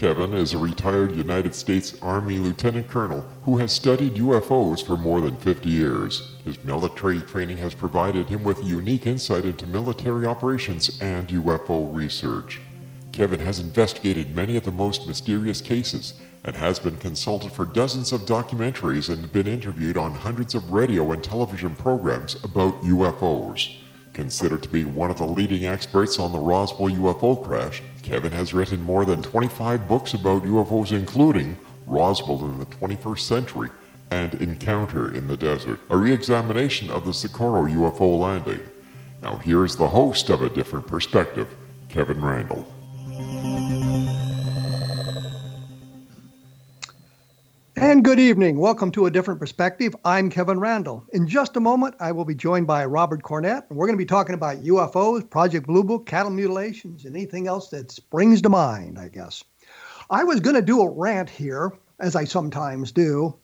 Kevin 0.00 0.32
is 0.32 0.54
a 0.54 0.58
retired 0.58 1.14
United 1.14 1.54
States 1.54 1.94
Army 2.00 2.38
Lieutenant 2.38 2.88
Colonel 2.88 3.20
who 3.42 3.58
has 3.58 3.70
studied 3.70 4.14
UFOs 4.14 4.82
for 4.82 4.96
more 4.96 5.20
than 5.20 5.36
50 5.36 5.68
years. 5.68 6.36
His 6.42 6.64
military 6.64 7.20
training 7.20 7.58
has 7.58 7.74
provided 7.74 8.26
him 8.26 8.42
with 8.42 8.64
unique 8.64 9.06
insight 9.06 9.44
into 9.44 9.66
military 9.66 10.24
operations 10.24 10.98
and 11.02 11.28
UFO 11.28 11.94
research. 11.94 12.62
Kevin 13.12 13.40
has 13.40 13.58
investigated 13.58 14.34
many 14.34 14.56
of 14.56 14.64
the 14.64 14.72
most 14.72 15.06
mysterious 15.06 15.60
cases 15.60 16.14
and 16.44 16.56
has 16.56 16.78
been 16.78 16.96
consulted 16.96 17.52
for 17.52 17.66
dozens 17.66 18.10
of 18.10 18.22
documentaries 18.22 19.10
and 19.10 19.30
been 19.30 19.46
interviewed 19.46 19.98
on 19.98 20.12
hundreds 20.12 20.54
of 20.54 20.72
radio 20.72 21.12
and 21.12 21.22
television 21.22 21.76
programs 21.76 22.42
about 22.42 22.80
UFOs. 22.84 23.76
Considered 24.14 24.62
to 24.62 24.68
be 24.70 24.86
one 24.86 25.10
of 25.10 25.18
the 25.18 25.26
leading 25.26 25.66
experts 25.66 26.18
on 26.18 26.32
the 26.32 26.38
Roswell 26.38 26.88
UFO 26.88 27.44
crash, 27.44 27.82
Kevin 28.10 28.32
has 28.32 28.52
written 28.52 28.82
more 28.82 29.04
than 29.04 29.22
25 29.22 29.86
books 29.86 30.14
about 30.14 30.42
UFOs, 30.42 30.90
including 30.90 31.56
Roswell 31.86 32.44
in 32.44 32.58
the 32.58 32.66
21st 32.66 33.20
Century 33.20 33.70
and 34.10 34.34
Encounter 34.34 35.14
in 35.14 35.28
the 35.28 35.36
Desert, 35.36 35.78
a 35.90 35.96
re 35.96 36.12
examination 36.12 36.90
of 36.90 37.06
the 37.06 37.14
Socorro 37.14 37.66
UFO 37.66 38.18
landing. 38.18 38.62
Now, 39.22 39.36
here's 39.36 39.76
the 39.76 39.86
host 39.86 40.28
of 40.28 40.42
A 40.42 40.48
Different 40.48 40.88
Perspective, 40.88 41.54
Kevin 41.88 42.20
Randle. 42.20 42.66
And 47.80 48.04
good 48.04 48.20
evening. 48.20 48.58
Welcome 48.58 48.90
to 48.92 49.06
A 49.06 49.10
Different 49.10 49.40
Perspective. 49.40 49.96
I'm 50.04 50.28
Kevin 50.28 50.60
Randle. 50.60 51.02
In 51.14 51.26
just 51.26 51.56
a 51.56 51.60
moment, 51.60 51.94
I 51.98 52.12
will 52.12 52.26
be 52.26 52.34
joined 52.34 52.66
by 52.66 52.84
Robert 52.84 53.22
Cornett, 53.22 53.70
and 53.70 53.78
we're 53.78 53.86
going 53.86 53.96
to 53.96 54.02
be 54.02 54.04
talking 54.04 54.34
about 54.34 54.62
UFOs, 54.62 55.28
Project 55.30 55.66
Blue 55.66 55.82
Book, 55.82 56.04
cattle 56.04 56.30
mutilations, 56.30 57.06
and 57.06 57.16
anything 57.16 57.48
else 57.48 57.70
that 57.70 57.90
springs 57.90 58.42
to 58.42 58.50
mind, 58.50 58.98
I 58.98 59.08
guess. 59.08 59.42
I 60.10 60.24
was 60.24 60.40
going 60.40 60.56
to 60.56 60.62
do 60.62 60.82
a 60.82 60.90
rant 60.90 61.30
here, 61.30 61.72
as 61.98 62.14
I 62.14 62.24
sometimes 62.24 62.92
do. 62.92 63.34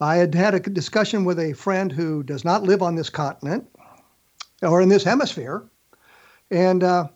I 0.00 0.14
had 0.14 0.32
had 0.32 0.54
a 0.54 0.60
discussion 0.60 1.24
with 1.24 1.40
a 1.40 1.52
friend 1.52 1.90
who 1.90 2.22
does 2.22 2.44
not 2.44 2.62
live 2.62 2.82
on 2.82 2.94
this 2.94 3.10
continent 3.10 3.68
or 4.62 4.80
in 4.80 4.90
this 4.90 5.02
hemisphere, 5.02 5.68
and 6.52 6.84
uh, 6.84 7.08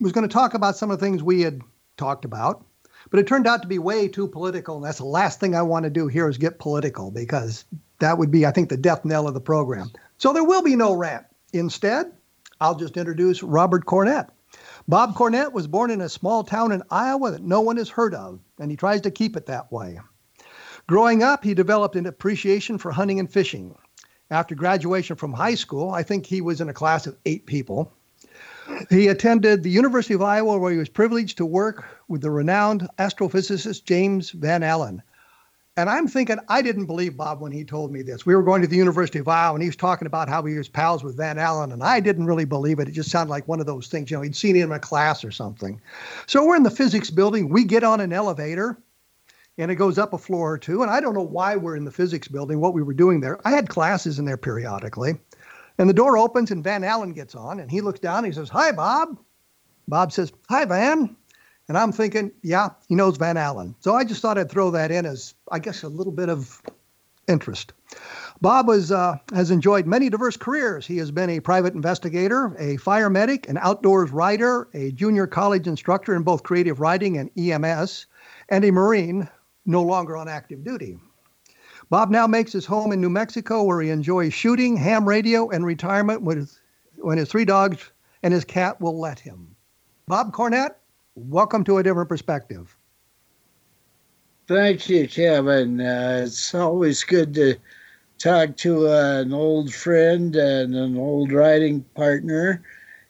was 0.00 0.10
going 0.10 0.28
to 0.28 0.34
talk 0.34 0.54
about 0.54 0.76
some 0.76 0.90
of 0.90 0.98
the 0.98 1.06
things 1.06 1.22
we 1.22 1.42
had 1.42 1.62
talked 1.96 2.24
about. 2.24 2.64
But 3.10 3.20
it 3.20 3.26
turned 3.26 3.46
out 3.46 3.62
to 3.62 3.68
be 3.68 3.78
way 3.78 4.08
too 4.08 4.28
political, 4.28 4.76
and 4.76 4.84
that's 4.84 4.98
the 4.98 5.04
last 5.04 5.40
thing 5.40 5.54
I 5.54 5.62
want 5.62 5.84
to 5.84 5.90
do 5.90 6.08
here 6.08 6.28
is 6.28 6.38
get 6.38 6.58
political 6.58 7.10
because 7.10 7.64
that 8.00 8.18
would 8.18 8.30
be, 8.30 8.44
I 8.46 8.50
think, 8.50 8.68
the 8.68 8.76
death 8.76 9.04
knell 9.04 9.26
of 9.26 9.34
the 9.34 9.40
program. 9.40 9.90
So 10.18 10.32
there 10.32 10.44
will 10.44 10.62
be 10.62 10.76
no 10.76 10.92
rant. 10.92 11.24
Instead, 11.52 12.12
I'll 12.60 12.74
just 12.74 12.96
introduce 12.96 13.42
Robert 13.42 13.86
Cornett. 13.86 14.28
Bob 14.88 15.14
Cornett 15.14 15.52
was 15.52 15.66
born 15.66 15.90
in 15.90 16.00
a 16.00 16.08
small 16.08 16.42
town 16.42 16.72
in 16.72 16.82
Iowa 16.90 17.30
that 17.32 17.42
no 17.42 17.60
one 17.60 17.76
has 17.76 17.88
heard 17.88 18.14
of, 18.14 18.40
and 18.58 18.70
he 18.70 18.76
tries 18.76 19.02
to 19.02 19.10
keep 19.10 19.36
it 19.36 19.46
that 19.46 19.70
way. 19.70 20.00
Growing 20.86 21.22
up, 21.22 21.44
he 21.44 21.54
developed 21.54 21.96
an 21.96 22.06
appreciation 22.06 22.78
for 22.78 22.90
hunting 22.90 23.20
and 23.20 23.30
fishing. 23.30 23.76
After 24.30 24.54
graduation 24.54 25.16
from 25.16 25.32
high 25.32 25.54
school, 25.54 25.90
I 25.90 26.02
think 26.02 26.26
he 26.26 26.40
was 26.40 26.60
in 26.60 26.68
a 26.68 26.74
class 26.74 27.06
of 27.06 27.16
eight 27.26 27.46
people. 27.46 27.92
He 28.90 29.08
attended 29.08 29.62
the 29.62 29.70
University 29.70 30.14
of 30.14 30.22
Iowa, 30.22 30.58
where 30.58 30.72
he 30.72 30.78
was 30.78 30.88
privileged 30.88 31.36
to 31.38 31.46
work 31.46 31.84
with 32.08 32.20
the 32.20 32.30
renowned 32.30 32.88
astrophysicist 32.98 33.84
James 33.84 34.30
Van 34.30 34.62
Allen. 34.62 35.02
And 35.76 35.88
I'm 35.88 36.08
thinking, 36.08 36.38
I 36.48 36.60
didn't 36.60 36.86
believe 36.86 37.16
Bob 37.16 37.40
when 37.40 37.52
he 37.52 37.64
told 37.64 37.92
me 37.92 38.02
this. 38.02 38.26
We 38.26 38.34
were 38.34 38.42
going 38.42 38.62
to 38.62 38.68
the 38.68 38.76
University 38.76 39.20
of 39.20 39.28
Iowa, 39.28 39.54
and 39.54 39.62
he 39.62 39.68
was 39.68 39.76
talking 39.76 40.06
about 40.06 40.28
how 40.28 40.42
he 40.42 40.58
was 40.58 40.68
pals 40.68 41.04
with 41.04 41.16
Van 41.16 41.38
Allen, 41.38 41.70
and 41.70 41.84
I 41.84 42.00
didn't 42.00 42.26
really 42.26 42.44
believe 42.44 42.80
it. 42.80 42.88
It 42.88 42.92
just 42.92 43.12
sounded 43.12 43.30
like 43.30 43.46
one 43.46 43.60
of 43.60 43.66
those 43.66 43.86
things, 43.86 44.10
you 44.10 44.16
know, 44.16 44.22
he'd 44.22 44.34
seen 44.34 44.56
him 44.56 44.72
in 44.72 44.76
a 44.76 44.80
class 44.80 45.22
or 45.22 45.30
something. 45.30 45.80
So 46.26 46.44
we're 46.44 46.56
in 46.56 46.64
the 46.64 46.70
physics 46.70 47.10
building. 47.10 47.48
We 47.48 47.62
get 47.62 47.84
on 47.84 48.00
an 48.00 48.12
elevator, 48.12 48.76
and 49.56 49.70
it 49.70 49.76
goes 49.76 49.98
up 49.98 50.12
a 50.12 50.18
floor 50.18 50.52
or 50.54 50.58
two. 50.58 50.82
And 50.82 50.90
I 50.90 51.00
don't 51.00 51.14
know 51.14 51.22
why 51.22 51.54
we're 51.54 51.76
in 51.76 51.84
the 51.84 51.92
physics 51.92 52.26
building, 52.26 52.58
what 52.58 52.74
we 52.74 52.82
were 52.82 52.92
doing 52.92 53.20
there. 53.20 53.38
I 53.44 53.52
had 53.52 53.68
classes 53.68 54.18
in 54.18 54.24
there 54.24 54.36
periodically. 54.36 55.14
And 55.78 55.88
the 55.88 55.94
door 55.94 56.18
opens 56.18 56.50
and 56.50 56.62
Van 56.62 56.84
Allen 56.84 57.12
gets 57.12 57.34
on 57.34 57.60
and 57.60 57.70
he 57.70 57.80
looks 57.80 58.00
down 58.00 58.18
and 58.18 58.26
he 58.26 58.32
says, 58.32 58.48
Hi, 58.48 58.72
Bob. 58.72 59.18
Bob 59.86 60.12
says, 60.12 60.32
Hi, 60.48 60.64
Van. 60.64 61.16
And 61.68 61.76
I'm 61.76 61.92
thinking, 61.92 62.32
yeah, 62.42 62.70
he 62.88 62.94
knows 62.94 63.18
Van 63.18 63.36
Allen. 63.36 63.74
So 63.80 63.94
I 63.94 64.04
just 64.04 64.22
thought 64.22 64.38
I'd 64.38 64.50
throw 64.50 64.70
that 64.70 64.90
in 64.90 65.04
as, 65.04 65.34
I 65.52 65.58
guess, 65.58 65.82
a 65.82 65.88
little 65.88 66.12
bit 66.12 66.30
of 66.30 66.62
interest. 67.28 67.74
Bob 68.40 68.66
was, 68.66 68.90
uh, 68.90 69.16
has 69.34 69.50
enjoyed 69.50 69.86
many 69.86 70.08
diverse 70.08 70.36
careers. 70.36 70.86
He 70.86 70.96
has 70.96 71.10
been 71.10 71.28
a 71.28 71.40
private 71.40 71.74
investigator, 71.74 72.56
a 72.58 72.78
fire 72.78 73.10
medic, 73.10 73.48
an 73.50 73.58
outdoors 73.58 74.10
writer, 74.10 74.68
a 74.72 74.92
junior 74.92 75.26
college 75.26 75.66
instructor 75.66 76.14
in 76.14 76.22
both 76.22 76.42
creative 76.42 76.80
writing 76.80 77.18
and 77.18 77.30
EMS, 77.36 78.06
and 78.48 78.64
a 78.64 78.70
Marine 78.70 79.28
no 79.66 79.82
longer 79.82 80.16
on 80.16 80.26
active 80.26 80.64
duty. 80.64 80.98
Bob 81.90 82.10
now 82.10 82.26
makes 82.26 82.52
his 82.52 82.66
home 82.66 82.92
in 82.92 83.00
New 83.00 83.08
Mexico 83.08 83.62
where 83.62 83.80
he 83.80 83.88
enjoys 83.88 84.34
shooting, 84.34 84.76
ham 84.76 85.08
radio, 85.08 85.48
and 85.48 85.64
retirement 85.64 86.20
with, 86.20 86.58
when 86.96 87.16
his 87.16 87.30
three 87.30 87.46
dogs 87.46 87.90
and 88.22 88.34
his 88.34 88.44
cat 88.44 88.78
will 88.80 89.00
let 89.00 89.18
him. 89.18 89.56
Bob 90.06 90.32
Cornett, 90.32 90.74
welcome 91.14 91.64
to 91.64 91.78
a 91.78 91.82
different 91.82 92.08
perspective. 92.08 92.76
Thank 94.48 94.88
you, 94.88 95.08
Kevin. 95.08 95.80
Uh, 95.80 96.24
it's 96.24 96.54
always 96.54 97.04
good 97.04 97.32
to 97.34 97.56
talk 98.18 98.56
to 98.58 98.88
uh, 98.88 99.22
an 99.22 99.32
old 99.32 99.72
friend 99.72 100.36
and 100.36 100.74
an 100.74 100.98
old 100.98 101.32
writing 101.32 101.84
partner. 101.94 102.62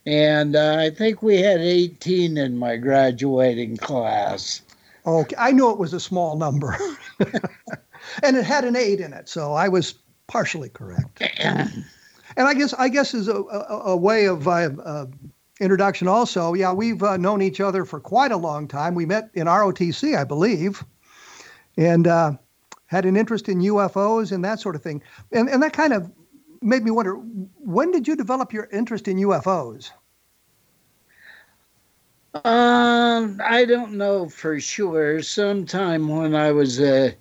And 0.06 0.54
uh, 0.54 0.76
I 0.78 0.90
think 0.90 1.22
we 1.22 1.38
had 1.38 1.60
18 1.60 2.36
in 2.36 2.56
my 2.56 2.76
graduating 2.76 3.76
class. 3.76 4.62
Okay, 5.04 5.36
I 5.38 5.52
knew 5.52 5.70
it 5.70 5.78
was 5.78 5.94
a 5.94 6.00
small 6.00 6.36
number. 6.36 6.76
and 8.22 8.36
it 8.36 8.44
had 8.44 8.64
an 8.64 8.76
eight 8.76 9.00
in 9.00 9.12
it, 9.12 9.28
so 9.28 9.52
I 9.52 9.68
was 9.68 9.94
partially 10.26 10.68
correct. 10.68 11.22
and 11.40 11.84
I 12.36 12.54
guess 12.54 12.74
I 12.74 12.88
guess 12.88 13.14
is 13.14 13.28
a, 13.28 13.36
a, 13.36 13.82
a 13.86 13.96
way 13.96 14.26
of 14.26 14.46
uh, 14.46 14.70
uh, 14.84 15.06
introduction 15.60 16.08
also. 16.08 16.54
Yeah, 16.54 16.72
we've 16.72 17.02
uh, 17.02 17.16
known 17.16 17.42
each 17.42 17.60
other 17.60 17.84
for 17.84 18.00
quite 18.00 18.32
a 18.32 18.36
long 18.36 18.68
time. 18.68 18.94
We 18.94 19.06
met 19.06 19.30
in 19.34 19.46
ROTC, 19.46 20.16
I 20.16 20.24
believe, 20.24 20.84
and 21.76 22.06
uh, 22.06 22.32
had 22.86 23.04
an 23.04 23.16
interest 23.16 23.48
in 23.48 23.60
UFOs 23.60 24.32
and 24.32 24.44
that 24.44 24.60
sort 24.60 24.76
of 24.76 24.82
thing. 24.82 25.02
And 25.32 25.48
and 25.48 25.62
that 25.62 25.72
kind 25.72 25.92
of 25.92 26.10
made 26.60 26.82
me 26.82 26.90
wonder 26.90 27.14
when 27.14 27.90
did 27.90 28.08
you 28.08 28.16
develop 28.16 28.52
your 28.52 28.68
interest 28.72 29.08
in 29.08 29.16
UFOs? 29.18 29.90
Um, 32.44 33.40
I 33.42 33.64
don't 33.64 33.92
know 33.94 34.28
for 34.28 34.60
sure. 34.60 35.22
Sometime 35.22 36.08
when 36.08 36.34
I 36.34 36.52
was 36.52 36.80
a 36.80 37.14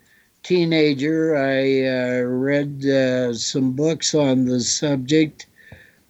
teenager, 0.47 1.35
I 1.35 1.83
uh, 1.85 2.21
read 2.21 2.85
uh, 2.85 3.33
some 3.33 3.73
books 3.73 4.15
on 4.15 4.45
the 4.45 4.61
subject. 4.61 5.45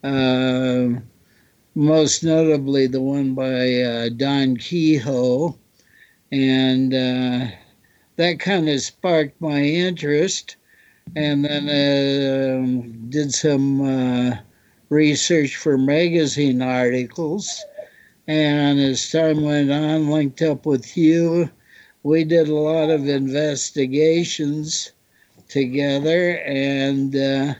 Uh, 0.03 0.89
most 1.73 2.23
notably, 2.23 2.85
the 2.85 3.01
one 3.01 3.33
by 3.33 3.81
uh, 3.81 4.09
Don 4.09 4.55
Keyhoe, 4.57 5.55
and 6.31 6.93
uh, 6.93 7.47
that 8.17 8.39
kind 8.39 8.69
of 8.69 8.79
sparked 8.79 9.41
my 9.41 9.59
interest. 9.59 10.55
And 11.15 11.43
then 11.43 11.67
uh, 11.67 13.09
did 13.09 13.33
some 13.33 14.37
research 14.89 15.55
for 15.55 15.77
magazine 15.77 16.61
articles 16.61 17.65
and 18.27 18.77
as 18.79 19.09
time 19.09 19.41
went 19.41 19.71
on, 19.71 20.09
linked 20.09 20.41
up 20.41 20.65
with 20.65 20.97
you, 20.97 21.49
we 22.07 22.23
did 22.23 22.47
a 22.47 22.55
lot 22.55 22.89
of 22.89 23.09
investigations 23.09 24.93
together. 25.49 26.37
And 26.45 27.13
uh, 27.13 27.53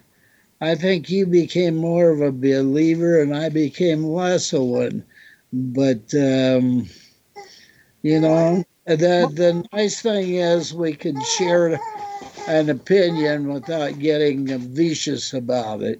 I 0.62 0.76
think 0.76 1.10
you 1.10 1.26
became 1.26 1.76
more 1.76 2.10
of 2.12 2.22
a 2.22 2.32
believer 2.32 3.22
and 3.22 3.36
I 3.36 3.50
became 3.50 4.06
less 4.06 4.54
of 4.54 4.62
one. 4.62 5.04
But, 5.52 6.14
um, 6.14 6.88
you 8.04 8.22
know, 8.22 8.64
the, 8.86 9.30
the 9.34 9.68
nice 9.74 10.02
thing 10.02 10.36
is 10.36 10.74
we 10.74 10.94
can 10.94 11.22
share 11.22 11.78
an 12.48 12.70
opinion 12.70 13.52
without 13.52 14.00
getting 14.00 14.48
vicious 14.48 15.34
about 15.34 15.82
it. 15.82 16.00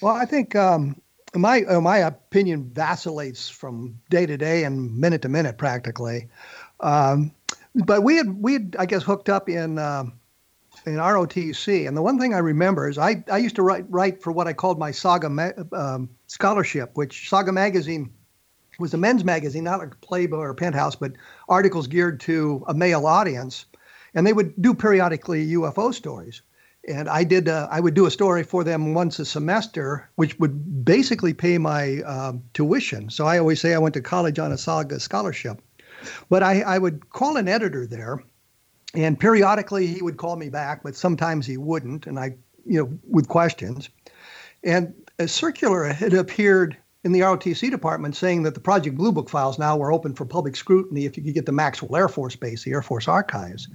Well, 0.00 0.14
I 0.14 0.24
think 0.24 0.56
um, 0.56 0.98
my 1.34 1.62
uh, 1.64 1.80
my 1.82 1.98
opinion 1.98 2.70
vacillates 2.72 3.50
from 3.50 3.98
day 4.08 4.24
to 4.24 4.38
day 4.38 4.64
and 4.64 4.96
minute 4.96 5.20
to 5.22 5.28
minute 5.28 5.58
practically. 5.58 6.28
Um, 6.80 7.32
but 7.84 8.02
we 8.02 8.16
had 8.16 8.42
we 8.42 8.54
had 8.54 8.76
I 8.78 8.86
guess 8.86 9.02
hooked 9.02 9.28
up 9.28 9.48
in 9.48 9.78
uh, 9.78 10.04
in 10.86 10.94
ROTC, 10.94 11.86
and 11.86 11.96
the 11.96 12.02
one 12.02 12.18
thing 12.18 12.34
I 12.34 12.38
remember 12.38 12.88
is 12.88 12.98
I, 12.98 13.24
I 13.30 13.38
used 13.38 13.56
to 13.56 13.62
write 13.62 13.84
write 13.88 14.22
for 14.22 14.32
what 14.32 14.46
I 14.46 14.52
called 14.52 14.78
my 14.78 14.90
Saga 14.90 15.28
ma- 15.28 15.50
um, 15.72 16.08
scholarship, 16.26 16.90
which 16.94 17.28
Saga 17.28 17.52
magazine 17.52 18.10
was 18.78 18.94
a 18.94 18.98
men's 18.98 19.24
magazine, 19.24 19.64
not 19.64 19.82
a 19.82 19.88
Playboy 20.00 20.38
or 20.38 20.54
Penthouse, 20.54 20.96
but 20.96 21.12
articles 21.48 21.86
geared 21.86 22.20
to 22.20 22.64
a 22.68 22.74
male 22.74 23.06
audience, 23.06 23.66
and 24.14 24.26
they 24.26 24.32
would 24.32 24.60
do 24.60 24.74
periodically 24.74 25.46
UFO 25.48 25.94
stories 25.94 26.42
and 26.88 27.08
I 27.08 27.24
did 27.24 27.48
uh, 27.48 27.68
I 27.70 27.80
would 27.80 27.94
do 27.94 28.06
a 28.06 28.10
story 28.10 28.42
for 28.42 28.64
them 28.64 28.94
once 28.94 29.18
a 29.18 29.24
semester, 29.24 30.08
which 30.16 30.38
would 30.38 30.84
basically 30.84 31.34
pay 31.34 31.58
my 31.58 32.00
um, 32.02 32.42
tuition. 32.54 33.10
So 33.10 33.26
I 33.26 33.38
always 33.38 33.60
say 33.60 33.74
I 33.74 33.78
went 33.78 33.94
to 33.94 34.00
college 34.00 34.38
on 34.38 34.52
a 34.52 34.58
Saga 34.58 35.00
scholarship. 35.00 35.60
But 36.28 36.42
I, 36.42 36.62
I 36.62 36.78
would 36.78 37.10
call 37.10 37.36
an 37.36 37.48
editor 37.48 37.86
there, 37.86 38.22
and 38.94 39.18
periodically 39.18 39.86
he 39.86 40.02
would 40.02 40.16
call 40.16 40.36
me 40.36 40.48
back, 40.48 40.82
but 40.82 40.96
sometimes 40.96 41.46
he 41.46 41.56
wouldn't, 41.56 42.06
and 42.06 42.18
I 42.18 42.36
you 42.64 42.80
know 42.80 42.98
with 43.08 43.28
questions. 43.28 43.88
And 44.62 44.94
a 45.18 45.28
circular 45.28 45.84
had 45.84 46.12
appeared 46.12 46.76
in 47.04 47.12
the 47.12 47.20
ROTC 47.20 47.70
department 47.70 48.16
saying 48.16 48.42
that 48.42 48.54
the 48.54 48.60
Project 48.60 48.96
Blue 48.96 49.12
Book 49.12 49.30
files 49.30 49.58
now 49.58 49.76
were 49.76 49.92
open 49.92 50.14
for 50.14 50.24
public 50.24 50.56
scrutiny 50.56 51.04
if 51.04 51.16
you 51.16 51.22
could 51.22 51.34
get 51.34 51.46
the 51.46 51.52
Maxwell 51.52 51.94
Air 51.94 52.08
Force 52.08 52.34
Base, 52.34 52.64
the 52.64 52.72
Air 52.72 52.82
Force 52.82 53.06
Archives. 53.06 53.68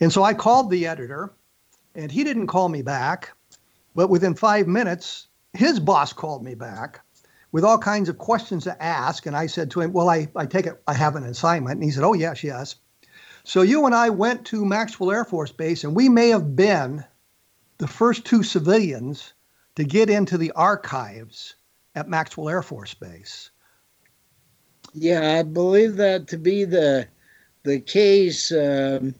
And 0.00 0.12
so 0.12 0.24
I 0.24 0.34
called 0.34 0.70
the 0.70 0.86
editor 0.86 1.32
and 1.94 2.10
he 2.10 2.24
didn't 2.24 2.48
call 2.48 2.68
me 2.68 2.82
back. 2.82 3.32
But 3.94 4.10
within 4.10 4.34
five 4.34 4.66
minutes, 4.66 5.28
his 5.54 5.78
boss 5.78 6.12
called 6.12 6.44
me 6.44 6.54
back 6.54 7.00
with 7.56 7.64
all 7.64 7.78
kinds 7.78 8.10
of 8.10 8.18
questions 8.18 8.64
to 8.64 8.82
ask. 8.82 9.24
And 9.24 9.34
I 9.34 9.46
said 9.46 9.70
to 9.70 9.80
him, 9.80 9.94
Well, 9.94 10.10
I, 10.10 10.28
I 10.36 10.44
take 10.44 10.66
it 10.66 10.78
I 10.86 10.92
have 10.92 11.16
an 11.16 11.24
assignment. 11.24 11.76
And 11.76 11.84
he 11.84 11.90
said, 11.90 12.04
Oh, 12.04 12.12
yes, 12.12 12.44
yes. 12.44 12.76
So 13.44 13.62
you 13.62 13.86
and 13.86 13.94
I 13.94 14.10
went 14.10 14.44
to 14.48 14.66
Maxwell 14.66 15.10
Air 15.10 15.24
Force 15.24 15.52
Base, 15.52 15.82
and 15.82 15.96
we 15.96 16.10
may 16.10 16.28
have 16.28 16.54
been 16.54 17.02
the 17.78 17.88
first 17.88 18.26
two 18.26 18.42
civilians 18.42 19.32
to 19.76 19.84
get 19.84 20.10
into 20.10 20.36
the 20.36 20.52
archives 20.52 21.54
at 21.94 22.10
Maxwell 22.10 22.50
Air 22.50 22.60
Force 22.60 22.92
Base. 22.92 23.48
Yeah, 24.92 25.38
I 25.38 25.42
believe 25.42 25.96
that 25.96 26.28
to 26.28 26.36
be 26.36 26.64
the 26.64 27.08
the 27.62 27.80
case. 27.80 28.52
Um, 28.52 29.14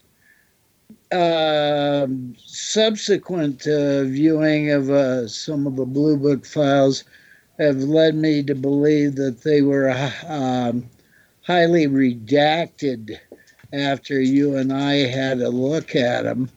uh, 1.11 2.07
subsequent 2.37 3.66
uh, 3.66 4.05
viewing 4.05 4.73
of 4.73 4.90
uh, 4.90 5.26
some 5.26 5.66
of 5.66 5.76
the 5.76 5.87
Blue 5.87 6.19
Book 6.19 6.45
files 6.45 7.05
have 7.59 7.77
led 7.77 8.15
me 8.15 8.43
to 8.43 8.55
believe 8.55 9.17
that 9.17 9.43
they 9.43 9.63
were 9.63 9.91
um, 10.29 10.85
highly 11.43 11.87
redacted 11.87 13.19
after 13.73 14.21
you 14.21 14.57
and 14.57 14.73
I 14.73 14.95
had 15.07 15.41
a 15.41 15.49
look 15.49 15.95
at 15.97 16.23
them. 16.25 16.51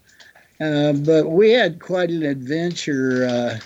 Uh, 0.60 0.94
but 0.94 1.30
we 1.30 1.52
had 1.52 1.80
quite 1.80 2.10
an 2.10 2.24
adventure 2.24 3.26
uh, 3.26 3.60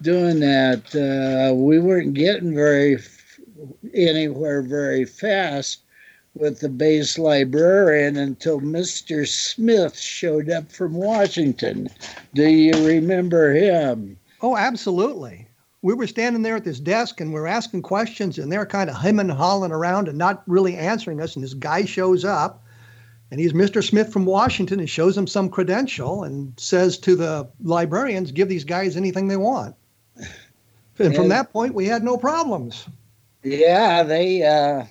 doing 0.00 0.40
that. 0.40 0.94
Uh, 0.94 1.54
we 1.54 1.78
weren't 1.78 2.14
getting 2.14 2.54
very 2.54 2.96
f- 2.96 3.40
anywhere 3.94 4.62
very 4.62 5.04
fast 5.04 5.80
with 6.34 6.60
the 6.60 6.68
base 6.68 7.18
librarian 7.18 8.16
until 8.16 8.60
Mr. 8.60 9.26
Smith 9.26 9.98
showed 9.98 10.48
up 10.48 10.70
from 10.70 10.94
Washington. 10.94 11.88
Do 12.34 12.48
you 12.48 12.72
remember 12.86 13.52
him? 13.52 14.16
Oh, 14.40 14.56
absolutely. 14.56 15.47
We 15.82 15.94
were 15.94 16.06
standing 16.06 16.42
there 16.42 16.56
at 16.56 16.64
this 16.64 16.80
desk 16.80 17.20
and 17.20 17.32
we 17.32 17.38
are 17.38 17.46
asking 17.46 17.82
questions, 17.82 18.38
and 18.38 18.50
they're 18.50 18.66
kind 18.66 18.90
of 18.90 18.96
hemming 18.96 19.30
and 19.30 19.38
hawing 19.38 19.70
around 19.70 20.08
and 20.08 20.18
not 20.18 20.42
really 20.46 20.76
answering 20.76 21.20
us. 21.20 21.36
And 21.36 21.44
this 21.44 21.54
guy 21.54 21.84
shows 21.84 22.24
up, 22.24 22.64
and 23.30 23.38
he's 23.38 23.52
Mr. 23.52 23.86
Smith 23.86 24.12
from 24.12 24.24
Washington 24.24 24.80
and 24.80 24.90
shows 24.90 25.14
them 25.14 25.26
some 25.26 25.48
credential 25.48 26.24
and 26.24 26.52
says 26.58 26.98
to 26.98 27.14
the 27.14 27.48
librarians, 27.62 28.32
Give 28.32 28.48
these 28.48 28.64
guys 28.64 28.96
anything 28.96 29.28
they 29.28 29.36
want. 29.36 29.74
And 31.00 31.14
from 31.14 31.28
that 31.28 31.52
point, 31.52 31.74
we 31.74 31.86
had 31.86 32.02
no 32.02 32.16
problems. 32.16 32.88
Yeah, 33.44 34.02
they 34.02 34.42
uh, 34.42 34.84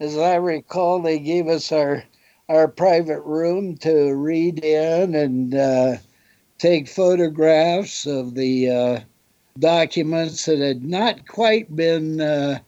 as 0.00 0.18
I 0.18 0.34
recall, 0.34 1.00
they 1.00 1.20
gave 1.20 1.46
us 1.46 1.70
our 1.70 2.02
our 2.48 2.68
private 2.68 3.20
room 3.22 3.76
to 3.78 4.14
read 4.14 4.64
in 4.64 5.14
and 5.14 5.54
uh, 5.54 5.96
take 6.58 6.88
photographs 6.88 8.06
of 8.06 8.34
the 8.34 8.68
uh, 8.68 9.00
documents 9.58 10.46
that 10.46 10.58
had 10.58 10.84
not 10.84 11.28
quite 11.28 11.74
been. 11.74 12.20
Uh, 12.20 12.58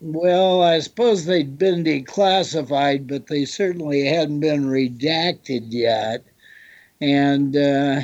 well, 0.00 0.62
I 0.62 0.78
suppose 0.78 1.24
they'd 1.24 1.58
been 1.58 1.82
declassified, 1.82 3.08
but 3.08 3.26
they 3.26 3.44
certainly 3.44 4.04
hadn't 4.04 4.40
been 4.40 4.66
redacted 4.66 5.66
yet. 5.70 6.24
And 7.00 7.56
uh, 7.56 8.02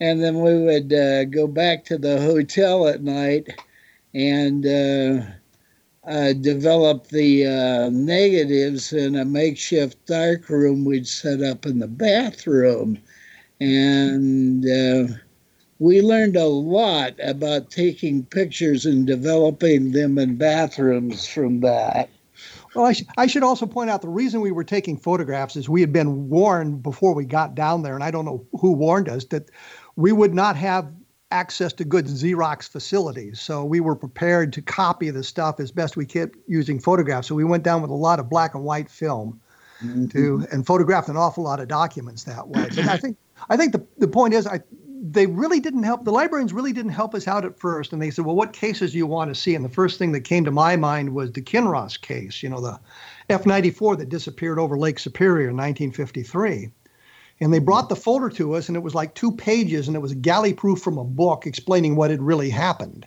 and 0.00 0.22
then 0.22 0.40
we 0.40 0.58
would 0.58 0.92
uh, 0.92 1.24
go 1.24 1.46
back 1.46 1.84
to 1.86 1.98
the 1.98 2.20
hotel 2.20 2.86
at 2.86 3.02
night 3.02 3.48
and 4.14 4.66
uh, 4.66 5.26
uh, 6.06 6.32
developed 6.34 7.10
the 7.10 7.46
uh, 7.46 7.90
negatives 7.90 8.92
in 8.92 9.16
a 9.16 9.24
makeshift 9.24 10.04
darkroom 10.06 10.84
we'd 10.84 11.08
set 11.08 11.42
up 11.42 11.64
in 11.64 11.78
the 11.78 11.88
bathroom. 11.88 12.98
And 13.58 14.66
we 15.78 16.00
learned 16.00 16.36
a 16.36 16.46
lot 16.46 17.14
about 17.22 17.70
taking 17.70 18.24
pictures 18.24 18.86
and 18.86 19.06
developing 19.06 19.92
them 19.92 20.18
in 20.18 20.36
bathrooms 20.36 21.26
from 21.26 21.60
that. 21.60 22.08
Well, 22.74 22.86
I, 22.86 22.92
sh- 22.92 23.04
I, 23.16 23.26
should 23.26 23.42
also 23.42 23.66
point 23.66 23.88
out 23.88 24.02
the 24.02 24.08
reason 24.08 24.40
we 24.40 24.52
were 24.52 24.64
taking 24.64 24.98
photographs 24.98 25.56
is 25.56 25.68
we 25.68 25.80
had 25.80 25.92
been 25.92 26.28
warned 26.28 26.82
before 26.82 27.14
we 27.14 27.24
got 27.24 27.54
down 27.54 27.82
there, 27.82 27.94
and 27.94 28.04
I 28.04 28.10
don't 28.10 28.26
know 28.26 28.46
who 28.60 28.72
warned 28.72 29.08
us, 29.08 29.24
that 29.26 29.50
we 29.96 30.12
would 30.12 30.34
not 30.34 30.56
have 30.56 30.92
access 31.30 31.72
to 31.74 31.84
good 31.84 32.06
Xerox 32.06 32.68
facilities. 32.68 33.40
So 33.40 33.64
we 33.64 33.80
were 33.80 33.96
prepared 33.96 34.52
to 34.54 34.62
copy 34.62 35.10
the 35.10 35.24
stuff 35.24 35.58
as 35.58 35.72
best 35.72 35.96
we 35.96 36.06
could 36.06 36.36
using 36.46 36.78
photographs. 36.78 37.28
So 37.28 37.34
we 37.34 37.44
went 37.44 37.62
down 37.62 37.82
with 37.82 37.90
a 37.90 37.94
lot 37.94 38.20
of 38.20 38.28
black 38.28 38.54
and 38.54 38.64
white 38.64 38.90
film 38.90 39.40
mm-hmm. 39.82 40.06
to 40.08 40.46
and 40.52 40.66
photographed 40.66 41.08
an 41.08 41.16
awful 41.16 41.44
lot 41.44 41.60
of 41.60 41.68
documents 41.68 42.24
that 42.24 42.48
way. 42.48 42.68
But 42.74 42.86
I 42.86 42.96
think 42.96 43.16
I 43.50 43.56
think 43.56 43.72
the, 43.72 43.84
the 43.98 44.08
point 44.08 44.34
is 44.34 44.46
I 44.46 44.60
they 45.12 45.26
really 45.26 45.60
didn't 45.60 45.82
help 45.82 46.04
the 46.04 46.10
librarians 46.10 46.52
really 46.52 46.72
didn't 46.72 46.90
help 46.90 47.14
us 47.14 47.28
out 47.28 47.44
at 47.44 47.58
first 47.58 47.92
and 47.92 48.00
they 48.00 48.10
said 48.10 48.24
well 48.24 48.34
what 48.34 48.52
cases 48.52 48.92
do 48.92 48.98
you 48.98 49.06
want 49.06 49.32
to 49.32 49.40
see 49.40 49.54
and 49.54 49.64
the 49.64 49.68
first 49.68 49.98
thing 49.98 50.12
that 50.12 50.22
came 50.22 50.44
to 50.44 50.50
my 50.50 50.76
mind 50.76 51.14
was 51.14 51.32
the 51.32 51.42
kinross 51.42 52.00
case 52.00 52.42
you 52.42 52.48
know 52.48 52.60
the 52.60 52.78
f-94 53.28 53.98
that 53.98 54.08
disappeared 54.08 54.58
over 54.58 54.78
lake 54.78 54.98
superior 54.98 55.48
in 55.48 55.56
1953 55.56 56.70
and 57.40 57.52
they 57.52 57.58
brought 57.58 57.88
the 57.88 57.96
folder 57.96 58.30
to 58.30 58.54
us, 58.54 58.68
and 58.68 58.76
it 58.76 58.82
was 58.82 58.94
like 58.94 59.14
two 59.14 59.30
pages, 59.30 59.86
and 59.86 59.96
it 59.96 60.00
was 60.00 60.14
galley 60.14 60.54
proof 60.54 60.80
from 60.80 60.98
a 60.98 61.04
book 61.04 61.46
explaining 61.46 61.96
what 61.96 62.10
had 62.10 62.22
really 62.22 62.50
happened. 62.50 63.06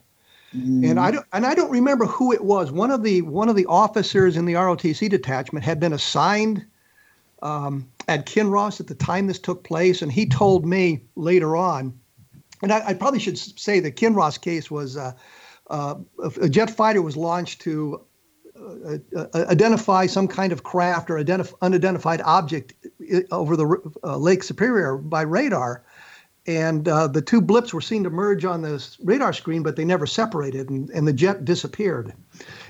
Mm. 0.56 0.89
And 0.89 1.00
I 1.00 1.12
don't 1.12 1.25
and 1.34 1.46
I 1.46 1.53
don't 1.53 1.72
remember 1.72 2.06
who 2.06 2.32
it 2.32 2.44
was. 2.44 2.72
One 2.72 2.91
of 2.91 3.03
the 3.03 3.22
one 3.24 3.50
of 3.50 3.56
the 3.56 3.65
officers 3.68 4.38
in 4.38 4.46
the 4.46 4.53
ROTC 4.53 5.10
detachment 5.10 5.63
had 5.63 5.79
been 5.79 5.94
assigned 5.94 6.65
um, 7.41 7.88
at 8.10 8.25
Kinross 8.25 8.80
at 8.80 8.88
the 8.88 8.96
time 8.96 9.28
this 9.28 9.39
took 9.39 9.63
place, 9.63 10.01
and 10.01 10.12
he 10.12 10.25
told 10.25 10.66
me 10.66 11.04
later 11.16 11.56
on. 11.56 11.98
And 12.63 12.74
I, 12.74 12.88
I 12.88 12.94
probably 12.96 13.20
should 13.20 13.38
say 13.38 13.80
the 13.80 13.92
Kinross 13.92 14.42
case 14.42 14.72
was 14.72 14.98
uh, 14.98 15.13
uh, 15.70 15.96
a 16.42 16.50
jet 16.50 16.72
fighter 16.72 17.04
was 17.04 17.16
launched 17.16 17.62
to 17.62 18.04
uh, 18.60 18.98
uh, 19.16 19.28
identify 19.48 20.08
some 20.08 20.28
kind 20.28 20.51
of 20.51 20.63
craft 20.63 21.12
or 21.12 21.24
identif- 21.24 21.54
unidentified 21.62 22.22
object 22.22 22.74
over 23.32 23.56
the 23.56 23.94
uh, 24.04 24.18
Lake 24.18 24.44
Superior 24.44 24.98
by 24.98 25.22
radar. 25.22 25.86
And 26.50 26.88
uh, 26.88 27.06
the 27.06 27.22
two 27.22 27.41
blips 27.41 27.75
were 27.75 27.79
seen 27.79 28.03
to 28.06 28.10
merge 28.10 28.44
on 28.44 28.63
the 28.63 28.84
radar 29.03 29.34
screen, 29.34 29.62
but 29.62 29.75
they 29.75 29.86
never 29.86 30.08
separated, 30.08 30.68
and, 30.72 30.89
and 30.89 31.08
the 31.08 31.13
jet 31.13 31.46
disappeared. 31.46 32.12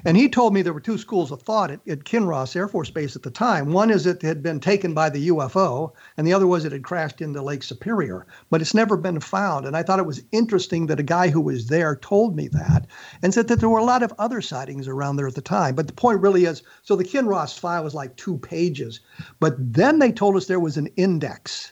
And 0.04 0.18
he 0.18 0.28
told 0.28 0.54
me 0.54 0.62
there 0.62 0.74
were 0.74 0.82
two 0.82 0.98
schools 0.98 1.32
of 1.32 1.44
thought 1.44 1.72
at, 1.72 1.80
at 1.88 2.04
Kinross 2.04 2.58
Air 2.58 2.68
Force 2.68 2.90
Base 2.90 3.16
at 3.16 3.24
the 3.24 3.32
time. 3.32 3.72
One 3.72 3.90
is 3.90 4.06
it 4.06 4.22
had 4.22 4.44
been 4.44 4.60
taken 4.60 4.94
by 4.94 5.10
the 5.10 5.30
UFO, 5.30 5.94
and 6.18 6.28
the 6.28 6.34
other 6.34 6.46
was 6.46 6.66
it 6.66 6.74
had 6.74 6.84
crashed 6.84 7.22
into 7.22 7.42
Lake 7.42 7.64
Superior. 7.64 8.28
But 8.50 8.60
it's 8.60 8.74
never 8.74 8.98
been 8.98 9.22
found. 9.22 9.66
And 9.66 9.78
I 9.78 9.84
thought 9.84 10.00
it 10.00 10.06
was 10.06 10.24
interesting 10.34 10.88
that 10.88 11.00
a 11.00 11.04
guy 11.04 11.30
who 11.30 11.40
was 11.40 11.68
there 11.68 11.96
told 11.96 12.36
me 12.36 12.50
that 12.50 12.86
and 13.22 13.34
said 13.34 13.48
that 13.48 13.62
there 13.62 13.70
were 13.70 13.80
a 13.80 13.86
lot 13.86 14.04
of 14.04 14.14
other 14.20 14.42
sightings 14.42 14.90
around 14.90 15.16
there 15.16 15.28
at 15.28 15.36
the 15.36 15.42
time. 15.42 15.76
But 15.76 15.88
the 15.88 15.94
point 15.94 16.20
really 16.20 16.44
is 16.44 16.64
so 16.82 16.98
the 16.98 17.06
Kinross 17.06 17.58
file 17.58 17.86
was 17.86 17.96
like 17.96 18.18
two 18.18 18.40
pages. 18.40 19.00
But 19.40 19.56
then 19.58 20.00
they 20.00 20.12
told 20.12 20.36
us 20.36 20.48
there 20.48 20.60
was 20.60 20.76
an 20.76 20.88
index, 20.98 21.72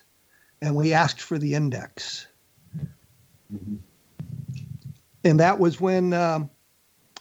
and 0.62 0.76
we 0.76 0.94
asked 0.94 1.22
for 1.22 1.38
the 1.38 1.54
index. 1.54 2.28
Mm-hmm. 3.54 3.76
And 5.24 5.40
that 5.40 5.60
was 5.60 5.80
when. 5.80 6.14
Um, 6.14 6.50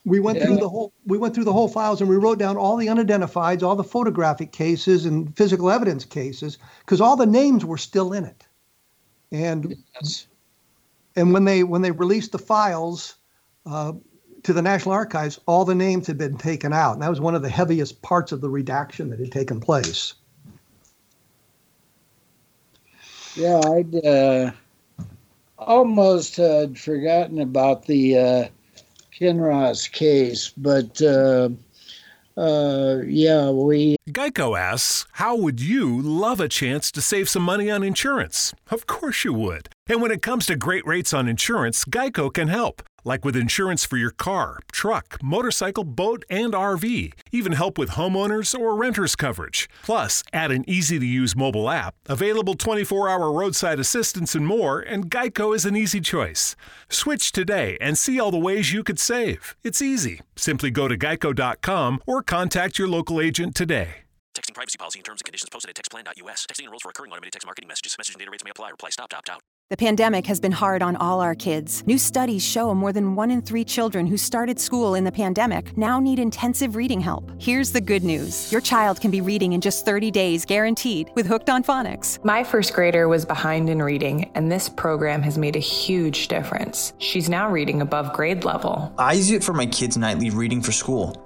we 0.07 0.21
went 0.21 0.39
yeah. 0.39 0.47
through 0.47 0.59
the 0.59 0.69
whole 0.69 0.93
we 1.05 1.19
went 1.19 1.35
through 1.35 1.45
the 1.45 1.53
whole 1.53 1.69
files 1.69 2.01
and 2.01 2.09
we 2.09 2.17
wrote 2.17 2.39
down 2.39 2.57
all 2.57 2.77
the 2.77 2.87
unidentifieds, 2.87 3.65
all 3.65 3.75
the 3.75 3.85
photographic 3.85 4.53
cases 4.53 5.05
and 5.05 5.37
physical 5.37 5.69
evidence 5.69 6.05
cases 6.05 6.59
because 6.81 7.01
all 7.01 7.17
the 7.17 7.27
names 7.27 7.65
were 7.65 7.77
still 7.77 8.13
in 8.13 8.25
it. 8.25 8.47
And 9.33 9.77
yes. 9.95 10.29
and 11.17 11.33
when 11.33 11.45
they 11.45 11.65
when 11.65 11.83
they 11.83 11.91
released 11.91 12.31
the 12.31 12.39
files 12.39 13.17
uh, 13.67 13.95
to 14.45 14.53
the 14.53 14.63
National 14.63 14.93
Archives, 14.93 15.41
all 15.47 15.65
the 15.65 15.75
names 15.75 16.07
had 16.07 16.19
been 16.19 16.39
taken 16.39 16.73
out, 16.73 16.93
and 16.93 17.03
that 17.03 17.11
was 17.11 17.21
one 17.21 17.35
of 17.35 17.43
the 17.43 17.51
heaviest 17.51 18.01
parts 18.03 18.31
of 18.31 18.41
the 18.41 18.49
redaction 18.49 19.11
that 19.11 19.19
had 19.19 19.33
taken 19.33 19.59
place. 19.59 20.15
Yeah, 23.37 23.61
I'd 23.67 24.05
uh, 24.05 24.51
almost 25.59 26.37
had 26.37 26.79
forgotten 26.79 27.41
about 27.41 27.85
the 27.85 28.17
uh, 28.17 28.49
Kinross 29.13 29.93
case, 29.93 30.53
but 30.57 31.01
uh, 31.03 31.51
uh, 32.37 33.03
yeah, 33.07 33.51
we. 33.51 33.97
Geico 34.09 34.59
asks, 34.59 35.07
How 35.13 35.37
would 35.37 35.61
you 35.61 36.01
love 36.01 36.41
a 36.41 36.49
chance 36.49 36.91
to 36.93 37.03
save 37.03 37.29
some 37.29 37.43
money 37.43 37.71
on 37.71 37.83
insurance? 37.83 38.55
Of 38.71 38.87
course 38.87 39.23
you 39.23 39.35
would. 39.35 39.69
And 39.87 40.01
when 40.01 40.11
it 40.11 40.23
comes 40.23 40.47
to 40.47 40.57
great 40.57 40.87
rates 40.87 41.13
on 41.13 41.29
insurance, 41.29 41.85
Geico 41.85 42.33
can 42.33 42.49
help 42.49 42.83
like 43.07 43.25
with 43.25 43.37
insurance 43.37 43.87
for 43.87 43.97
your 43.97 44.11
car, 44.11 44.59
truck, 44.73 45.17
motorcycle, 45.23 45.85
boat, 45.85 46.25
and 46.29 46.53
RV. 46.53 47.13
Even 47.33 47.53
help 47.53 47.79
with 47.79 47.91
homeowners 47.91 48.59
or 48.59 48.75
renters 48.75 49.15
coverage. 49.17 49.71
Plus, 49.83 50.23
add 50.33 50.51
an 50.51 50.69
easy 50.69 50.99
to 50.99 51.07
use 51.07 51.37
mobile 51.37 51.71
app, 51.71 51.95
available 52.07 52.55
24 52.55 53.09
hour 53.09 53.33
roadside 53.33 53.79
assistance, 53.79 54.35
and 54.35 54.47
more, 54.47 54.81
and 54.81 55.11
Geico 55.11 55.55
is 55.55 55.65
an 55.65 55.77
easy 55.77 56.01
choice. 56.01 56.57
Switch 56.91 57.33
today 57.33 57.79
and 57.81 57.97
see 57.97 58.19
all 58.21 58.33
the 58.33 58.37
ways 58.37 58.73
you 58.73 58.83
could 58.83 58.99
save. 58.99 59.55
It's 59.63 59.81
easy. 59.81 60.21
Simply 60.35 60.71
go 60.71 60.89
to 60.89 60.99
geico.com 60.99 62.03
or 62.07 62.23
contact 62.23 62.79
your 62.79 62.89
local 62.89 63.21
agent 63.21 63.55
today. 63.55 64.03
Texting 64.35 64.55
privacy 64.55 64.77
policy 64.77 64.99
and 64.99 65.05
terms 65.05 65.21
and 65.23 65.25
conditions 65.25 65.49
posted 65.49 65.71
at 65.71 65.77
textplan.us. 65.77 66.47
Texting 66.47 66.65
enrolls 66.65 66.83
for 66.83 66.89
recurring 66.89 67.13
automated 67.13 67.33
text 67.33 67.47
marketing 67.47 67.69
messages. 67.69 67.97
Message 67.97 68.15
and 68.15 68.21
data 68.21 68.31
rates 68.31 68.45
may 68.45 68.51
apply. 68.51 68.71
Reply 68.71 68.91
stop, 68.91 69.15
opt 69.15 69.31
out. 69.31 69.41
The 69.69 69.77
pandemic 69.77 70.27
has 70.27 70.39
been 70.39 70.53
hard 70.53 70.81
on 70.81 70.95
all 70.95 71.21
our 71.21 71.35
kids. 71.35 71.85
New 71.89 71.99
studies 71.99 72.47
show 72.47 72.73
more 72.73 72.93
than 72.93 73.17
one 73.17 73.33
in 73.33 73.43
three 73.43 73.65
children 73.65 74.07
who 74.07 74.17
started 74.17 74.61
school 74.61 74.95
in 74.95 75.03
the 75.03 75.11
pandemic 75.11 75.77
now 75.77 75.99
need 75.99 76.21
intensive 76.21 76.77
reading 76.77 77.01
help. 77.01 77.33
Here's 77.41 77.73
the 77.73 77.81
good 77.81 78.05
news 78.05 78.53
your 78.53 78.61
child 78.61 79.01
can 79.01 79.11
be 79.11 79.21
reading 79.21 79.55
in 79.55 79.61
just 79.61 79.85
30 79.85 80.13
days, 80.13 80.45
guaranteed, 80.45 81.11
with 81.17 81.27
Hooked 81.27 81.51
on 81.51 81.65
Phonics. 81.65 82.25
My 82.25 82.45
first 82.45 82.75
grader 82.75 83.09
was 83.09 83.25
behind 83.25 83.69
in 83.69 83.83
reading, 83.83 84.31
and 84.37 84.53
this 84.53 84.69
program 84.69 85.21
has 85.23 85.37
made 85.37 85.57
a 85.57 85.59
huge 85.59 86.29
difference. 86.29 86.93
She's 86.99 87.29
now 87.29 87.51
reading 87.51 87.83
above 87.83 88.13
grade 88.13 88.45
level. 88.45 88.95
I 88.99 89.15
use 89.15 89.33
it 89.33 89.43
for 89.43 89.53
my 89.53 89.67
kids' 89.67 89.97
nightly 89.97 90.31
reading 90.31 90.63
for 90.63 90.71
school. 90.71 91.26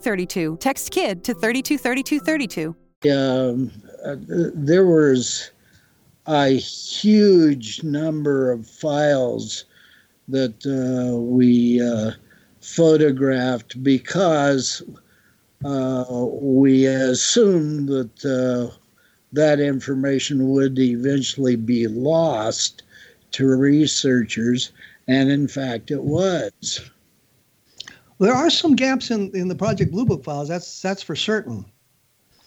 323232. 0.00 0.60
Text 0.60 0.92
KID 0.92 1.24
to 1.24 1.34
323232. 1.34 2.76
Um, 3.10 3.70
uh, 4.04 4.16
there 4.54 4.86
was 4.86 5.50
a 6.26 6.50
huge 6.50 7.82
number 7.82 8.52
of 8.52 8.66
files 8.66 9.64
that 10.28 10.54
uh, 10.66 11.16
we 11.16 11.80
uh, 11.80 12.12
photographed 12.60 13.82
because 13.82 14.82
uh, 15.64 16.04
we 16.40 16.86
assumed 16.86 17.88
that 17.88 18.24
uh, 18.24 18.74
that 19.32 19.60
information 19.60 20.50
would 20.50 20.78
eventually 20.78 21.56
be 21.56 21.86
lost 21.88 22.82
to 23.32 23.46
researchers, 23.46 24.72
and 25.08 25.30
in 25.30 25.48
fact, 25.48 25.90
it 25.90 26.02
was. 26.02 26.90
There 28.22 28.34
are 28.34 28.50
some 28.50 28.76
gaps 28.76 29.10
in, 29.10 29.34
in 29.34 29.48
the 29.48 29.56
Project 29.56 29.90
Blue 29.90 30.06
Book 30.06 30.22
files. 30.22 30.48
That's 30.48 30.80
that's 30.80 31.02
for 31.02 31.16
certain. 31.16 31.64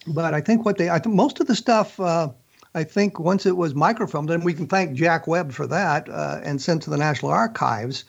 But 0.08 0.34
I 0.34 0.40
think 0.40 0.64
what 0.64 0.78
they, 0.78 0.90
I 0.90 1.00
think 1.00 1.16
most 1.16 1.42
of 1.42 1.48
the 1.48 1.56
stuff 1.56 2.00
uh, 2.00 2.30
I 2.74 2.84
think 2.86 3.20
once 3.20 3.46
it 3.46 3.58
was 3.58 3.74
microfilmed, 3.74 4.30
and 4.30 4.46
we 4.46 4.54
can 4.54 4.68
thank 4.68 4.94
Jack 4.94 5.28
Webb 5.28 5.52
for 5.52 5.68
that, 5.68 6.08
uh, 6.08 6.40
and 6.44 6.62
sent 6.62 6.84
to 6.84 6.90
the 6.90 6.98
National 6.98 7.32
Archives. 7.32 8.06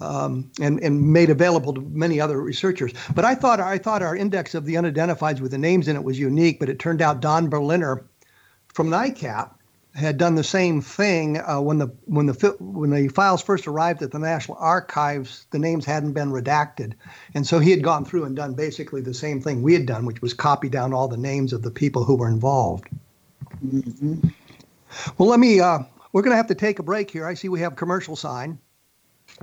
Um, 0.00 0.50
and, 0.60 0.82
and 0.82 1.12
made 1.12 1.30
available 1.30 1.72
to 1.74 1.80
many 1.80 2.20
other 2.20 2.40
researchers. 2.40 2.92
But 3.14 3.24
I 3.24 3.36
thought 3.36 3.60
I 3.60 3.78
thought 3.78 4.02
our 4.02 4.16
index 4.16 4.54
of 4.54 4.64
the 4.64 4.74
unidentifieds 4.74 5.40
with 5.40 5.52
the 5.52 5.58
names 5.58 5.86
in 5.86 5.94
it 5.94 6.02
was 6.02 6.18
unique, 6.18 6.58
but 6.58 6.68
it 6.68 6.80
turned 6.80 7.00
out 7.00 7.20
Don 7.20 7.48
Berliner 7.48 8.04
from 8.74 8.88
NICAP 8.88 9.50
had 9.94 10.16
done 10.16 10.34
the 10.34 10.44
same 10.44 10.80
thing 10.80 11.38
uh, 11.38 11.60
when 11.60 11.78
the 11.78 11.88
when 12.06 12.26
the 12.26 12.56
when 12.60 12.90
the 12.90 13.08
files 13.08 13.42
first 13.42 13.66
arrived 13.66 14.02
at 14.02 14.10
the 14.10 14.18
National 14.18 14.56
Archives. 14.58 15.46
The 15.50 15.58
names 15.58 15.84
hadn't 15.84 16.12
been 16.12 16.30
redacted, 16.30 16.94
and 17.34 17.46
so 17.46 17.58
he 17.58 17.70
had 17.70 17.82
gone 17.82 18.04
through 18.04 18.24
and 18.24 18.34
done 18.34 18.54
basically 18.54 19.02
the 19.02 19.14
same 19.14 19.40
thing 19.40 19.62
we 19.62 19.74
had 19.74 19.86
done, 19.86 20.06
which 20.06 20.22
was 20.22 20.32
copy 20.32 20.68
down 20.68 20.94
all 20.94 21.08
the 21.08 21.16
names 21.16 21.52
of 21.52 21.62
the 21.62 21.70
people 21.70 22.04
who 22.04 22.14
were 22.14 22.28
involved. 22.28 22.88
Mm-hmm. 23.64 24.28
Well, 25.18 25.28
let 25.28 25.40
me. 25.40 25.60
Uh, 25.60 25.80
we're 26.12 26.22
going 26.22 26.32
to 26.32 26.36
have 26.36 26.48
to 26.48 26.54
take 26.54 26.78
a 26.78 26.82
break 26.82 27.10
here. 27.10 27.26
I 27.26 27.34
see 27.34 27.48
we 27.48 27.60
have 27.60 27.76
commercial 27.76 28.16
sign. 28.16 28.58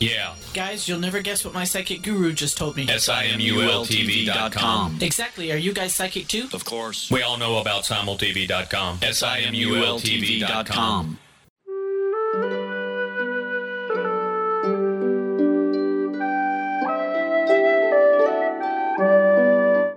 Yeah. 0.00 0.34
Guys, 0.54 0.88
you'll 0.88 1.00
never 1.00 1.20
guess 1.20 1.44
what 1.44 1.54
my 1.54 1.64
psychic 1.64 2.02
guru 2.02 2.32
just 2.32 2.56
told 2.56 2.76
me. 2.76 2.88
S-I-M-U-L-T-V.com. 2.88 4.98
Exactly. 5.00 5.52
Are 5.52 5.56
you 5.56 5.72
guys 5.72 5.94
psychic 5.94 6.28
too? 6.28 6.48
Of 6.52 6.64
course. 6.64 7.10
We 7.10 7.22
all 7.22 7.36
know 7.36 7.58
about 7.58 7.84
simultv.com. 7.84 8.98
S-I-M-U-L-T-V.com. 9.02 11.18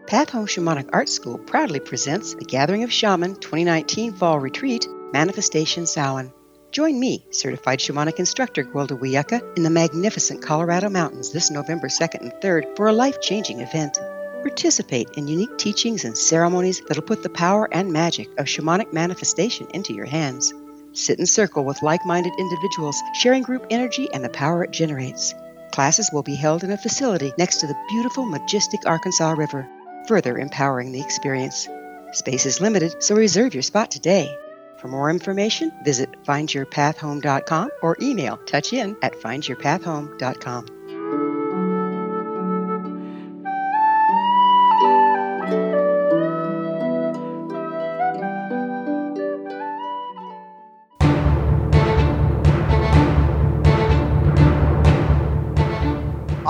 Path 0.07 0.31
Home 0.31 0.45
Shamanic 0.45 0.89
Art 0.91 1.07
School 1.07 1.37
proudly 1.37 1.79
presents 1.79 2.33
the 2.33 2.43
Gathering 2.43 2.83
of 2.83 2.91
Shaman 2.91 3.35
2019 3.35 4.13
Fall 4.13 4.39
Retreat, 4.39 4.85
Manifestation 5.13 5.85
Samhain. 5.85 6.33
Join 6.71 7.01
me, 7.01 7.25
certified 7.31 7.79
shamanic 7.79 8.17
instructor 8.17 8.63
Gwilda 8.63 8.97
Wiyaka, 8.97 9.57
in 9.57 9.63
the 9.63 9.69
magnificent 9.69 10.41
Colorado 10.41 10.89
Mountains 10.89 11.33
this 11.33 11.51
November 11.51 11.89
2nd 11.89 12.21
and 12.21 12.31
3rd 12.31 12.77
for 12.77 12.87
a 12.87 12.93
life 12.93 13.19
changing 13.19 13.59
event. 13.59 13.97
Participate 14.41 15.09
in 15.17 15.27
unique 15.27 15.57
teachings 15.57 16.05
and 16.05 16.17
ceremonies 16.17 16.81
that'll 16.87 17.03
put 17.03 17.23
the 17.23 17.29
power 17.29 17.67
and 17.73 17.91
magic 17.91 18.29
of 18.39 18.45
shamanic 18.45 18.93
manifestation 18.93 19.67
into 19.73 19.93
your 19.93 20.05
hands. 20.05 20.53
Sit 20.93 21.19
in 21.19 21.25
circle 21.25 21.65
with 21.65 21.83
like 21.83 22.05
minded 22.05 22.31
individuals, 22.39 23.01
sharing 23.15 23.43
group 23.43 23.65
energy 23.69 24.07
and 24.13 24.23
the 24.23 24.29
power 24.29 24.63
it 24.63 24.71
generates. 24.71 25.33
Classes 25.73 26.09
will 26.13 26.23
be 26.23 26.35
held 26.35 26.63
in 26.63 26.71
a 26.71 26.77
facility 26.77 27.33
next 27.37 27.57
to 27.57 27.67
the 27.67 27.85
beautiful, 27.89 28.25
majestic 28.25 28.79
Arkansas 28.85 29.31
River, 29.31 29.67
further 30.07 30.37
empowering 30.37 30.93
the 30.93 31.01
experience. 31.01 31.67
Space 32.13 32.45
is 32.45 32.61
limited, 32.61 33.03
so 33.03 33.13
reserve 33.13 33.53
your 33.53 33.63
spot 33.63 33.91
today. 33.91 34.33
For 34.81 34.87
more 34.87 35.11
information, 35.11 35.71
visit 35.83 36.09
findyourpathhome.com 36.23 37.69
or 37.83 37.95
email 38.01 38.37
touchin 38.37 38.97
at 39.03 39.13
findyourpathhome.com. 39.13 40.80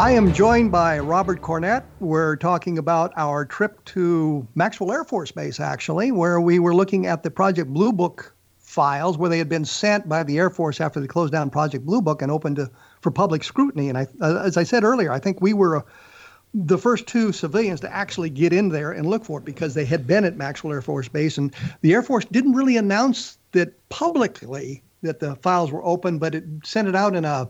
I 0.02 0.10
am 0.14 0.34
joined 0.34 0.72
by 0.72 0.98
Robert 0.98 1.42
Cornett. 1.42 1.84
We're 2.00 2.36
talking 2.36 2.80
about 2.80 3.14
our 3.18 3.46
trip 3.46 3.86
to 3.86 4.48
Maxwell 4.56 4.92
Air 4.92 5.04
Force 5.04 5.32
Base, 5.32 5.60
actually, 5.60 6.12
where 6.12 6.42
we 6.42 6.58
were 6.58 6.74
looking 6.74 7.06
at 7.06 7.22
the 7.22 7.30
Project 7.30 7.72
Blue 7.72 7.94
Book 7.94 8.34
files, 8.58 9.20
where 9.20 9.30
they 9.30 9.38
had 9.38 9.48
been 9.48 9.64
sent 9.64 10.10
by 10.10 10.24
the 10.24 10.40
Air 10.40 10.50
Force 10.50 10.82
after 10.82 11.00
they 11.00 11.06
closed 11.06 11.32
down 11.32 11.52
Project 11.52 11.86
Blue 11.86 12.02
Book 12.02 12.24
and 12.24 12.32
opened 12.32 12.56
to, 12.56 12.72
for 13.02 13.12
public 13.12 13.44
scrutiny. 13.44 13.90
And 13.90 13.98
I, 14.00 14.08
uh, 14.22 14.42
as 14.44 14.58
I 14.58 14.64
said 14.64 14.84
earlier, 14.84 15.12
I 15.12 15.20
think 15.20 15.40
we 15.40 15.54
were 15.54 15.78
uh, 15.78 15.82
the 16.56 16.80
first 16.80 17.06
two 17.06 17.32
civilians 17.32 17.80
to 17.82 17.94
actually 17.94 18.32
get 18.32 18.54
in 18.54 18.70
there 18.70 18.92
and 18.92 19.06
look 19.08 19.24
for 19.24 19.38
it 19.38 19.46
because 19.46 19.76
they 19.76 19.86
had 19.86 20.08
been 20.08 20.26
at 20.26 20.36
Maxwell 20.36 20.74
Air 20.74 20.82
Force 20.82 21.10
Base, 21.10 21.38
and 21.38 21.54
the 21.82 21.94
Air 21.94 22.02
Force 22.02 22.26
didn't 22.26 22.54
really 22.54 22.76
announce 22.76 23.38
that 23.52 23.88
publicly 23.90 24.82
that 25.04 25.20
the 25.20 25.36
files 25.36 25.72
were 25.72 25.86
open, 25.86 26.18
but 26.18 26.34
it 26.34 26.44
sent 26.64 26.88
it 26.88 26.96
out 26.96 27.16
in 27.16 27.24
a 27.24 27.48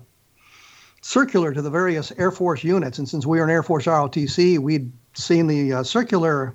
circular 1.01 1.53
to 1.53 1.61
the 1.61 1.69
various 1.69 2.11
Air 2.17 2.31
Force 2.31 2.63
units. 2.63 2.97
And 2.97 3.09
since 3.09 3.25
we 3.25 3.39
were 3.39 3.43
an 3.43 3.49
Air 3.49 3.63
Force 3.63 3.85
ROTC, 3.85 4.59
we'd 4.59 4.91
seen 5.13 5.47
the 5.47 5.73
uh, 5.73 5.83
circular 5.83 6.53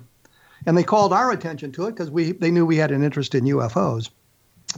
and 0.65 0.77
they 0.77 0.83
called 0.83 1.13
our 1.13 1.31
attention 1.31 1.71
to 1.73 1.85
it 1.85 1.91
because 1.91 2.09
we 2.09 2.31
they 2.31 2.51
knew 2.51 2.65
we 2.65 2.77
had 2.77 2.91
an 2.91 3.03
interest 3.03 3.35
in 3.35 3.45
UFOs. 3.45 4.09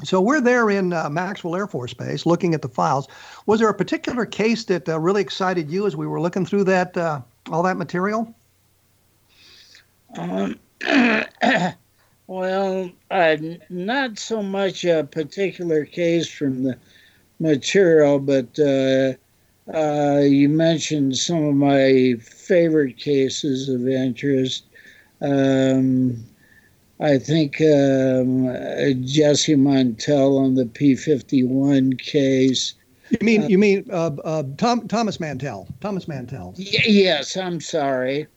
So 0.04 0.22
we're 0.22 0.42
there 0.42 0.70
in 0.70 0.94
uh, 0.94 1.10
Maxwell 1.10 1.56
Air 1.56 1.68
Force 1.68 1.94
Base 1.94 2.26
looking 2.26 2.54
at 2.54 2.62
the 2.62 2.70
files. 2.70 3.08
Was 3.48 3.60
there 3.60 3.70
a 3.70 3.74
particular 3.74 4.26
case 4.26 4.66
that 4.66 4.88
uh, 4.88 5.00
really 5.00 5.22
excited 5.22 5.72
you 5.72 5.88
as 5.88 5.96
we 5.96 6.06
were 6.06 6.22
looking 6.22 6.46
through 6.46 6.66
that 6.66 6.96
uh, 6.96 7.22
all 7.52 7.64
that 7.64 7.78
material? 7.78 8.34
Um, 10.18 10.60
well, 12.28 12.92
uh, 13.10 13.38
not 13.70 14.20
so 14.20 14.44
much 14.44 14.86
a 14.86 15.04
particular 15.04 15.86
case 15.86 16.28
from 16.30 16.64
the 16.64 16.78
material, 17.40 18.20
but 18.20 18.60
uh, 19.74 19.78
uh, 19.78 20.20
you 20.20 20.50
mentioned 20.50 21.18
some 21.18 21.44
of 21.44 21.56
my 21.56 22.16
favorite 22.22 22.98
cases 22.98 23.70
of 23.70 23.88
interest. 23.88 24.66
Um, 25.22 26.26
I 27.00 27.18
think 27.18 27.62
um, 27.62 28.48
Jesse 29.06 29.56
Montel 29.56 30.38
on 30.40 30.56
the 30.56 30.66
P 30.66 30.96
fifty 30.96 31.44
one 31.44 31.94
case. 31.94 32.74
You 33.10 33.20
mean 33.22 33.50
you 33.50 33.58
mean 33.58 33.86
uh, 33.92 34.12
uh, 34.24 34.44
Tom, 34.58 34.88
Thomas 34.88 35.20
Mantell? 35.20 35.68
Thomas 35.82 36.08
Mantell. 36.08 36.54
Y- 36.58 36.84
yes, 36.86 37.38
I'm 37.38 37.62
sorry, 37.62 38.28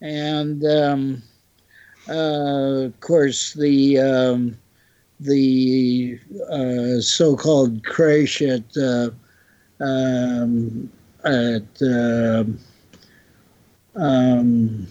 and 0.00 0.64
um, 0.64 1.22
uh, 2.08 2.86
of 2.86 3.00
course 3.00 3.54
the 3.54 3.98
um, 3.98 4.58
the 5.20 6.18
uh, 6.50 7.00
so-called 7.00 7.84
crash 7.84 8.42
at 8.42 8.76
uh, 8.76 9.10
um, 9.82 10.90
at 11.24 11.82
uh, 11.82 12.44
um, 13.96 14.86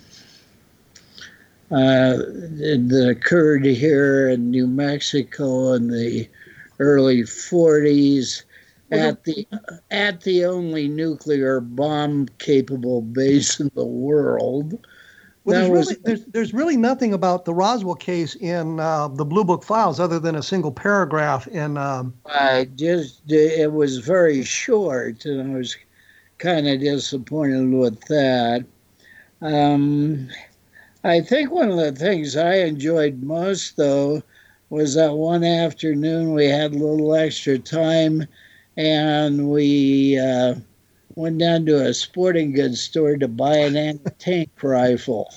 uh, 1.71 2.17
that 2.17 3.07
occurred 3.09 3.65
here 3.65 4.29
in 4.29 4.51
New 4.51 4.67
Mexico 4.67 5.73
in 5.73 5.87
the 5.87 6.27
early 6.79 7.21
40s 7.21 8.43
at 8.91 9.23
the 9.23 9.47
at 9.89 10.21
the 10.21 10.45
only 10.45 10.87
nuclear 10.87 11.61
bomb 11.61 12.27
capable 12.39 13.01
base 13.01 13.59
in 13.59 13.71
the 13.73 13.85
world. 13.85 14.85
Well, 15.43 15.59
there's, 15.59 15.69
was- 15.69 15.87
really, 15.89 16.01
there's, 16.03 16.25
there's 16.25 16.53
really 16.53 16.77
nothing 16.77 17.13
about 17.13 17.45
the 17.45 17.53
Roswell 17.53 17.95
case 17.95 18.35
in 18.35 18.79
uh, 18.79 19.07
the 19.07 19.25
Blue 19.25 19.43
Book 19.43 19.63
files 19.63 19.99
other 19.99 20.19
than 20.19 20.35
a 20.35 20.43
single 20.43 20.71
paragraph 20.71 21.47
in. 21.47 21.77
Um, 21.77 22.13
I 22.27 22.69
just 22.75 23.21
it 23.29 23.71
was 23.71 23.97
very 23.99 24.43
short, 24.43 25.25
and 25.25 25.51
I 25.51 25.57
was 25.57 25.75
kind 26.37 26.67
of 26.67 26.79
disappointed 26.79 27.71
with 27.71 27.99
that. 28.01 28.65
Um, 29.41 30.29
I 31.03 31.21
think 31.21 31.51
one 31.51 31.69
of 31.71 31.77
the 31.77 31.91
things 31.91 32.35
I 32.35 32.55
enjoyed 32.57 33.23
most, 33.23 33.77
though, 33.77 34.21
was 34.69 34.93
that 34.95 35.13
one 35.13 35.43
afternoon 35.43 36.33
we 36.33 36.45
had 36.45 36.73
a 36.73 36.77
little 36.77 37.15
extra 37.15 37.57
time, 37.57 38.27
and 38.77 39.49
we 39.49 40.19
uh, 40.19 40.55
went 41.15 41.37
down 41.39 41.65
to 41.65 41.85
a 41.85 41.93
sporting 41.93 42.53
goods 42.53 42.81
store 42.81 43.17
to 43.17 43.27
buy 43.27 43.57
an 43.57 43.75
anti-tank 43.89 44.49
rifle. 44.61 45.31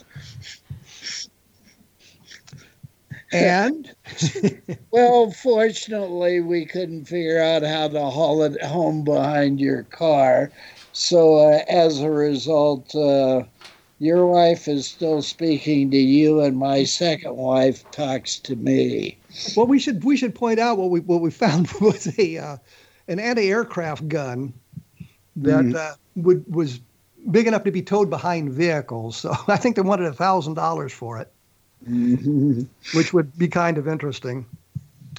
and 3.32 3.94
well, 4.90 5.30
fortunately, 5.32 6.40
we 6.40 6.64
couldn't 6.64 7.06
figure 7.06 7.42
out 7.42 7.62
how 7.62 7.88
to 7.88 8.00
haul 8.00 8.42
it 8.42 8.62
home 8.62 9.02
behind 9.02 9.60
your 9.60 9.82
car. 9.84 10.50
So, 10.92 11.36
uh, 11.38 11.64
as 11.68 12.00
a 12.00 12.10
result, 12.10 12.94
uh, 12.94 13.42
your 13.98 14.26
wife 14.26 14.68
is 14.68 14.86
still 14.86 15.22
speaking 15.22 15.90
to 15.90 15.96
you, 15.96 16.40
and 16.40 16.56
my 16.56 16.84
second 16.84 17.36
wife 17.36 17.88
talks 17.90 18.38
to 18.40 18.54
me. 18.56 19.18
well, 19.56 19.66
we 19.66 19.78
should 19.78 20.04
we 20.04 20.16
should 20.16 20.34
point 20.34 20.60
out 20.60 20.78
what 20.78 20.90
we 20.90 21.00
what 21.00 21.20
we 21.20 21.30
found 21.30 21.68
was 21.80 22.16
a 22.18 22.38
uh, 22.38 22.56
an 23.08 23.18
anti-aircraft 23.18 24.08
gun 24.08 24.54
that 25.36 25.64
Mhm. 25.64 25.74
uh, 25.74 25.94
would 26.16 26.44
was 26.52 26.80
big 27.30 27.46
enough 27.46 27.64
to 27.64 27.70
be 27.70 27.82
towed 27.82 28.10
behind 28.10 28.52
vehicles. 28.52 29.16
So 29.22 29.34
I 29.48 29.56
think 29.56 29.76
they 29.76 29.82
wanted 29.82 30.06
a 30.06 30.12
thousand 30.12 30.54
dollars 30.54 30.92
for 30.92 31.18
it. 31.18 31.30
which 32.94 33.12
would 33.12 33.36
be 33.36 33.48
kind 33.48 33.76
of 33.78 33.86
interesting. 33.86 34.46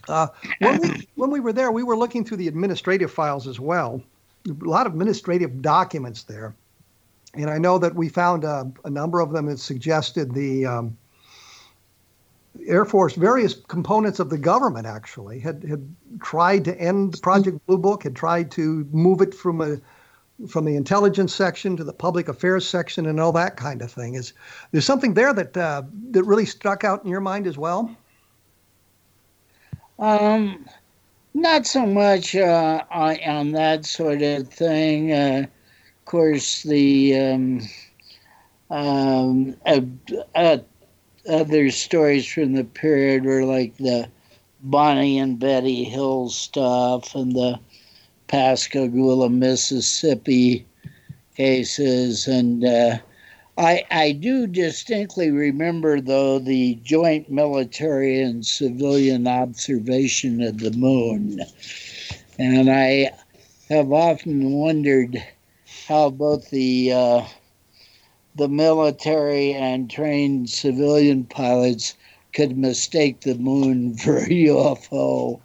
Uh, 0.07 0.27
when, 0.59 0.79
we, 0.81 1.07
when 1.15 1.29
we 1.29 1.39
were 1.39 1.53
there, 1.53 1.71
we 1.71 1.83
were 1.83 1.95
looking 1.97 2.25
through 2.25 2.37
the 2.37 2.47
administrative 2.47 3.11
files 3.11 3.47
as 3.47 3.59
well. 3.59 4.01
A 4.49 4.53
lot 4.67 4.87
of 4.87 4.93
administrative 4.93 5.61
documents 5.61 6.23
there. 6.23 6.55
And 7.35 7.49
I 7.49 7.57
know 7.57 7.77
that 7.79 7.93
we 7.95 8.09
found 8.09 8.45
uh, 8.45 8.65
a 8.83 8.89
number 8.89 9.19
of 9.19 9.31
them 9.31 9.45
that 9.47 9.59
suggested 9.59 10.33
the 10.33 10.65
um, 10.65 10.97
Air 12.65 12.85
Force, 12.85 13.13
various 13.15 13.53
components 13.53 14.19
of 14.19 14.29
the 14.29 14.37
government 14.37 14.87
actually, 14.87 15.39
had, 15.39 15.63
had 15.63 15.87
tried 16.21 16.63
to 16.65 16.79
end 16.79 17.21
Project 17.21 17.63
Blue 17.67 17.77
Book, 17.77 18.03
had 18.03 18.15
tried 18.15 18.51
to 18.51 18.87
move 18.91 19.21
it 19.21 19.33
from 19.33 19.61
a 19.61 19.77
from 20.47 20.65
the 20.65 20.75
intelligence 20.75 21.33
section 21.33 21.77
to 21.77 21.83
the 21.83 21.93
public 21.93 22.27
affairs 22.27 22.67
section 22.67 23.05
and 23.05 23.19
all 23.19 23.31
that 23.31 23.55
kind 23.55 23.81
of 23.81 23.91
thing. 23.91 24.15
Is 24.15 24.33
there's 24.71 24.85
something 24.85 25.13
there 25.13 25.33
that 25.33 25.55
uh, 25.55 25.83
that 26.11 26.23
really 26.23 26.45
struck 26.45 26.83
out 26.83 27.03
in 27.03 27.09
your 27.09 27.21
mind 27.21 27.47
as 27.47 27.57
well? 27.57 27.95
Um, 29.97 30.65
not 31.33 31.65
so 31.65 31.85
much 31.85 32.35
uh, 32.35 32.83
on, 32.91 33.51
that 33.53 33.85
sort 33.85 34.21
of 34.21 34.49
thing. 34.49 35.11
Uh, 35.11 35.45
of 35.45 36.05
course, 36.05 36.63
the 36.63 37.17
um, 37.17 37.61
um, 38.69 39.55
other 41.27 41.71
stories 41.71 42.25
from 42.25 42.53
the 42.53 42.63
period 42.63 43.23
were 43.23 43.45
like 43.45 43.77
the 43.77 44.09
Barney 44.61 45.19
and 45.19 45.39
Betty 45.39 45.83
Hill 45.83 46.29
stuff 46.29 47.15
and 47.15 47.33
the 47.33 47.59
Pascagoula, 48.27 49.29
Mississippi 49.29 50.65
cases, 51.35 52.27
and 52.27 52.65
uh, 52.65 52.97
I 53.57 53.83
I 53.91 54.11
do 54.11 54.47
distinctly 54.47 55.29
remember 55.31 56.01
though 56.01 56.39
the 56.39 56.75
joint 56.83 57.29
military 57.29 58.19
and 58.21 58.45
civilian 58.45 59.27
observation 59.27 60.41
of 60.41 60.59
the 60.59 60.71
moon, 60.71 61.41
and 62.37 62.69
I 62.69 63.11
have 63.69 63.91
often 63.91 64.51
wondered 64.51 65.23
how 65.87 66.09
both 66.09 66.49
the 66.49 66.91
uh, 66.91 67.25
the 68.35 68.49
military 68.49 69.53
and 69.53 69.89
trained 69.89 70.49
civilian 70.49 71.23
pilots 71.23 71.95
could 72.33 72.57
mistake 72.57 73.21
the 73.21 73.35
moon 73.35 73.95
for 73.97 74.17
a 74.17 74.27
UFO. 74.29 75.39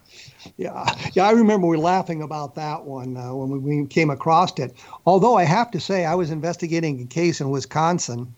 Yeah, 0.56 0.84
yeah, 1.12 1.26
I 1.26 1.32
remember 1.32 1.66
we 1.66 1.76
were 1.76 1.82
laughing 1.82 2.22
about 2.22 2.54
that 2.54 2.84
one 2.84 3.16
uh, 3.16 3.34
when 3.34 3.50
we, 3.50 3.58
we 3.58 3.86
came 3.86 4.10
across 4.10 4.58
it. 4.58 4.74
Although 5.06 5.36
I 5.36 5.44
have 5.44 5.70
to 5.72 5.80
say, 5.80 6.04
I 6.04 6.14
was 6.14 6.30
investigating 6.30 7.00
a 7.02 7.06
case 7.06 7.40
in 7.40 7.50
Wisconsin, 7.50 8.34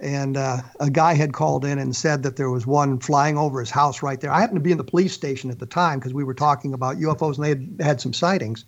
and 0.00 0.36
uh, 0.36 0.58
a 0.80 0.90
guy 0.90 1.14
had 1.14 1.32
called 1.32 1.64
in 1.64 1.78
and 1.78 1.94
said 1.94 2.24
that 2.24 2.36
there 2.36 2.50
was 2.50 2.66
one 2.66 2.98
flying 2.98 3.38
over 3.38 3.60
his 3.60 3.70
house 3.70 4.02
right 4.02 4.20
there. 4.20 4.30
I 4.30 4.40
happened 4.40 4.56
to 4.56 4.62
be 4.62 4.72
in 4.72 4.78
the 4.78 4.84
police 4.84 5.12
station 5.12 5.50
at 5.50 5.60
the 5.60 5.66
time 5.66 5.98
because 6.00 6.12
we 6.12 6.24
were 6.24 6.34
talking 6.34 6.74
about 6.74 6.96
UFOs, 6.96 7.36
and 7.36 7.44
they 7.44 7.48
had 7.50 7.76
had 7.80 8.00
some 8.00 8.12
sightings. 8.12 8.64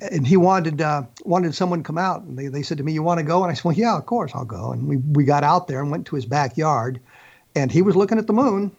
And 0.00 0.26
he 0.26 0.36
wanted 0.36 0.80
uh, 0.80 1.02
wanted 1.24 1.54
someone 1.54 1.80
to 1.80 1.84
come 1.84 1.98
out, 1.98 2.22
and 2.22 2.38
they, 2.38 2.46
they 2.46 2.62
said 2.62 2.78
to 2.78 2.84
me, 2.84 2.92
"You 2.92 3.02
want 3.02 3.18
to 3.18 3.24
go?" 3.24 3.42
And 3.42 3.50
I 3.50 3.54
said, 3.54 3.64
"Well, 3.64 3.74
yeah, 3.74 3.96
of 3.96 4.06
course 4.06 4.32
I'll 4.34 4.44
go." 4.44 4.72
And 4.72 4.86
we 4.86 4.96
we 4.98 5.24
got 5.24 5.42
out 5.42 5.66
there 5.66 5.80
and 5.80 5.90
went 5.90 6.06
to 6.06 6.16
his 6.16 6.26
backyard, 6.26 7.00
and 7.56 7.72
he 7.72 7.82
was 7.82 7.96
looking 7.96 8.18
at 8.18 8.28
the 8.28 8.32
moon. 8.32 8.70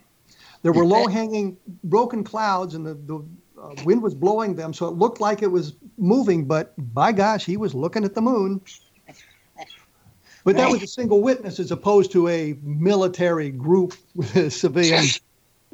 There 0.61 0.73
were 0.73 0.85
low 0.85 1.07
hanging 1.07 1.57
broken 1.85 2.23
clouds, 2.23 2.75
and 2.75 2.85
the, 2.85 2.93
the 2.93 3.25
uh, 3.61 3.75
wind 3.85 4.01
was 4.01 4.13
blowing 4.13 4.55
them, 4.55 4.73
so 4.73 4.87
it 4.87 4.95
looked 4.95 5.21
like 5.21 5.41
it 5.41 5.51
was 5.51 5.73
moving, 5.97 6.45
but 6.45 6.73
by 6.93 7.11
gosh, 7.11 7.45
he 7.45 7.57
was 7.57 7.73
looking 7.73 8.03
at 8.03 8.13
the 8.13 8.21
moon. 8.21 8.61
But 10.45 10.55
that 10.55 10.71
was 10.71 10.81
a 10.81 10.87
single 10.87 11.21
witness 11.21 11.59
as 11.59 11.71
opposed 11.71 12.11
to 12.13 12.27
a 12.29 12.57
military 12.63 13.51
group 13.51 13.93
with 14.15 14.53
civilian 14.53 15.05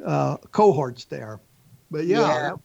uh, 0.04 0.38
cohorts 0.52 1.06
there. 1.06 1.40
But 1.92 2.06
yeah. 2.06 2.56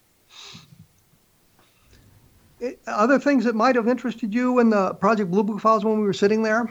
Yeah. 2.60 2.68
it- 2.68 2.80
other 2.86 3.18
things 3.18 3.44
that 3.44 3.54
might 3.54 3.76
have 3.76 3.86
interested 3.86 4.34
you 4.34 4.58
in 4.58 4.70
the 4.70 4.94
Project 4.94 5.30
Blue 5.30 5.42
Book 5.44 5.60
files 5.60 5.84
when 5.84 5.98
we 5.98 6.04
were 6.04 6.12
sitting 6.12 6.42
there? 6.42 6.68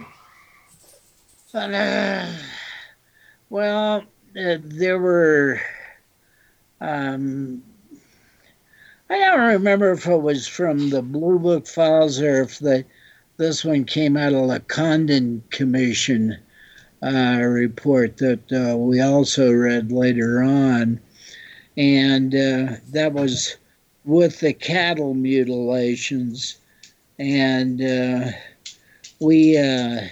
Uh, 1.53 2.33
well, 3.49 4.03
there 4.39 4.99
were. 4.99 5.61
Um, 6.81 7.63
I 9.09 9.17
don't 9.17 9.39
remember 9.39 9.91
if 9.91 10.07
it 10.07 10.21
was 10.21 10.47
from 10.47 10.91
the 10.91 11.01
Blue 11.01 11.39
Book 11.39 11.67
files 11.67 12.21
or 12.21 12.43
if 12.43 12.59
the 12.59 12.85
this 13.37 13.65
one 13.65 13.85
came 13.85 14.15
out 14.15 14.33
of 14.33 14.47
the 14.47 14.59
Condon 14.61 15.43
Commission 15.49 16.37
uh, 17.01 17.39
report 17.41 18.17
that 18.17 18.51
uh, 18.51 18.77
we 18.77 19.01
also 19.01 19.51
read 19.51 19.91
later 19.91 20.41
on, 20.41 20.99
and 21.75 22.33
uh, 22.33 22.75
that 22.91 23.13
was 23.13 23.57
with 24.05 24.39
the 24.39 24.53
cattle 24.53 25.13
mutilations, 25.13 26.57
and 27.17 27.81
uh, 27.81 28.31
we. 29.19 29.57
Uh, 29.57 30.07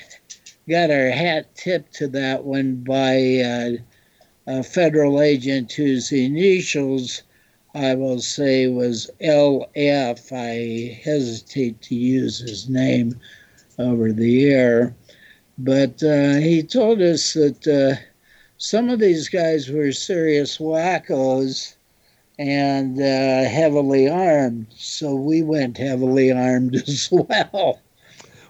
got 0.70 0.92
our 0.92 1.10
hat 1.10 1.56
tipped 1.56 1.94
to 1.94 2.10
that 2.10 2.44
one 2.44 2.76
by 2.84 3.40
uh, 3.40 3.70
a 4.48 4.64
federal 4.64 5.22
agent 5.22 5.74
whose 5.74 6.12
initials 6.12 7.22
I 7.76 7.94
will 7.96 8.22
say 8.22 8.68
was 8.68 9.12
LF. 9.22 10.32
I 10.32 11.00
hesitate 11.04 11.82
to 11.84 11.96
use 11.96 12.40
his 12.40 12.70
name 12.70 13.20
over 13.78 14.12
the 14.12 14.50
air. 14.50 14.96
But 15.58 16.02
uh, 16.02 16.36
he 16.36 16.64
told 16.64 17.02
us 17.02 17.34
that 17.34 17.68
uh, 17.68 18.02
some 18.58 18.90
of 18.90 19.00
these 19.00 19.30
guys 19.30 19.70
were 19.70 19.92
serious 19.92 20.58
wackos 20.58 21.76
and 22.40 23.00
uh, 23.00 23.50
heavily 23.50 24.08
armed. 24.10 24.68
So 24.76 25.14
we 25.16 25.44
went 25.44 25.78
heavily 25.78 26.32
armed 26.32 26.76
as 26.88 27.10
well. 27.12 27.82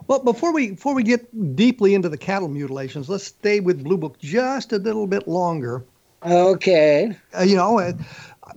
Well, 0.07 0.19
before 0.19 0.53
we 0.53 0.71
before 0.71 0.95
we 0.95 1.03
get 1.03 1.55
deeply 1.55 1.93
into 1.93 2.09
the 2.09 2.17
cattle 2.17 2.47
mutilations, 2.47 3.09
let's 3.09 3.25
stay 3.25 3.59
with 3.59 3.83
Blue 3.83 3.97
Book 3.97 4.17
just 4.19 4.71
a 4.71 4.77
little 4.77 5.07
bit 5.07 5.27
longer. 5.27 5.83
Okay. 6.25 7.15
Uh, 7.37 7.43
you 7.43 7.55
know, 7.55 7.79
uh, 7.79 7.93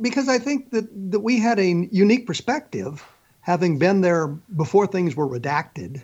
because 0.00 0.28
I 0.28 0.38
think 0.38 0.70
that 0.70 0.86
that 1.10 1.20
we 1.20 1.38
had 1.40 1.58
a 1.58 1.66
unique 1.66 2.26
perspective, 2.26 3.04
having 3.40 3.78
been 3.78 4.00
there 4.00 4.28
before 4.28 4.86
things 4.86 5.16
were 5.16 5.28
redacted. 5.28 6.02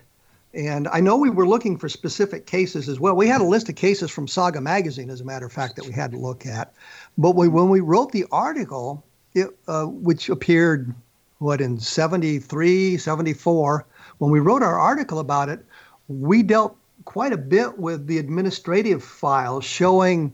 And 0.52 0.88
I 0.88 1.00
know 1.00 1.18
we 1.18 1.28
were 1.28 1.46
looking 1.46 1.76
for 1.76 1.88
specific 1.88 2.46
cases 2.46 2.88
as 2.88 2.98
well. 2.98 3.14
We 3.14 3.28
had 3.28 3.42
a 3.42 3.44
list 3.44 3.68
of 3.68 3.76
cases 3.76 4.10
from 4.10 4.26
Saga 4.26 4.60
Magazine, 4.60 5.10
as 5.10 5.20
a 5.20 5.24
matter 5.24 5.44
of 5.44 5.52
fact, 5.52 5.76
that 5.76 5.84
we 5.84 5.92
had 5.92 6.12
to 6.12 6.18
look 6.18 6.46
at. 6.46 6.72
But 7.18 7.36
we, 7.36 7.46
when 7.46 7.68
we 7.68 7.80
wrote 7.80 8.12
the 8.12 8.24
article, 8.32 9.04
it, 9.34 9.48
uh, 9.68 9.84
which 9.84 10.30
appeared, 10.30 10.94
what, 11.40 11.60
in 11.60 11.78
73, 11.78 12.96
74, 12.96 13.84
when 14.18 14.30
we 14.30 14.40
wrote 14.40 14.62
our 14.62 14.78
article 14.78 15.18
about 15.18 15.48
it, 15.48 15.64
we 16.08 16.42
dealt 16.42 16.76
quite 17.04 17.32
a 17.32 17.36
bit 17.36 17.78
with 17.78 18.06
the 18.06 18.18
administrative 18.18 19.02
files 19.02 19.64
showing 19.64 20.32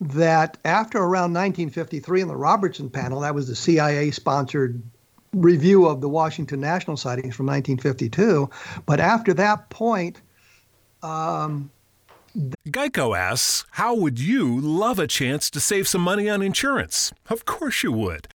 that 0.00 0.58
after 0.64 0.98
around 0.98 1.32
1953 1.32 2.22
in 2.22 2.28
the 2.28 2.36
Robertson 2.36 2.90
panel, 2.90 3.20
that 3.20 3.34
was 3.34 3.48
the 3.48 3.54
CIA 3.54 4.10
sponsored 4.10 4.82
review 5.32 5.86
of 5.86 6.00
the 6.00 6.08
Washington 6.08 6.60
National 6.60 6.96
sightings 6.96 7.34
from 7.34 7.46
1952. 7.46 8.50
But 8.86 9.00
after 9.00 9.32
that 9.34 9.70
point, 9.70 10.20
um, 11.02 11.70
Geico 12.68 13.16
asks, 13.16 13.64
How 13.72 13.94
would 13.94 14.18
you 14.18 14.58
love 14.60 14.98
a 14.98 15.06
chance 15.06 15.48
to 15.50 15.60
save 15.60 15.86
some 15.86 16.00
money 16.00 16.28
on 16.28 16.42
insurance? 16.42 17.12
Of 17.28 17.44
course 17.44 17.82
you 17.82 17.92
would. 17.92 18.28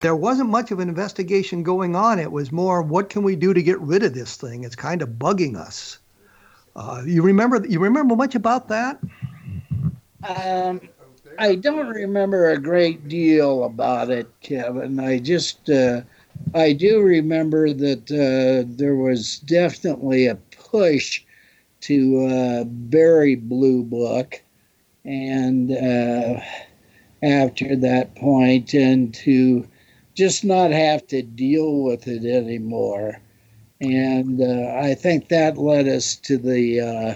There 0.00 0.16
wasn't 0.16 0.48
much 0.48 0.70
of 0.70 0.80
an 0.80 0.88
investigation 0.88 1.62
going 1.62 1.94
on. 1.94 2.18
It 2.18 2.32
was 2.32 2.50
more, 2.50 2.80
what 2.82 3.10
can 3.10 3.22
we 3.22 3.36
do 3.36 3.52
to 3.52 3.62
get 3.62 3.78
rid 3.80 4.02
of 4.02 4.14
this 4.14 4.36
thing? 4.36 4.64
It's 4.64 4.76
kind 4.76 5.02
of 5.02 5.10
bugging 5.10 5.56
us. 5.56 5.98
Uh, 6.74 7.02
you 7.04 7.20
remember 7.22 7.64
you 7.66 7.80
remember 7.80 8.16
much 8.16 8.34
about 8.34 8.68
that? 8.68 8.98
Um, 10.26 10.80
I 11.38 11.56
don't 11.56 11.88
remember 11.88 12.50
a 12.50 12.58
great 12.58 13.08
deal 13.08 13.64
about 13.64 14.10
it, 14.10 14.28
Kevin. 14.40 15.00
I 15.00 15.18
just 15.18 15.68
uh, 15.68 16.02
I 16.54 16.72
do 16.72 17.02
remember 17.02 17.72
that 17.72 18.10
uh, 18.10 18.70
there 18.76 18.96
was 18.96 19.40
definitely 19.40 20.26
a 20.26 20.36
push 20.36 21.22
to 21.82 22.26
uh, 22.26 22.64
bury 22.64 23.34
Blue 23.34 23.82
Book, 23.82 24.40
and 25.04 25.72
uh, 25.72 26.40
after 27.22 27.76
that 27.76 28.14
point, 28.14 28.74
and 28.74 29.12
to 29.14 29.66
just 30.20 30.44
not 30.44 30.70
have 30.70 31.06
to 31.06 31.22
deal 31.22 31.82
with 31.82 32.06
it 32.06 32.26
anymore. 32.26 33.18
And 33.80 34.42
uh, 34.42 34.78
I 34.78 34.92
think 34.92 35.28
that 35.28 35.56
led 35.56 35.88
us 35.88 36.14
to 36.16 36.36
the 36.36 36.78
uh, 36.78 37.14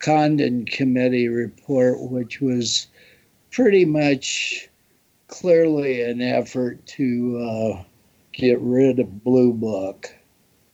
Condon 0.00 0.66
Committee 0.66 1.28
report, 1.28 1.98
which 2.02 2.42
was 2.42 2.88
pretty 3.52 3.86
much 3.86 4.68
clearly 5.28 6.02
an 6.02 6.20
effort 6.20 6.84
to 6.88 7.38
uh, 7.38 7.84
get 8.34 8.60
rid 8.60 8.98
of 8.98 9.24
Blue 9.24 9.54
Book. 9.54 10.14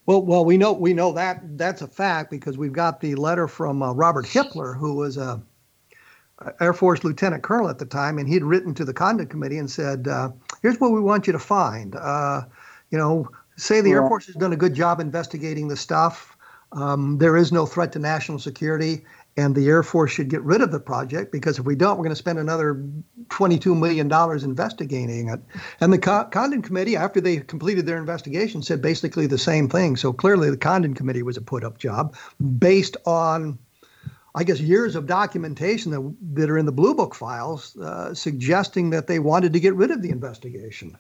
Well, 0.07 0.23
well, 0.23 0.45
we 0.45 0.59
know 0.59 0.73
we 0.73 0.95
know 0.95 1.13
that 1.13 1.57
that's 1.57 1.83
a 1.83 1.87
fact 1.87 2.29
because 2.29 2.59
we've 2.59 2.73
got 2.73 3.01
the 3.01 3.15
letter 3.15 3.47
from 3.47 3.85
uh, 3.85 3.93
Robert 3.93 4.27
Hippler, 4.27 4.77
who 4.77 4.95
was 4.97 5.17
a 5.17 5.41
Air 6.61 6.73
Force 6.73 7.05
lieutenant 7.05 7.43
colonel 7.43 7.69
at 7.69 7.79
the 7.79 7.87
time, 7.87 8.19
and 8.19 8.29
he'd 8.29 8.45
written 8.45 8.75
to 8.75 8.85
the 8.85 8.95
Condon 8.95 9.27
Committee 9.27 9.59
and 9.59 9.71
said, 9.71 10.07
uh, 10.07 10.31
"Here's 10.63 10.79
what 10.79 10.93
we 10.93 11.01
want 11.01 11.27
you 11.27 11.33
to 11.33 11.39
find. 11.39 11.97
Uh, 11.97 12.43
you 12.91 12.99
know, 12.99 13.29
say 13.57 13.81
the 13.81 13.91
yeah. 13.91 13.97
Air 13.97 14.09
Force 14.09 14.27
has 14.27 14.37
done 14.37 14.53
a 14.53 14.57
good 14.57 14.75
job 14.75 15.01
investigating 15.01 15.69
the 15.69 15.77
stuff. 15.77 16.37
Um, 16.73 17.19
there 17.19 17.37
is 17.37 17.51
no 17.51 17.67
threat 17.67 17.93
to 17.93 17.99
national 17.99 18.39
security, 18.39 19.05
and 19.37 19.55
the 19.55 19.69
Air 19.69 19.83
Force 19.83 20.11
should 20.11 20.29
get 20.29 20.43
rid 20.43 20.61
of 20.61 20.71
the 20.71 20.81
project 20.81 21.33
because 21.33 21.59
if 21.59 21.65
we 21.65 21.75
don't, 21.75 21.97
we're 21.97 22.05
going 22.05 22.11
to 22.11 22.17
spend 22.17 22.39
another 22.39 22.83
$22 23.29 23.79
million 23.79 24.11
investigating 24.45 25.29
it. 25.29 25.41
And 25.81 25.93
the 25.93 25.99
Condon 25.99 26.61
Committee, 26.61 26.97
after 26.97 27.21
they 27.21 27.39
completed 27.39 27.87
their 27.87 27.99
investigation, 27.99 28.63
said 28.63 28.83
basically 28.83 29.27
the 29.27 29.39
same 29.39 29.69
thing. 29.69 29.97
So 29.97 30.13
clearly, 30.13 30.51
the 30.51 30.57
Condon 30.57 30.95
Committee 30.95 31.23
was 31.23 31.37
a 31.37 31.41
put 31.41 31.65
up 31.65 31.79
job 31.79 32.17
based 32.59 32.97
on. 33.07 33.59
I 34.35 34.45
guess 34.45 34.61
years 34.61 34.95
of 34.95 35.07
documentation 35.07 35.91
that, 35.93 36.17
that 36.35 36.51
are 36.51 36.59
in 36.59 36.67
the 36.67 36.73
Blue 36.73 36.95
Book 36.95 37.15
files 37.15 37.77
uh, 37.79 38.15
suggesting 38.15 38.91
that 38.91 39.07
they 39.07 39.19
wanted 39.19 39.53
to 39.53 39.61
get 39.61 39.75
rid 39.75 39.91
of 39.91 40.03
the 40.03 40.11
investigation. 40.11 40.97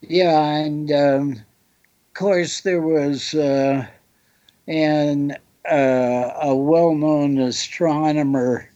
Yeah, 0.00 0.56
and 0.56 0.90
um, 0.90 1.32
of 1.32 2.14
course 2.14 2.62
there 2.62 2.80
was 2.80 3.34
uh, 3.34 3.86
an 4.66 5.36
uh, 5.70 6.32
a 6.42 6.54
well-known 6.54 7.38
astronomer 7.38 8.68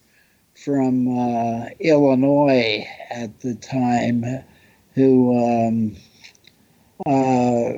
from 0.55 1.19
uh, 1.19 1.65
Illinois 1.79 2.87
at 3.09 3.39
the 3.41 3.55
time 3.55 4.25
who 4.95 5.37
um, 5.37 5.95
uh, 7.05 7.73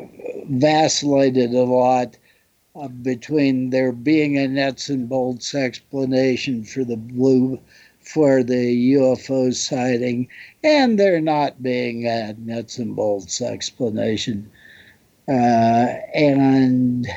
vacillated 0.48 1.54
a 1.54 1.64
lot 1.64 2.16
between 2.88 3.70
there 3.70 3.92
being 3.92 4.38
a 4.38 4.48
nuts 4.48 4.90
and 4.90 5.10
bolts 5.10 5.54
explanation 5.54 6.64
for 6.64 6.84
the 6.84 6.98
blue 6.98 7.60
for 8.00 8.44
the 8.44 8.94
UFO 8.96 9.54
sighting 9.54 10.28
and 10.64 10.98
there 10.98 11.22
not 11.22 11.62
being 11.62 12.08
a 12.08 12.34
nuts 12.40 12.78
and 12.78 12.96
bolts 12.96 13.42
explanation. 13.42 14.50
Uh, 15.28 15.98
and 16.16 17.08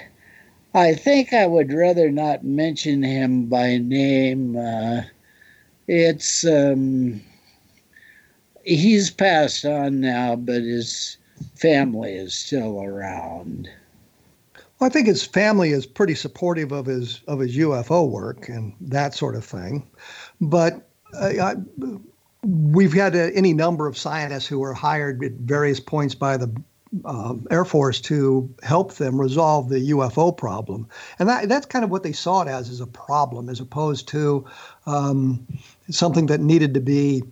I 0.74 0.94
think 0.94 1.32
I 1.32 1.46
would 1.46 1.72
rather 1.72 2.10
not 2.10 2.44
mention 2.44 3.02
him 3.02 3.46
by 3.46 3.78
name. 3.78 4.56
Uh, 4.56 5.02
it's 5.88 6.44
um, 6.46 7.22
he's 8.64 9.10
passed 9.10 9.64
on 9.64 10.00
now, 10.00 10.36
but 10.36 10.62
his 10.62 11.16
family 11.54 12.12
is 12.12 12.34
still 12.34 12.82
around. 12.82 13.68
Well, 14.82 14.90
I 14.90 14.92
think 14.92 15.06
his 15.06 15.24
family 15.24 15.70
is 15.70 15.86
pretty 15.86 16.16
supportive 16.16 16.72
of 16.72 16.86
his 16.86 17.20
of 17.28 17.38
his 17.38 17.56
UFO 17.56 18.10
work 18.10 18.48
and 18.48 18.74
that 18.80 19.14
sort 19.14 19.36
of 19.36 19.44
thing. 19.44 19.88
But 20.40 20.88
uh, 21.14 21.34
I, 21.40 21.54
we've 22.42 22.92
had 22.92 23.14
uh, 23.14 23.30
any 23.32 23.52
number 23.52 23.86
of 23.86 23.96
scientists 23.96 24.48
who 24.48 24.58
were 24.58 24.74
hired 24.74 25.22
at 25.22 25.34
various 25.34 25.78
points 25.78 26.16
by 26.16 26.36
the 26.36 26.52
uh, 27.04 27.34
Air 27.48 27.64
Force 27.64 28.00
to 28.00 28.52
help 28.64 28.94
them 28.94 29.20
resolve 29.20 29.68
the 29.68 29.90
UFO 29.92 30.36
problem, 30.36 30.88
and 31.20 31.28
that, 31.28 31.48
that's 31.48 31.66
kind 31.66 31.84
of 31.84 31.90
what 31.92 32.02
they 32.02 32.10
saw 32.10 32.42
it 32.42 32.48
as 32.48 32.68
as 32.68 32.80
a 32.80 32.86
problem, 32.88 33.48
as 33.48 33.60
opposed 33.60 34.08
to 34.08 34.44
um, 34.86 35.46
something 35.90 36.26
that 36.26 36.40
needed 36.40 36.74
to 36.74 36.80
be 36.80 37.22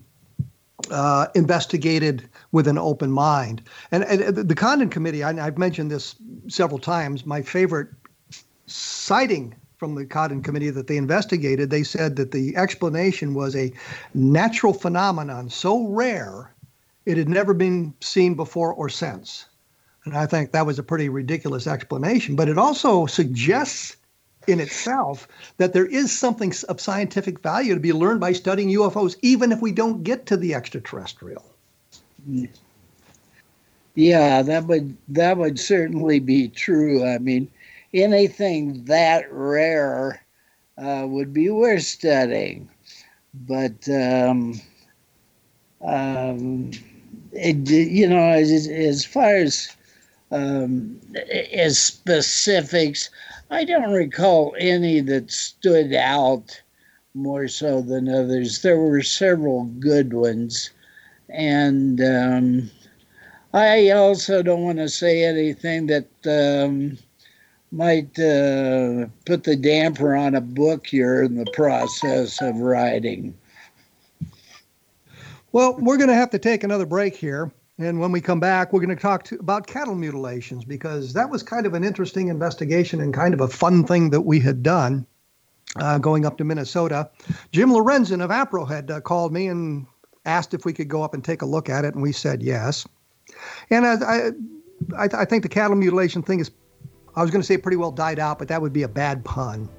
uh, 0.90 1.26
investigated 1.34 2.28
with 2.52 2.66
an 2.66 2.78
open 2.78 3.10
mind. 3.10 3.62
And, 3.90 4.04
and 4.04 4.36
the 4.36 4.54
Condon 4.54 4.88
Committee, 4.88 5.22
I, 5.22 5.32
have 5.32 5.58
mentioned 5.58 5.90
this 5.90 6.16
several 6.48 6.78
times. 6.78 7.26
My 7.26 7.42
favorite 7.42 7.88
sighting 8.66 9.54
from 9.76 9.94
the 9.94 10.04
Condon 10.04 10.42
Committee 10.42 10.70
that 10.70 10.86
they 10.86 10.96
investigated, 10.96 11.70
they 11.70 11.82
said 11.82 12.16
that 12.16 12.32
the 12.32 12.56
explanation 12.56 13.34
was 13.34 13.56
a 13.56 13.72
natural 14.14 14.72
phenomenon 14.72 15.48
so 15.48 15.86
rare 15.88 16.52
it 17.06 17.16
had 17.16 17.28
never 17.28 17.54
been 17.54 17.94
seen 18.00 18.34
before 18.34 18.74
or 18.74 18.88
since. 18.88 19.46
And 20.04 20.16
I 20.16 20.26
think 20.26 20.52
that 20.52 20.66
was 20.66 20.78
a 20.78 20.82
pretty 20.82 21.08
ridiculous 21.08 21.66
explanation, 21.66 22.36
but 22.36 22.48
it 22.48 22.58
also 22.58 23.06
suggests 23.06 23.96
in 24.46 24.60
itself 24.60 25.28
that 25.58 25.72
there 25.72 25.86
is 25.86 26.16
something 26.16 26.52
of 26.68 26.80
scientific 26.80 27.40
value 27.40 27.74
to 27.74 27.80
be 27.80 27.92
learned 27.92 28.20
by 28.20 28.32
studying 28.32 28.68
UFOs, 28.70 29.16
even 29.22 29.52
if 29.52 29.60
we 29.60 29.72
don't 29.72 30.02
get 30.02 30.26
to 30.26 30.36
the 30.36 30.54
extraterrestrial. 30.54 31.44
Yeah, 33.94 34.42
that 34.42 34.66
would 34.66 34.96
that 35.08 35.36
would 35.36 35.58
certainly 35.58 36.20
be 36.20 36.48
true. 36.48 37.06
I 37.06 37.18
mean, 37.18 37.48
anything 37.92 38.84
that 38.84 39.30
rare 39.32 40.24
uh, 40.78 41.04
would 41.06 41.32
be 41.32 41.50
worth 41.50 41.82
studying, 41.82 42.68
but 43.46 43.88
um, 43.88 44.60
um, 45.82 46.70
it, 47.32 47.68
you 47.68 48.08
know, 48.08 48.30
as, 48.30 48.68
as 48.68 49.04
far 49.04 49.34
as 49.34 49.76
um, 50.30 51.00
as 51.52 51.78
specifics, 51.78 53.10
I 53.50 53.64
don't 53.64 53.92
recall 53.92 54.54
any 54.58 55.00
that 55.00 55.30
stood 55.30 55.92
out 55.92 56.60
more 57.14 57.48
so 57.48 57.82
than 57.82 58.08
others. 58.08 58.62
There 58.62 58.78
were 58.78 59.02
several 59.02 59.64
good 59.64 60.12
ones, 60.12 60.70
and 61.28 62.00
um, 62.00 62.70
I 63.52 63.90
also 63.90 64.42
don't 64.42 64.62
want 64.62 64.78
to 64.78 64.88
say 64.88 65.24
anything 65.24 65.88
that 65.88 66.06
um, 66.26 66.96
might 67.72 68.16
uh, 68.20 69.06
put 69.26 69.42
the 69.42 69.56
damper 69.56 70.14
on 70.14 70.36
a 70.36 70.40
book 70.40 70.92
you're 70.92 71.24
in 71.24 71.34
the 71.34 71.50
process 71.52 72.40
of 72.40 72.56
writing. 72.56 73.36
Well, 75.50 75.76
we're 75.80 75.96
going 75.96 76.08
to 76.08 76.14
have 76.14 76.30
to 76.30 76.38
take 76.38 76.62
another 76.62 76.86
break 76.86 77.16
here. 77.16 77.50
And 77.80 77.98
when 77.98 78.12
we 78.12 78.20
come 78.20 78.40
back, 78.40 78.72
we're 78.74 78.80
going 78.80 78.94
to 78.94 79.02
talk 79.02 79.24
to, 79.24 79.36
about 79.36 79.66
cattle 79.66 79.94
mutilations 79.94 80.66
because 80.66 81.14
that 81.14 81.30
was 81.30 81.42
kind 81.42 81.64
of 81.64 81.72
an 81.72 81.82
interesting 81.82 82.28
investigation 82.28 83.00
and 83.00 83.14
kind 83.14 83.32
of 83.32 83.40
a 83.40 83.48
fun 83.48 83.84
thing 83.84 84.10
that 84.10 84.20
we 84.20 84.38
had 84.38 84.62
done 84.62 85.06
uh, 85.76 85.96
going 85.96 86.26
up 86.26 86.36
to 86.38 86.44
Minnesota. 86.44 87.08
Jim 87.52 87.70
Lorenzen 87.70 88.22
of 88.22 88.30
APRO 88.30 88.68
had 88.68 88.90
uh, 88.90 89.00
called 89.00 89.32
me 89.32 89.46
and 89.46 89.86
asked 90.26 90.52
if 90.52 90.66
we 90.66 90.74
could 90.74 90.88
go 90.88 91.02
up 91.02 91.14
and 91.14 91.24
take 91.24 91.40
a 91.40 91.46
look 91.46 91.70
at 91.70 91.86
it, 91.86 91.94
and 91.94 92.02
we 92.02 92.12
said 92.12 92.42
yes. 92.42 92.86
And 93.70 93.86
I, 93.86 94.32
I, 94.98 95.08
I 95.22 95.24
think 95.24 95.42
the 95.42 95.48
cattle 95.48 95.76
mutilation 95.76 96.22
thing 96.22 96.40
is, 96.40 96.50
I 97.16 97.22
was 97.22 97.30
going 97.30 97.40
to 97.40 97.46
say 97.46 97.56
pretty 97.56 97.78
well 97.78 97.92
died 97.92 98.18
out, 98.18 98.38
but 98.38 98.48
that 98.48 98.60
would 98.60 98.74
be 98.74 98.82
a 98.82 98.88
bad 98.88 99.24
pun. 99.24 99.70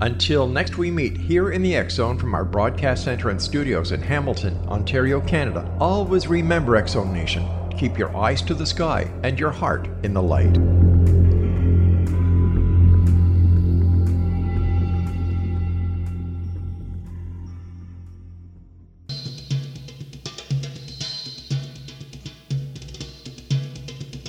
Until 0.00 0.48
next 0.48 0.76
we 0.76 0.90
meet 0.90 1.16
here 1.16 1.52
in 1.52 1.62
the 1.62 1.76
X 1.76 1.94
Zone 1.94 2.18
from 2.18 2.34
our 2.34 2.44
broadcast 2.44 3.04
center 3.04 3.30
and 3.30 3.40
studios 3.40 3.92
in 3.92 4.02
Hamilton, 4.02 4.58
Ontario, 4.66 5.20
Canada, 5.20 5.70
always 5.78 6.26
remember 6.26 6.74
X 6.74 6.92
Zone 6.92 7.12
Nation. 7.12 7.48
Keep 7.78 7.96
your 7.96 8.14
eyes 8.16 8.42
to 8.42 8.54
the 8.54 8.66
sky 8.66 9.08
and 9.22 9.38
your 9.38 9.52
heart 9.52 9.88
in 10.02 10.12
the 10.12 10.20
light. 10.20 10.58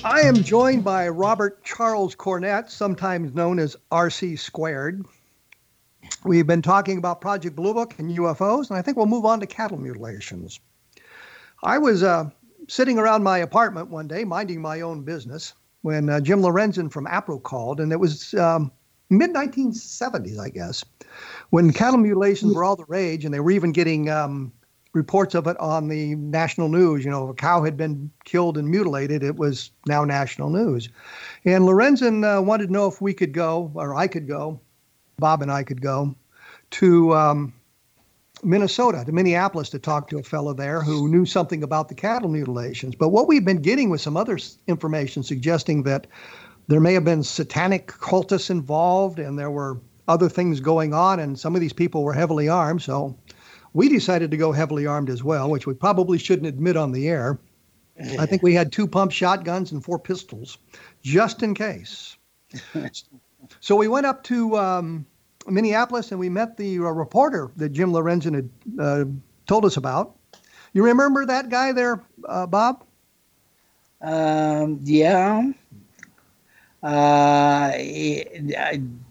I 0.04 0.20
am 0.20 0.36
joined 0.36 0.84
by 0.84 1.08
Robert 1.08 1.64
Charles 1.64 2.14
Cornett, 2.14 2.70
sometimes 2.70 3.34
known 3.34 3.58
as 3.58 3.76
RC 3.90 4.38
Squared. 4.38 5.04
We've 6.24 6.46
been 6.46 6.62
talking 6.62 6.98
about 6.98 7.20
Project 7.20 7.56
Blue 7.56 7.74
Book 7.74 7.94
and 7.98 8.10
UFOs, 8.16 8.68
and 8.68 8.78
I 8.78 8.82
think 8.82 8.96
we'll 8.96 9.06
move 9.06 9.24
on 9.24 9.40
to 9.40 9.46
cattle 9.46 9.78
mutilations. 9.78 10.60
I 11.62 11.78
was 11.78 12.02
uh, 12.02 12.30
sitting 12.68 12.98
around 12.98 13.22
my 13.22 13.38
apartment 13.38 13.90
one 13.90 14.08
day, 14.08 14.24
minding 14.24 14.60
my 14.60 14.80
own 14.80 15.02
business, 15.02 15.54
when 15.82 16.08
uh, 16.08 16.20
Jim 16.20 16.40
Lorenzen 16.40 16.90
from 16.90 17.06
APRO 17.06 17.42
called, 17.42 17.80
and 17.80 17.92
it 17.92 18.00
was 18.00 18.34
um, 18.34 18.72
mid 19.10 19.32
1970s, 19.32 20.38
I 20.38 20.48
guess, 20.48 20.84
when 21.50 21.72
cattle 21.72 21.98
mutilations 21.98 22.54
were 22.54 22.64
all 22.64 22.76
the 22.76 22.84
rage, 22.88 23.24
and 23.24 23.32
they 23.32 23.40
were 23.40 23.52
even 23.52 23.72
getting 23.72 24.10
um, 24.10 24.52
reports 24.92 25.34
of 25.34 25.46
it 25.46 25.56
on 25.60 25.88
the 25.88 26.16
national 26.16 26.68
news. 26.68 27.04
You 27.04 27.10
know, 27.10 27.24
if 27.26 27.30
a 27.30 27.34
cow 27.34 27.62
had 27.62 27.76
been 27.76 28.10
killed 28.24 28.58
and 28.58 28.68
mutilated, 28.68 29.22
it 29.22 29.36
was 29.36 29.70
now 29.86 30.04
national 30.04 30.50
news. 30.50 30.88
And 31.44 31.64
Lorenzen 31.64 32.24
uh, 32.24 32.42
wanted 32.42 32.66
to 32.66 32.72
know 32.72 32.88
if 32.88 33.00
we 33.00 33.14
could 33.14 33.32
go, 33.32 33.70
or 33.74 33.94
I 33.94 34.08
could 34.08 34.26
go, 34.26 34.60
Bob 35.18 35.42
and 35.42 35.50
I 35.50 35.62
could 35.62 35.80
go 35.80 36.14
to 36.72 37.14
um, 37.14 37.52
Minnesota, 38.42 39.02
to 39.04 39.12
Minneapolis, 39.12 39.70
to 39.70 39.78
talk 39.78 40.08
to 40.08 40.18
a 40.18 40.22
fellow 40.22 40.52
there 40.52 40.82
who 40.82 41.08
knew 41.08 41.24
something 41.24 41.62
about 41.62 41.88
the 41.88 41.94
cattle 41.94 42.28
mutilations. 42.28 42.94
But 42.94 43.08
what 43.08 43.26
we've 43.26 43.44
been 43.44 43.62
getting 43.62 43.88
was 43.88 44.02
some 44.02 44.16
other 44.16 44.38
information 44.66 45.22
suggesting 45.22 45.84
that 45.84 46.06
there 46.68 46.80
may 46.80 46.92
have 46.94 47.04
been 47.04 47.22
satanic 47.22 47.86
cultists 47.88 48.50
involved 48.50 49.18
and 49.18 49.38
there 49.38 49.50
were 49.50 49.80
other 50.08 50.28
things 50.28 50.60
going 50.60 50.92
on, 50.94 51.18
and 51.18 51.38
some 51.38 51.54
of 51.54 51.60
these 51.60 51.72
people 51.72 52.04
were 52.04 52.12
heavily 52.12 52.48
armed. 52.48 52.82
So 52.82 53.16
we 53.72 53.88
decided 53.88 54.30
to 54.30 54.36
go 54.36 54.52
heavily 54.52 54.86
armed 54.86 55.10
as 55.10 55.24
well, 55.24 55.50
which 55.50 55.66
we 55.66 55.74
probably 55.74 56.18
shouldn't 56.18 56.46
admit 56.46 56.76
on 56.76 56.92
the 56.92 57.08
air. 57.08 57.38
I 58.18 58.26
think 58.26 58.42
we 58.42 58.54
had 58.54 58.70
two 58.70 58.86
pump 58.86 59.10
shotguns 59.10 59.72
and 59.72 59.82
four 59.82 59.98
pistols, 59.98 60.58
just 61.02 61.42
in 61.42 61.54
case. 61.54 62.16
so 63.66 63.74
we 63.74 63.88
went 63.88 64.06
up 64.06 64.22
to 64.22 64.56
um, 64.56 65.04
Minneapolis 65.48 66.12
and 66.12 66.20
we 66.20 66.28
met 66.28 66.56
the 66.56 66.78
uh, 66.78 66.82
reporter 66.82 67.50
that 67.56 67.70
Jim 67.70 67.90
Lorenzen 67.90 68.32
had 68.32 68.50
uh, 68.78 69.04
told 69.48 69.64
us 69.64 69.76
about. 69.76 70.14
You 70.72 70.84
remember 70.84 71.26
that 71.26 71.48
guy 71.48 71.72
there, 71.72 72.00
uh, 72.28 72.46
Bob? 72.46 72.84
Um, 74.00 74.78
yeah. 74.84 75.50
Uh, 76.80 77.72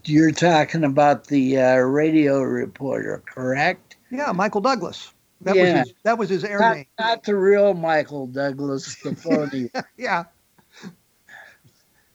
you're 0.06 0.30
talking 0.30 0.84
about 0.84 1.26
the 1.26 1.58
uh, 1.58 1.76
radio 1.76 2.40
reporter, 2.40 3.22
correct? 3.26 3.96
Yeah, 4.10 4.32
Michael 4.32 4.62
Douglas. 4.62 5.12
That 5.42 5.56
yeah. 5.56 5.62
was 5.62 5.72
his, 5.72 5.94
that 6.04 6.16
was 6.16 6.28
his 6.30 6.44
air 6.44 6.60
not, 6.60 6.76
name. 6.76 6.86
Not 6.98 7.24
the 7.24 7.36
real 7.36 7.74
Michael 7.74 8.26
Douglas, 8.26 8.96
the 9.02 9.14
phony. 9.14 9.70
yeah. 9.98 10.24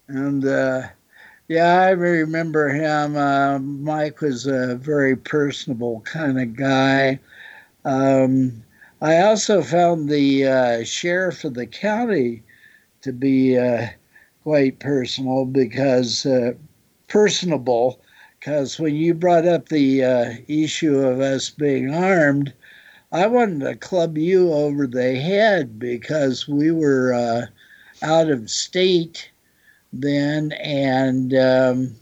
And 0.07 0.43
uh, 0.43 0.87
yeah, 1.51 1.81
I 1.81 1.89
remember 1.89 2.69
him. 2.69 3.17
Uh, 3.17 3.59
Mike 3.59 4.21
was 4.21 4.47
a 4.47 4.77
very 4.77 5.17
personable 5.17 5.99
kind 6.05 6.39
of 6.39 6.55
guy. 6.55 7.19
Um, 7.83 8.63
I 9.01 9.17
also 9.17 9.61
found 9.61 10.07
the 10.07 10.47
uh, 10.47 10.83
sheriff 10.85 11.43
of 11.43 11.55
the 11.55 11.65
county 11.65 12.41
to 13.01 13.11
be 13.11 13.57
uh, 13.57 13.87
quite 14.43 14.79
personal 14.79 15.43
because 15.43 16.25
uh, 16.25 16.53
personable. 17.09 17.99
Because 18.39 18.79
when 18.79 18.95
you 18.95 19.13
brought 19.13 19.45
up 19.45 19.67
the 19.67 20.05
uh, 20.05 20.33
issue 20.47 20.99
of 20.99 21.19
us 21.19 21.49
being 21.49 21.93
armed, 21.93 22.53
I 23.11 23.27
wanted 23.27 23.59
to 23.65 23.75
club 23.75 24.17
you 24.17 24.53
over 24.53 24.87
the 24.87 25.15
head 25.19 25.77
because 25.77 26.47
we 26.47 26.71
were 26.71 27.13
uh, 27.13 27.47
out 28.01 28.29
of 28.29 28.49
state 28.49 29.30
then, 29.93 30.53
and 30.53 31.33
um, 31.33 31.95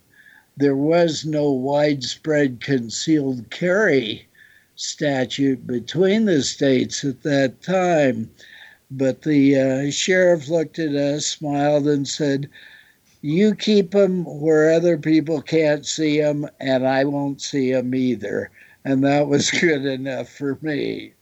there 0.58 0.76
was 0.76 1.26
no 1.26 1.52
widespread 1.52 2.62
concealed 2.62 3.50
carry 3.50 4.28
statute 4.76 5.68
between 5.68 6.26
the 6.26 6.42
states 6.42 7.04
at 7.04 7.24
that 7.24 7.62
time. 7.62 8.30
But 8.92 9.22
the 9.22 9.60
uh, 9.60 9.92
sheriff 9.92 10.48
looked 10.50 10.80
at 10.80 10.96
us, 10.96 11.26
smiled, 11.26 11.88
and 11.88 12.08
said, 12.08 12.50
You 13.22 13.54
keep 13.54 13.92
them 13.92 14.26
where 14.26 14.72
other 14.72 14.98
people 14.98 15.42
can't 15.42 15.86
see 15.86 16.20
them, 16.20 16.48
and 16.60 16.88
I 16.88 17.04
won't 17.06 17.42
see 17.42 17.72
them 17.72 17.94
either. 17.94 18.50
And 18.84 19.04
that 19.04 19.28
was 19.28 19.52
good 19.62 19.86
enough 19.86 20.30
for 20.30 20.58
me. 20.62 21.14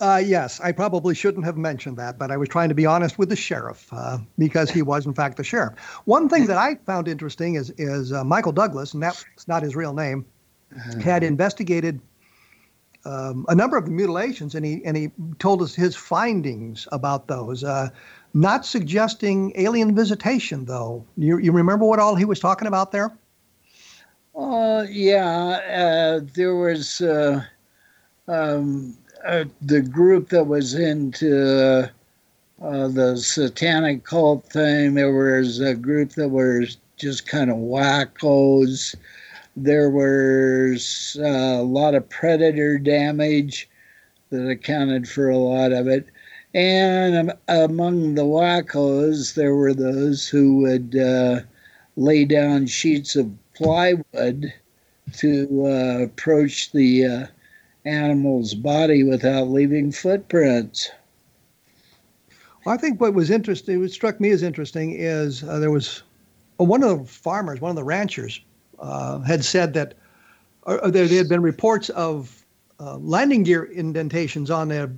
Uh, 0.00 0.22
yes, 0.24 0.60
I 0.60 0.72
probably 0.72 1.14
shouldn't 1.14 1.44
have 1.44 1.58
mentioned 1.58 1.98
that, 1.98 2.18
but 2.18 2.30
I 2.30 2.38
was 2.38 2.48
trying 2.48 2.70
to 2.70 2.74
be 2.74 2.86
honest 2.86 3.18
with 3.18 3.28
the 3.28 3.36
sheriff 3.36 3.86
uh, 3.92 4.18
because 4.38 4.70
he 4.70 4.80
was, 4.80 5.04
in 5.04 5.12
fact, 5.12 5.36
the 5.36 5.44
sheriff. 5.44 5.78
One 6.06 6.26
thing 6.26 6.46
that 6.46 6.56
I 6.56 6.76
found 6.86 7.06
interesting 7.06 7.56
is 7.56 7.70
is 7.76 8.10
uh, 8.10 8.24
Michael 8.24 8.52
Douglas, 8.52 8.94
and 8.94 9.02
that's 9.02 9.24
not 9.46 9.62
his 9.62 9.76
real 9.76 9.92
name, 9.92 10.24
had 11.02 11.22
investigated 11.22 12.00
um, 13.04 13.44
a 13.48 13.54
number 13.54 13.76
of 13.76 13.84
the 13.84 13.90
mutilations, 13.90 14.54
and 14.54 14.64
he 14.64 14.82
and 14.86 14.96
he 14.96 15.10
told 15.38 15.60
us 15.60 15.74
his 15.74 15.94
findings 15.94 16.88
about 16.92 17.28
those. 17.28 17.62
Uh, 17.62 17.90
not 18.32 18.64
suggesting 18.64 19.52
alien 19.56 19.94
visitation, 19.94 20.64
though. 20.64 21.04
You 21.18 21.36
you 21.38 21.52
remember 21.52 21.84
what 21.84 21.98
all 21.98 22.14
he 22.14 22.24
was 22.24 22.40
talking 22.40 22.68
about 22.68 22.90
there? 22.90 23.12
Uh, 24.34 24.86
yeah, 24.88 25.60
uh, 25.68 26.20
there 26.34 26.56
was. 26.56 27.02
Uh, 27.02 27.44
um, 28.28 28.96
uh, 29.24 29.44
the 29.60 29.82
group 29.82 30.28
that 30.30 30.46
was 30.46 30.74
into 30.74 31.90
uh, 32.62 32.88
the 32.88 33.16
satanic 33.16 34.04
cult 34.04 34.44
thing. 34.46 34.94
There 34.94 35.12
was 35.12 35.60
a 35.60 35.74
group 35.74 36.12
that 36.12 36.28
was 36.28 36.76
just 36.96 37.26
kind 37.26 37.50
of 37.50 37.56
wackos. 37.56 38.94
There 39.56 39.90
was 39.90 41.16
uh, 41.20 41.60
a 41.60 41.62
lot 41.62 41.94
of 41.94 42.08
predator 42.08 42.78
damage 42.78 43.68
that 44.30 44.48
accounted 44.48 45.08
for 45.08 45.28
a 45.28 45.38
lot 45.38 45.72
of 45.72 45.88
it. 45.88 46.06
And 46.54 47.32
among 47.48 48.14
the 48.14 48.24
wackos, 48.24 49.34
there 49.34 49.54
were 49.54 49.74
those 49.74 50.28
who 50.28 50.58
would 50.58 50.96
uh, 50.96 51.40
lay 51.96 52.24
down 52.24 52.66
sheets 52.66 53.16
of 53.16 53.30
plywood 53.54 54.52
to 55.14 55.66
uh, 55.66 56.04
approach 56.04 56.72
the 56.72 57.06
uh, 57.06 57.26
animal's 57.84 58.54
body 58.54 59.02
without 59.02 59.48
leaving 59.48 59.92
footprints. 59.92 60.90
Well, 62.64 62.74
I 62.74 62.78
think 62.78 63.00
what 63.00 63.14
was 63.14 63.30
interesting, 63.30 63.80
what 63.80 63.90
struck 63.90 64.20
me 64.20 64.30
as 64.30 64.42
interesting, 64.42 64.94
is 64.94 65.42
uh, 65.42 65.58
there 65.58 65.70
was 65.70 66.02
well, 66.58 66.66
one 66.66 66.82
of 66.82 66.98
the 66.98 67.04
farmers, 67.06 67.60
one 67.60 67.70
of 67.70 67.76
the 67.76 67.84
ranchers, 67.84 68.40
uh, 68.78 69.20
had 69.20 69.44
said 69.44 69.72
that 69.74 69.94
uh, 70.66 70.90
there, 70.90 71.06
there, 71.06 71.18
had 71.18 71.28
been 71.28 71.40
reports 71.40 71.88
of 71.90 72.44
uh, 72.78 72.98
landing 72.98 73.44
gear 73.44 73.64
indentations 73.64 74.50
on 74.50 74.70
a 74.70 74.90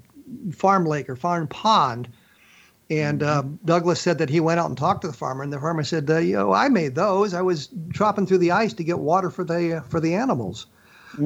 farm 0.53 0.87
lake 0.87 1.09
or 1.09 1.15
farm 1.15 1.47
pond. 1.47 2.09
And 2.91 3.21
mm-hmm. 3.21 3.55
Douglas 3.65 4.01
said 4.01 4.19
that 4.19 4.29
he 4.29 4.41
went 4.41 4.59
out 4.59 4.69
and 4.69 4.77
talked 4.77 5.03
to 5.03 5.07
the 5.07 5.13
farmer, 5.13 5.45
and 5.45 5.53
the 5.53 5.61
farmer 5.61 5.85
said, 5.85 6.11
uh, 6.11 6.19
"You 6.19 6.35
know, 6.35 6.53
I 6.53 6.69
made 6.69 6.97
those. 6.97 7.33
I 7.33 7.43
was 7.43 7.69
chopping 7.95 8.27
through 8.27 8.39
the 8.39 8.51
ice 8.51 8.75
to 8.75 8.85
get 8.85 8.99
water 8.99 9.31
for 9.31 9.45
the 9.45 9.79
uh, 9.79 9.81
for 9.83 10.01
the 10.01 10.15
animals." 10.15 10.67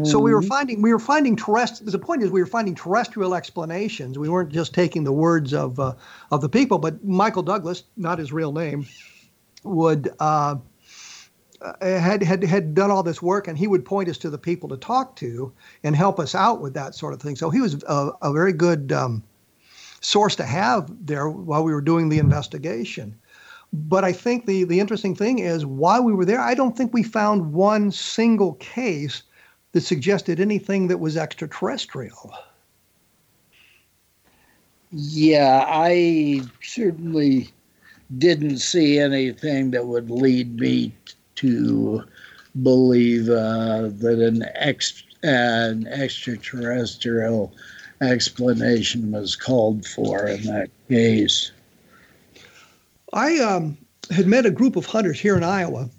So 0.05 0.19
we 0.19 0.35
were 0.35 0.41
mm-hmm. 0.41 0.49
finding 0.49 0.83
we 0.83 0.93
were 0.93 0.99
finding 0.99 1.37
terrestrial. 1.37 1.93
The 1.93 1.99
point 1.99 2.23
is 2.23 2.31
we 2.31 2.41
were 2.41 2.47
finding 2.47 2.75
terrestrial 2.75 3.35
explanations. 3.35 4.19
We 4.19 4.29
weren't 4.29 4.51
just 4.51 4.75
taking 4.75 5.05
the 5.05 5.13
words 5.13 5.55
of 5.55 5.79
uh, 5.79 5.95
of 6.33 6.41
the 6.41 6.49
people. 6.49 6.79
But 6.79 7.05
Michael 7.05 7.43
Douglas, 7.43 7.85
not 7.97 8.19
his 8.19 8.33
real 8.33 8.53
name, 8.53 8.87
would 9.63 10.11
uh, 10.19 10.57
uh, 11.61 11.73
had 11.81 12.23
had 12.23 12.43
had 12.43 12.75
done 12.75 12.91
all 12.91 13.05
this 13.05 13.23
work, 13.23 13.47
and 13.47 13.57
he 13.57 13.69
would 13.69 13.85
point 13.85 14.09
us 14.09 14.19
to 14.19 14.31
the 14.31 14.39
people 14.39 14.69
to 14.71 14.77
talk 14.77 15.15
to 15.17 15.53
and 15.85 15.95
help 15.95 16.19
us 16.19 16.35
out 16.35 16.61
with 16.61 16.75
that 16.75 16.95
sort 16.95 17.15
of 17.15 17.23
thing. 17.23 17.37
So 17.37 17.51
he 17.51 17.61
was 17.61 17.83
a, 17.85 18.11
a 18.23 18.33
very 18.33 18.53
good 18.53 18.91
um, 18.91 19.23
source 20.01 20.35
to 20.37 20.45
have 20.45 20.91
there 21.07 21.29
while 21.29 21.63
we 21.63 21.73
were 21.73 21.81
doing 21.81 22.09
the 22.09 22.19
investigation. 22.19 23.17
But 23.73 24.03
I 24.03 24.13
think 24.13 24.47
the 24.47 24.65
the 24.65 24.81
interesting 24.81 25.15
thing 25.15 25.39
is 25.39 25.65
while 25.65 26.03
we 26.03 26.13
were 26.13 26.25
there, 26.25 26.41
I 26.41 26.55
don't 26.55 26.77
think 26.77 26.93
we 26.93 27.05
found 27.05 27.53
one 27.53 27.93
single 27.93 28.55
case 28.55 29.23
that 29.77 29.83
suggested 29.83 30.41
anything 30.41 30.89
that 30.89 31.01
was 31.01 31.19
extraterrestrial. 31.19 32.33
Yeah, 34.91 35.67
I 35.69 36.41
certainly 36.63 37.53
didn't 38.17 38.57
see 38.61 38.99
anything 38.99 39.73
that 39.73 39.87
would 39.87 40.09
lead 40.09 40.59
me 40.59 40.95
to 41.35 42.03
believe 42.63 43.29
uh, 43.29 43.91
that 43.99 44.19
an, 44.19 44.47
ex- 44.55 45.03
an 45.23 45.87
extraterrestrial 45.89 47.53
explanation 48.01 49.13
was 49.13 49.37
called 49.37 49.85
for 49.85 50.27
in 50.27 50.43
that 50.45 50.71
case. 50.89 51.53
I 53.13 53.37
um, 53.41 53.77
had 54.11 54.27
met 54.27 54.47
a 54.47 54.51
group 54.51 54.77
of 54.77 54.87
hunters 54.87 55.21
here 55.21 55.37
in 55.37 55.45
Iowa. 55.45 55.91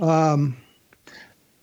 Um, 0.00 0.58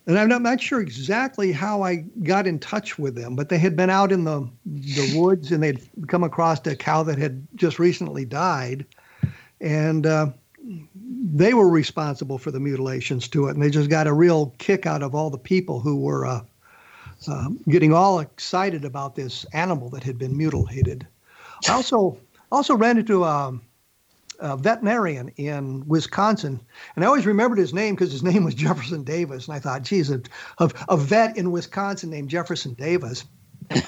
and 0.08 0.34
I'm 0.34 0.43
not, 0.43 0.62
sure 0.62 0.82
exactly 0.82 1.51
how 1.51 1.82
I 1.82 2.06
got 2.24 2.45
in 2.45 2.60
touch 2.60 2.99
with 2.99 3.16
them, 3.16 3.36
but 3.36 3.49
they 3.49 3.58
had 3.58 3.76
been 3.76 3.89
out 3.89 4.12
in 4.12 4.24
the 4.24 4.47
the 4.66 5.14
woods 5.20 5.51
and 5.51 5.64
they'd 5.64 5.82
come 6.08 6.24
across 6.24 6.66
a 6.68 6.76
cow 6.76 7.03
that 7.03 7.18
had 7.18 7.45
just 7.56 7.80
recently 7.80 8.26
died, 8.26 8.86
and 9.62 10.06
uh, 10.06 10.28
they 11.34 11.53
were 11.53 11.70
responsible 11.70 12.38
for 12.38 12.51
the 12.51 12.60
mutilations 12.60 13.28
to 13.30 13.47
it, 13.47 13.51
and 13.51 13.64
they 13.64 13.70
just 13.70 13.89
got 13.89 14.08
a 14.08 14.14
real 14.14 14.53
kick 14.58 14.86
out 14.86 15.01
of 15.01 15.16
all 15.16 15.30
the 15.30 15.38
people 15.38 15.80
who 15.80 15.99
were 15.99 16.26
uh, 16.26 16.41
uh, 17.28 17.49
getting 17.70 17.93
all 17.93 18.20
excited 18.20 18.86
about 18.86 19.16
this 19.16 19.45
animal 19.53 19.89
that 19.89 20.03
had 20.03 20.18
been 20.18 20.38
mutilated. 20.38 21.08
I 21.68 21.74
also 21.74 22.18
also 22.51 22.76
ran 22.76 22.97
into 22.97 23.24
a 23.24 23.47
um, 23.47 23.62
a 24.39 24.57
veterinarian 24.57 25.29
in 25.38 25.88
Wisconsin, 25.88 26.59
and 26.95 27.03
I 27.03 27.07
always 27.07 27.25
remembered 27.25 27.57
his 27.57 27.73
name 27.73 27.95
because 27.95 28.11
his 28.11 28.23
name 28.23 28.43
was 28.43 28.53
Jefferson 28.55 29.03
Davis, 29.03 29.47
and 29.47 29.55
I 29.55 29.59
thought, 29.59 29.83
geez, 29.83 30.11
a, 30.11 30.21
a 30.59 30.97
vet 30.97 31.38
in 31.38 31.51
Wisconsin 31.51 32.09
named 32.09 32.29
Jefferson 32.29 32.73
Davis, 32.73 33.25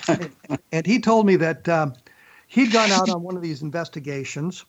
and, 0.07 0.31
and, 0.71 0.85
he 0.85 0.99
told 0.99 1.25
me 1.25 1.35
that 1.35 1.67
um, 1.69 1.93
he'd 2.47 2.71
gone 2.71 2.91
out 2.91 3.09
on 3.09 3.21
one 3.21 3.35
of 3.35 3.41
these 3.41 3.61
investigations. 3.61 4.65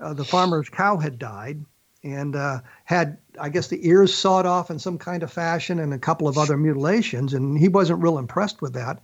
Uh, 0.00 0.14
the 0.14 0.24
farmer's 0.24 0.68
cow 0.68 0.96
had 0.96 1.18
died, 1.18 1.64
and 2.04 2.34
uh, 2.34 2.60
had, 2.84 3.18
I 3.40 3.48
guess, 3.48 3.68
the 3.68 3.86
ears 3.86 4.14
sawed 4.14 4.46
off 4.46 4.70
in 4.70 4.78
some 4.78 4.98
kind 4.98 5.22
of 5.22 5.32
fashion 5.32 5.78
and 5.78 5.92
a 5.92 5.98
couple 5.98 6.28
of 6.28 6.38
other 6.38 6.56
mutilations. 6.56 7.34
And 7.34 7.58
he 7.58 7.68
wasn't 7.68 8.02
real 8.02 8.18
impressed 8.18 8.62
with 8.62 8.72
that 8.72 9.00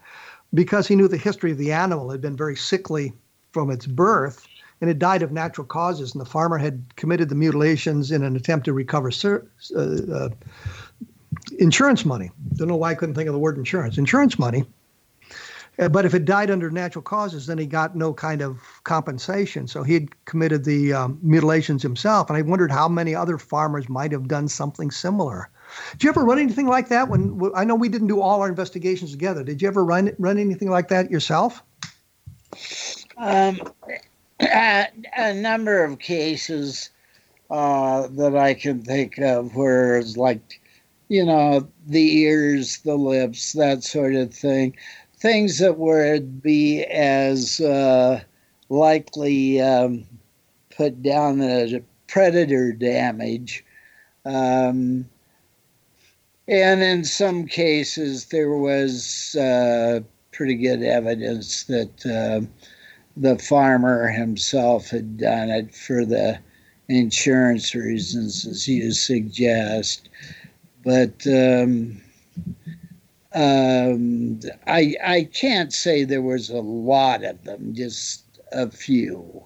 because 0.54 0.88
he 0.88 0.96
knew 0.96 1.08
the 1.08 1.16
history 1.16 1.52
of 1.52 1.58
the 1.58 1.72
animal 1.72 2.10
had 2.10 2.20
been 2.20 2.36
very 2.36 2.56
sickly 2.56 3.12
from 3.52 3.70
its 3.70 3.86
birth 3.86 4.46
and 4.80 4.90
it 4.90 4.98
died 4.98 5.22
of 5.22 5.32
natural 5.32 5.66
causes. 5.66 6.12
And 6.12 6.20
the 6.20 6.28
farmer 6.28 6.58
had 6.58 6.82
committed 6.96 7.28
the 7.28 7.34
mutilations 7.34 8.10
in 8.10 8.22
an 8.22 8.36
attempt 8.36 8.64
to 8.66 8.72
recover 8.72 9.10
sur- 9.10 9.46
uh, 9.74 9.80
uh, 10.12 10.28
insurance 11.58 12.04
money. 12.04 12.30
Don't 12.56 12.68
know 12.68 12.76
why 12.76 12.90
I 12.90 12.94
couldn't 12.94 13.14
think 13.14 13.28
of 13.28 13.32
the 13.32 13.40
word 13.40 13.58
insurance. 13.58 13.98
Insurance 13.98 14.38
money. 14.38 14.64
Uh, 15.78 15.88
but 15.88 16.04
if 16.04 16.12
it 16.12 16.24
died 16.24 16.50
under 16.50 16.70
natural 16.70 17.02
causes, 17.02 17.46
then 17.46 17.56
he 17.56 17.66
got 17.66 17.94
no 17.94 18.12
kind 18.12 18.42
of 18.42 18.60
compensation. 18.82 19.68
So 19.68 19.84
he 19.84 19.94
had 19.94 20.24
committed 20.24 20.64
the 20.64 20.92
um, 20.92 21.18
mutilations 21.22 21.82
himself. 21.82 22.28
And 22.28 22.36
I 22.36 22.42
wondered 22.42 22.72
how 22.72 22.88
many 22.88 23.14
other 23.14 23.38
farmers 23.38 23.88
might 23.88 24.10
have 24.10 24.26
done 24.26 24.48
something 24.48 24.90
similar. 24.90 25.50
Did 25.92 26.04
you 26.04 26.10
ever 26.10 26.24
run 26.24 26.38
anything 26.38 26.66
like 26.66 26.88
that? 26.88 27.08
When 27.08 27.52
I 27.54 27.64
know 27.64 27.74
we 27.74 27.88
didn't 27.88 28.08
do 28.08 28.20
all 28.20 28.40
our 28.42 28.48
investigations 28.48 29.12
together. 29.12 29.44
Did 29.44 29.62
you 29.62 29.68
ever 29.68 29.84
run 29.84 30.12
run 30.18 30.38
anything 30.38 30.70
like 30.70 30.88
that 30.88 31.10
yourself? 31.10 31.62
Um, 33.18 33.60
a, 34.40 34.86
a 35.16 35.34
number 35.34 35.84
of 35.84 35.98
cases 35.98 36.90
uh, 37.50 38.06
that 38.08 38.36
I 38.36 38.54
can 38.54 38.82
think 38.82 39.18
of 39.18 39.54
where 39.56 39.98
it's 39.98 40.16
like, 40.16 40.60
you 41.08 41.24
know, 41.24 41.66
the 41.86 42.18
ears, 42.18 42.78
the 42.78 42.96
lips, 42.96 43.52
that 43.54 43.82
sort 43.82 44.14
of 44.14 44.32
thing. 44.32 44.76
Things 45.16 45.58
that 45.58 45.78
would 45.78 46.42
be 46.42 46.84
as 46.84 47.60
uh, 47.60 48.20
likely 48.68 49.60
um, 49.60 50.04
put 50.76 51.02
down 51.02 51.40
as 51.40 51.74
predator 52.06 52.72
damage. 52.72 53.64
Um, 54.24 55.08
and 56.46 56.82
in 56.82 57.04
some 57.04 57.46
cases, 57.46 58.26
there 58.26 58.52
was 58.52 59.34
uh, 59.36 60.00
pretty 60.32 60.54
good 60.54 60.82
evidence 60.82 61.64
that 61.64 62.06
uh, 62.06 62.46
the 63.20 63.38
farmer 63.38 64.08
himself 64.08 64.88
had 64.88 65.18
done 65.18 65.50
it 65.50 65.74
for 65.74 66.04
the 66.04 66.38
insurance 66.88 67.74
reasons, 67.74 68.46
as 68.46 68.68
you 68.68 68.92
suggest. 68.92 70.08
But 70.84 71.26
um, 71.26 72.00
um, 73.34 74.40
I, 74.66 74.94
I 75.04 75.28
can't 75.32 75.72
say 75.72 76.04
there 76.04 76.22
was 76.22 76.50
a 76.50 76.60
lot 76.60 77.24
of 77.24 77.42
them, 77.44 77.74
just 77.74 78.24
a 78.52 78.70
few. 78.70 79.44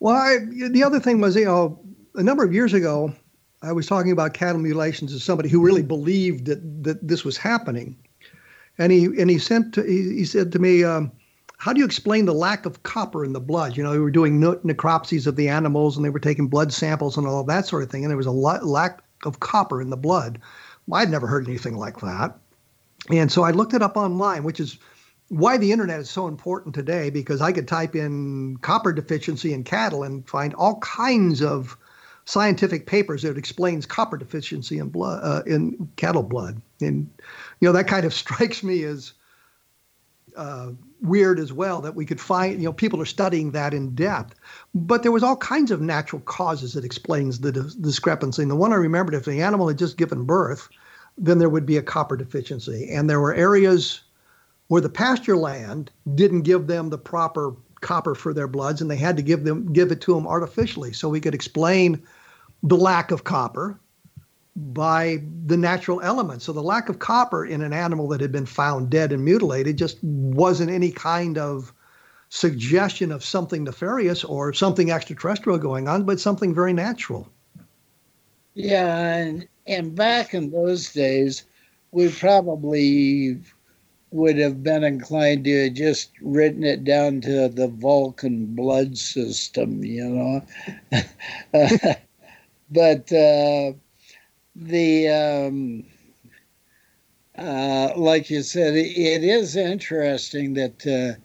Well, 0.00 0.14
I, 0.14 0.38
the 0.70 0.84
other 0.84 1.00
thing 1.00 1.20
was, 1.20 1.36
you 1.36 1.46
know, 1.46 1.78
a 2.14 2.22
number 2.22 2.44
of 2.44 2.52
years 2.52 2.74
ago, 2.74 3.12
I 3.62 3.72
was 3.72 3.86
talking 3.86 4.12
about 4.12 4.34
cattle 4.34 4.60
mutilations 4.60 5.12
to 5.12 5.18
somebody 5.18 5.48
who 5.48 5.64
really 5.64 5.82
believed 5.82 6.44
that, 6.46 6.84
that 6.84 7.08
this 7.08 7.24
was 7.24 7.36
happening. 7.36 7.96
And 8.76 8.92
he, 8.92 9.06
and 9.06 9.30
he, 9.30 9.38
sent 9.38 9.72
to, 9.74 9.82
he, 9.82 10.16
he 10.16 10.24
said 10.24 10.52
to 10.52 10.58
me, 10.58 10.84
um, 10.84 11.10
how 11.64 11.72
do 11.72 11.78
you 11.78 11.86
explain 11.86 12.26
the 12.26 12.34
lack 12.34 12.66
of 12.66 12.82
copper 12.82 13.24
in 13.24 13.32
the 13.32 13.40
blood? 13.40 13.74
You 13.74 13.82
know, 13.82 13.92
we 13.92 13.98
were 13.98 14.10
doing 14.10 14.38
necropsies 14.38 15.26
of 15.26 15.36
the 15.36 15.48
animals 15.48 15.96
and 15.96 16.04
they 16.04 16.10
were 16.10 16.18
taking 16.18 16.46
blood 16.46 16.74
samples 16.74 17.16
and 17.16 17.26
all 17.26 17.42
that 17.42 17.64
sort 17.64 17.82
of 17.82 17.90
thing, 17.90 18.04
and 18.04 18.10
there 18.10 18.18
was 18.18 18.26
a 18.26 18.30
lack 18.30 19.02
of 19.24 19.40
copper 19.40 19.80
in 19.80 19.88
the 19.88 19.96
blood. 19.96 20.42
Well, 20.86 21.00
I'd 21.00 21.08
never 21.08 21.26
heard 21.26 21.48
anything 21.48 21.78
like 21.78 22.00
that. 22.00 22.36
And 23.10 23.32
so 23.32 23.44
I 23.44 23.52
looked 23.52 23.72
it 23.72 23.80
up 23.80 23.96
online, 23.96 24.44
which 24.44 24.60
is 24.60 24.76
why 25.28 25.56
the 25.56 25.72
internet 25.72 26.00
is 26.00 26.10
so 26.10 26.26
important 26.26 26.74
today 26.74 27.08
because 27.08 27.40
I 27.40 27.50
could 27.50 27.66
type 27.66 27.96
in 27.96 28.58
copper 28.58 28.92
deficiency 28.92 29.54
in 29.54 29.64
cattle 29.64 30.02
and 30.02 30.28
find 30.28 30.52
all 30.56 30.80
kinds 30.80 31.40
of 31.40 31.78
scientific 32.26 32.86
papers 32.86 33.22
that 33.22 33.38
explains 33.38 33.86
copper 33.86 34.18
deficiency 34.18 34.76
in 34.76 34.90
blood 34.90 35.20
uh, 35.24 35.42
in 35.46 35.88
cattle 35.96 36.24
blood. 36.24 36.60
And 36.82 37.08
you 37.60 37.68
know 37.68 37.72
that 37.72 37.88
kind 37.88 38.04
of 38.04 38.12
strikes 38.22 38.62
me 38.62 38.82
as 38.82 39.14
uh, 40.36 40.72
weird 41.04 41.38
as 41.38 41.52
well 41.52 41.80
that 41.80 41.94
we 41.94 42.04
could 42.04 42.20
find, 42.20 42.58
you 42.58 42.64
know, 42.64 42.72
people 42.72 43.00
are 43.00 43.06
studying 43.06 43.50
that 43.52 43.74
in 43.74 43.94
depth. 43.94 44.34
But 44.74 45.02
there 45.02 45.12
was 45.12 45.22
all 45.22 45.36
kinds 45.36 45.70
of 45.70 45.80
natural 45.80 46.22
causes 46.22 46.72
that 46.74 46.84
explains 46.84 47.40
the 47.40 47.52
di- 47.52 47.70
discrepancy. 47.80 48.42
And 48.42 48.50
the 48.50 48.56
one 48.56 48.72
I 48.72 48.76
remembered, 48.76 49.14
if 49.14 49.24
the 49.24 49.42
animal 49.42 49.68
had 49.68 49.78
just 49.78 49.96
given 49.96 50.24
birth, 50.24 50.68
then 51.16 51.38
there 51.38 51.48
would 51.48 51.66
be 51.66 51.76
a 51.76 51.82
copper 51.82 52.16
deficiency. 52.16 52.88
And 52.90 53.08
there 53.08 53.20
were 53.20 53.34
areas 53.34 54.00
where 54.68 54.80
the 54.80 54.88
pasture 54.88 55.36
land 55.36 55.90
didn't 56.14 56.42
give 56.42 56.66
them 56.66 56.90
the 56.90 56.98
proper 56.98 57.54
copper 57.80 58.14
for 58.14 58.32
their 58.32 58.48
bloods, 58.48 58.80
and 58.80 58.90
they 58.90 58.96
had 58.96 59.16
to 59.16 59.22
give 59.22 59.44
them 59.44 59.72
give 59.72 59.92
it 59.92 60.00
to 60.00 60.14
them 60.14 60.26
artificially. 60.26 60.92
So 60.92 61.08
we 61.08 61.20
could 61.20 61.34
explain 61.34 62.02
the 62.62 62.76
lack 62.76 63.10
of 63.10 63.24
copper 63.24 63.78
by 64.56 65.20
the 65.46 65.56
natural 65.56 66.00
elements. 66.00 66.44
So 66.44 66.52
the 66.52 66.62
lack 66.62 66.88
of 66.88 66.98
copper 66.98 67.44
in 67.44 67.62
an 67.62 67.72
animal 67.72 68.08
that 68.08 68.20
had 68.20 68.32
been 68.32 68.46
found 68.46 68.90
dead 68.90 69.12
and 69.12 69.24
mutilated 69.24 69.76
just 69.76 70.02
wasn't 70.02 70.70
any 70.70 70.90
kind 70.90 71.38
of 71.38 71.72
suggestion 72.28 73.12
of 73.12 73.24
something 73.24 73.64
nefarious 73.64 74.24
or 74.24 74.52
something 74.52 74.90
extraterrestrial 74.90 75.58
going 75.58 75.88
on, 75.88 76.04
but 76.04 76.20
something 76.20 76.54
very 76.54 76.72
natural. 76.72 77.28
Yeah, 78.54 79.14
and, 79.14 79.48
and 79.66 79.94
back 79.94 80.34
in 80.34 80.50
those 80.50 80.92
days, 80.92 81.44
we 81.90 82.10
probably 82.10 83.38
would 84.12 84.38
have 84.38 84.62
been 84.62 84.84
inclined 84.84 85.44
to 85.44 85.64
have 85.64 85.74
just 85.74 86.12
written 86.20 86.62
it 86.62 86.84
down 86.84 87.20
to 87.20 87.48
the 87.48 87.66
Vulcan 87.66 88.46
blood 88.54 88.96
system, 88.96 89.82
you 89.82 90.08
know. 90.08 91.00
but 92.70 93.12
uh, 93.12 93.72
the 94.56 95.08
um, 95.08 95.84
uh, 97.36 97.92
like 97.96 98.30
you 98.30 98.42
said, 98.42 98.74
it, 98.74 99.24
is 99.24 99.56
interesting 99.56 100.54
that 100.54 101.18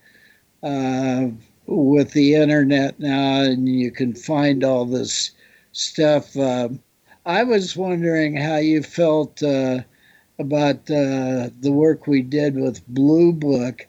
uh, 0.64 0.66
uh, 0.66 1.30
with 1.68 2.12
the 2.14 2.34
internet 2.36 3.00
now, 3.00 3.42
and 3.42 3.70
you 3.70 3.92
can 3.92 4.14
find 4.16 4.64
all 4.64 4.86
this 4.86 5.32
stuff. 5.72 6.36
Um, 6.36 6.80
I 7.26 7.44
was 7.44 7.78
wondering 7.78 8.36
how 8.36 8.58
you 8.58 8.82
felt 8.82 9.44
uh, 9.44 9.82
about 10.40 10.90
uh, 10.90 11.50
the 11.60 11.72
work 11.72 12.08
we 12.08 12.24
did 12.24 12.56
with 12.56 12.88
Blue 12.88 13.32
Book, 13.32 13.86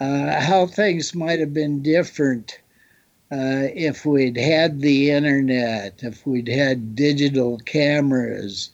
uh, 0.00 0.40
how 0.40 0.66
things 0.66 1.14
might 1.14 1.38
have 1.38 1.54
been 1.54 1.82
different 1.82 2.58
if 3.32 4.04
we'd 4.04 4.36
had 4.36 4.80
the 4.80 5.12
internet, 5.12 6.02
if 6.02 6.26
we'd 6.26 6.48
had 6.48 6.96
digital 6.96 7.58
cameras, 7.58 8.70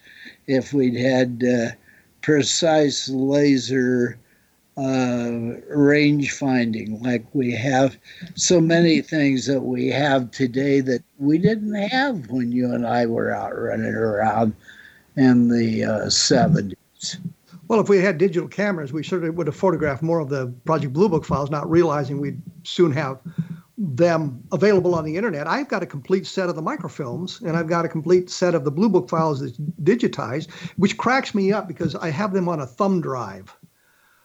if 0.47 0.73
we'd 0.73 0.97
had 0.97 1.43
uh, 1.45 1.71
precise 2.23 3.09
laser 3.09 4.19
uh, 4.77 5.55
range 5.69 6.33
finding 6.33 7.03
like 7.03 7.25
we 7.33 7.51
have 7.51 7.97
so 8.35 8.61
many 8.61 9.01
things 9.01 9.47
that 9.47 9.63
we 9.63 9.89
have 9.89 10.31
today 10.31 10.81
that 10.81 11.03
we 11.19 11.39
didn't 11.39 11.75
have 11.75 12.29
when 12.29 12.53
you 12.53 12.73
and 12.73 12.87
I 12.87 13.07
were 13.07 13.33
out 13.33 13.59
running 13.59 13.95
around 13.95 14.55
in 15.17 15.49
the 15.49 15.85
uh, 15.85 16.07
70s. 16.07 16.75
Well, 17.69 17.81
if 17.81 17.89
we 17.89 17.99
had 17.99 18.19
digital 18.19 18.49
cameras, 18.49 18.93
we 18.93 19.03
certainly 19.03 19.31
would 19.31 19.47
have 19.47 19.57
photographed 19.57 20.03
more 20.03 20.21
of 20.21 20.29
the 20.29 20.53
Project 20.67 20.93
Blue 20.93 21.09
Book 21.09 21.25
files, 21.25 21.51
not 21.51 21.69
realizing 21.69 22.21
we'd 22.21 22.41
soon 22.65 22.93
have 22.93 23.19
them 23.79 24.43
available 24.53 24.95
on 24.95 25.05
the 25.05 25.17
internet. 25.17 25.47
I've 25.47 25.69
got 25.69 25.83
a 25.83 25.87
complete 25.87 26.27
set 26.27 26.49
of 26.49 26.57
the 26.57 26.63
microfilms 26.63 27.43
and 27.43 27.57
I've 27.57 27.69
got 27.69 27.85
a 27.85 27.89
complete 27.89 28.31
set 28.31 28.55
of 28.55 28.65
the 28.65 28.71
Blue 28.71 28.89
Book 28.89 29.09
files 29.09 29.41
that's 29.41 29.59
digitized, 29.83 30.51
which 30.77 30.97
cracks 30.97 31.35
me 31.35 31.53
up 31.53 31.69
because 31.69 31.95
I 31.95 32.11
have 32.11 32.33
them 32.33 32.49
on 32.49 32.61
a 32.61 32.67
thumb 32.67 33.01
drive. 33.01 33.55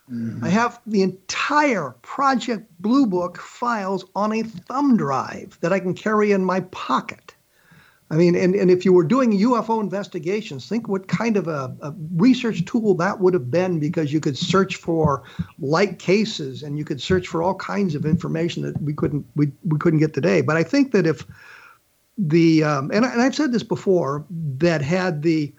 Mm-hmm. 0.10 0.44
I 0.44 0.50
have 0.50 0.80
the 0.88 1.02
entire 1.04 1.96
Project 2.02 2.68
Blue 2.80 3.06
Book 3.06 3.38
files 3.38 4.06
on 4.16 4.34
a 4.34 4.44
thumb 4.44 4.98
drive 4.98 5.58
that 5.62 5.74
I 5.74 5.80
can 5.80 5.94
carry 5.94 6.32
in 6.32 6.44
my 6.44 6.62
pocket. 6.62 7.31
I 8.12 8.16
mean, 8.16 8.36
and, 8.36 8.54
and 8.56 8.70
if 8.70 8.84
you 8.84 8.92
were 8.92 9.06
doing 9.06 9.32
UFO 9.32 9.80
investigations, 9.80 10.68
think 10.68 10.90
what 10.90 11.08
kind 11.08 11.38
of 11.38 11.48
a, 11.48 11.74
a, 11.82 11.94
research 12.18 12.66
tool 12.66 12.94
that 12.96 13.22
would 13.22 13.34
have 13.34 13.50
been 13.50 13.80
because 13.80 14.12
you 14.12 14.20
could 14.20 14.38
search 14.38 14.76
for 14.76 15.24
light 15.60 15.98
cases 15.98 16.62
and 16.62 16.78
you 16.78 16.84
could 16.84 17.02
search 17.02 17.28
for 17.28 17.42
all 17.42 17.56
kinds 17.56 17.96
of 17.96 18.06
information 18.06 18.64
that 18.64 18.82
we 18.82 18.94
couldn't 18.94 19.26
we, 19.38 19.50
we 19.64 19.80
couldn't 19.80 20.00
get 20.00 20.14
today. 20.14 20.42
But 20.42 20.58
I 20.58 20.64
think 20.64 20.92
that 20.92 21.08
if 21.08 21.26
the 22.18 22.66
um, 22.66 22.92
and, 22.92 23.06
I, 23.06 23.14
and 23.14 23.22
I've 23.22 23.34
said 23.34 23.54
this 23.54 23.64
before 23.64 24.26
that 24.58 24.82
had 24.82 25.22
the 25.22 25.54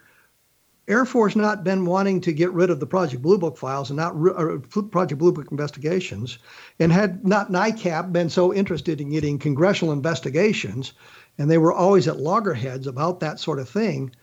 Air 0.87 1.05
Force 1.05 1.35
not 1.35 1.63
been 1.63 1.85
wanting 1.85 2.19
to 2.21 2.33
get 2.33 2.51
rid 2.51 2.69
of 2.69 2.79
the 2.79 2.85
Project 2.85 3.21
Blue 3.21 3.37
Book 3.37 3.57
files 3.57 3.89
and 3.89 3.97
not 3.97 4.19
re- 4.19 4.59
Project 4.91 5.17
Blue 5.17 5.31
Book 5.31 5.47
investigations, 5.49 6.37
and 6.77 6.91
had 6.91 7.25
not 7.25 7.51
NICAP 7.51 8.11
been 8.11 8.29
so 8.29 8.53
interested 8.53 8.99
in 8.99 9.09
getting 9.09 9.39
congressional 9.39 9.93
investigations, 9.93 10.91
and 11.37 11.49
they 11.49 11.57
were 11.57 11.73
always 11.73 12.07
at 12.07 12.19
loggerheads 12.19 12.87
about 12.87 13.19
that 13.19 13.39
sort 13.39 13.59
of 13.59 13.69
thing, 13.69 14.15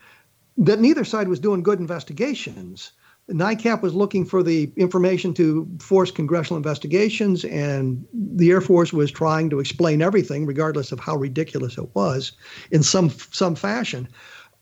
that 0.56 0.80
neither 0.80 1.04
side 1.04 1.28
was 1.28 1.40
doing 1.40 1.62
good 1.62 1.80
investigations. 1.80 2.92
NICAP 3.28 3.82
was 3.82 3.94
looking 3.94 4.24
for 4.24 4.42
the 4.42 4.72
information 4.76 5.32
to 5.34 5.68
force 5.80 6.11
congressional 6.11 6.56
investigations, 6.56 7.44
and 7.44 8.04
the 8.12 8.50
Air 8.50 8.61
Force 8.61 8.92
was 8.92 9.11
trying 9.11 9.50
to 9.50 9.61
explain 9.61 10.02
everything, 10.02 10.46
regardless 10.46 10.90
of 10.90 10.98
how 10.98 11.16
ridiculous 11.16 11.78
it 11.78 11.88
was, 11.94 12.32
in 12.72 12.82
some 12.82 13.11
some 13.11 13.54
fashion. 13.54 14.08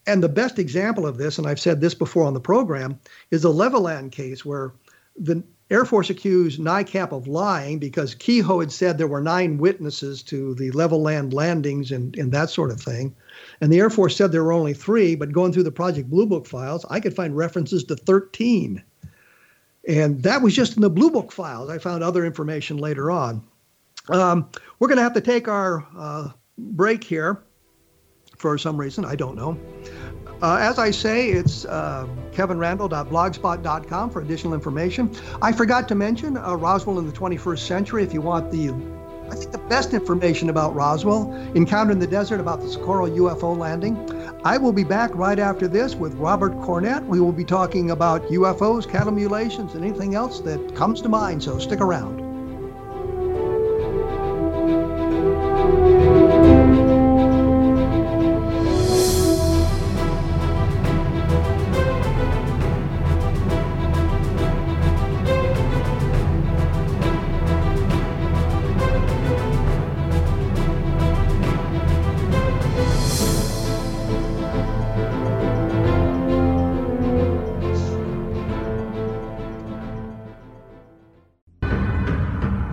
And 0.07 0.22
the 0.22 0.28
best 0.28 0.59
example 0.59 1.07
of 1.07 1.18
this, 1.18 1.38
and 1.38 1.46
I've 1.46 1.61
said 1.61 1.80
this 1.80 1.94
before 1.94 2.24
on 2.24 2.34
the 2.34 2.40
program, 2.40 2.99
is 3.30 3.42
the 3.42 3.53
Levelland 3.53 4.12
case, 4.12 4.44
where 4.44 4.72
the 5.16 5.42
Air 5.70 5.84
Force 5.84 6.08
accused 6.08 6.60
NICAP 6.60 7.12
of 7.12 7.28
lying 7.28 7.78
because 7.78 8.14
Keyhoe 8.14 8.60
had 8.60 8.72
said 8.72 8.96
there 8.96 9.06
were 9.06 9.20
nine 9.20 9.58
witnesses 9.58 10.22
to 10.24 10.54
the 10.54 10.70
Levelland 10.70 11.34
landings 11.34 11.92
and, 11.92 12.16
and 12.16 12.32
that 12.32 12.48
sort 12.48 12.70
of 12.70 12.80
thing. 12.80 13.14
And 13.60 13.70
the 13.70 13.78
Air 13.78 13.90
Force 13.90 14.16
said 14.16 14.32
there 14.32 14.44
were 14.44 14.52
only 14.52 14.72
three, 14.72 15.14
but 15.14 15.32
going 15.32 15.52
through 15.52 15.64
the 15.64 15.72
Project 15.72 16.08
Blue 16.08 16.26
Book 16.26 16.46
files, 16.46 16.86
I 16.88 17.00
could 17.00 17.14
find 17.14 17.36
references 17.36 17.84
to 17.84 17.96
13. 17.96 18.82
And 19.86 20.22
that 20.22 20.40
was 20.40 20.54
just 20.54 20.76
in 20.76 20.82
the 20.82 20.90
Blue 20.90 21.10
Book 21.10 21.32
files. 21.32 21.68
I 21.68 21.78
found 21.78 22.02
other 22.02 22.24
information 22.24 22.78
later 22.78 23.10
on. 23.10 23.42
Um, 24.08 24.48
we're 24.78 24.88
going 24.88 24.96
to 24.96 25.02
have 25.02 25.14
to 25.14 25.20
take 25.20 25.48
our 25.48 25.86
uh, 25.96 26.30
break 26.56 27.04
here 27.04 27.42
for 28.38 28.56
some 28.56 28.78
reason. 28.78 29.04
I 29.04 29.16
don't 29.16 29.36
know. 29.36 29.58
Uh, 30.41 30.57
as 30.57 30.78
I 30.78 30.91
say, 30.91 31.30
it's 31.30 31.64
uh, 31.64 32.07
kevinrandle.blogspot.com 32.32 34.11
for 34.11 34.22
additional 34.22 34.55
information. 34.55 35.14
I 35.43 35.53
forgot 35.53 35.89
to 35.89 35.95
mention 35.95 36.36
uh, 36.36 36.55
Roswell 36.55 36.99
in 37.01 37.07
the 37.07 37.12
21st 37.12 37.59
century. 37.59 38.05
If 38.05 38.14
you 38.14 38.20
want 38.20 38.51
the 38.53 38.72
I 39.30 39.34
think 39.34 39.53
the 39.53 39.59
best 39.59 39.93
information 39.93 40.49
about 40.49 40.74
Roswell, 40.74 41.34
Encounter 41.55 41.93
in 41.93 41.99
the 41.99 42.07
Desert, 42.07 42.41
about 42.41 42.62
the 42.62 42.68
Socorro 42.68 43.07
UFO 43.09 43.59
landing. 43.59 43.97
I 44.43 44.57
will 44.57 44.72
be 44.72 44.84
back 44.84 45.14
right 45.14 45.39
after 45.39 45.68
this 45.68 45.95
with 45.95 46.14
Robert 46.14 46.53
Cornett. 46.53 47.05
We 47.07 47.20
will 47.20 47.32
be 47.32 47.45
talking 47.45 47.91
about 47.91 48.22
UFOs, 48.28 48.91
cattle 48.91 49.12
mutilations, 49.12 49.74
and 49.74 49.84
anything 49.84 50.14
else 50.14 50.41
that 50.41 50.74
comes 50.74 51.03
to 51.03 51.11
mind, 51.11 51.43
so 51.43 51.59
stick 51.59 51.80
around. 51.80 52.28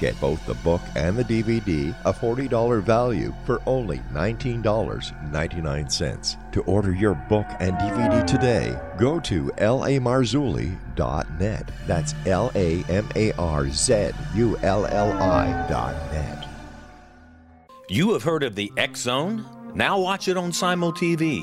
Get 0.00 0.20
both 0.20 0.44
the 0.46 0.54
book 0.54 0.80
and 0.96 1.16
the 1.16 1.22
DVD, 1.24 1.94
a 2.04 2.12
$40 2.12 2.82
value, 2.82 3.32
for 3.44 3.62
only 3.66 3.98
$19.99. 4.12 6.52
To 6.52 6.62
order 6.62 6.92
your 6.92 7.14
book 7.14 7.46
and 7.60 7.74
DVD 7.74 8.26
today, 8.26 8.76
go 8.98 9.20
to 9.20 9.44
lamarzulli.net. 9.56 11.70
That's 11.86 12.14
L 12.26 12.50
A 12.54 12.82
M 12.84 13.06
A 13.14 13.32
R 13.32 13.68
Z 13.68 14.10
U 14.34 14.56
L 14.62 14.86
L 14.86 15.12
I.net. 15.12 16.48
You 17.88 18.14
have 18.14 18.22
heard 18.22 18.42
of 18.42 18.54
the 18.54 18.72
X 18.76 19.02
Zone? 19.02 19.44
Now 19.74 19.98
watch 19.98 20.28
it 20.28 20.36
on 20.36 20.52
Simul 20.52 20.92
TV, 20.92 21.42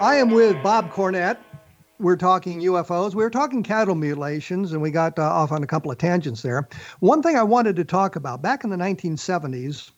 I 0.00 0.14
am 0.14 0.30
with 0.30 0.62
Bob 0.62 0.92
Cornett. 0.92 1.38
We're 1.98 2.16
talking 2.16 2.60
UFOs. 2.60 3.16
We 3.16 3.24
were 3.24 3.30
talking 3.30 3.64
cattle 3.64 3.96
mutilations, 3.96 4.72
and 4.72 4.80
we 4.80 4.92
got 4.92 5.18
uh, 5.18 5.22
off 5.22 5.50
on 5.50 5.64
a 5.64 5.66
couple 5.66 5.90
of 5.90 5.98
tangents 5.98 6.40
there. 6.40 6.68
One 7.00 7.20
thing 7.20 7.34
I 7.34 7.42
wanted 7.42 7.74
to 7.74 7.84
talk 7.84 8.14
about 8.14 8.40
back 8.40 8.62
in 8.62 8.70
the 8.70 8.76
1970s, 8.76 9.90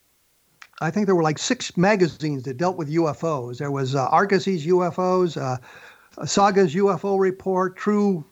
I 0.81 0.91
think 0.91 1.05
there 1.05 1.15
were 1.15 1.23
like 1.23 1.37
six 1.37 1.77
magazines 1.77 2.45
that 2.45 2.57
dealt 2.57 2.79
with 2.79 2.91
UFOs. 2.91 3.59
There 3.59 3.71
was 3.71 3.95
uh, 3.95 4.07
Argosy's 4.07 4.67
UFOs, 4.67 5.37
uh, 5.37 5.59
Saga's 6.25 6.75
UFO 6.75 7.19
Report, 7.19 7.77
True 7.77 8.25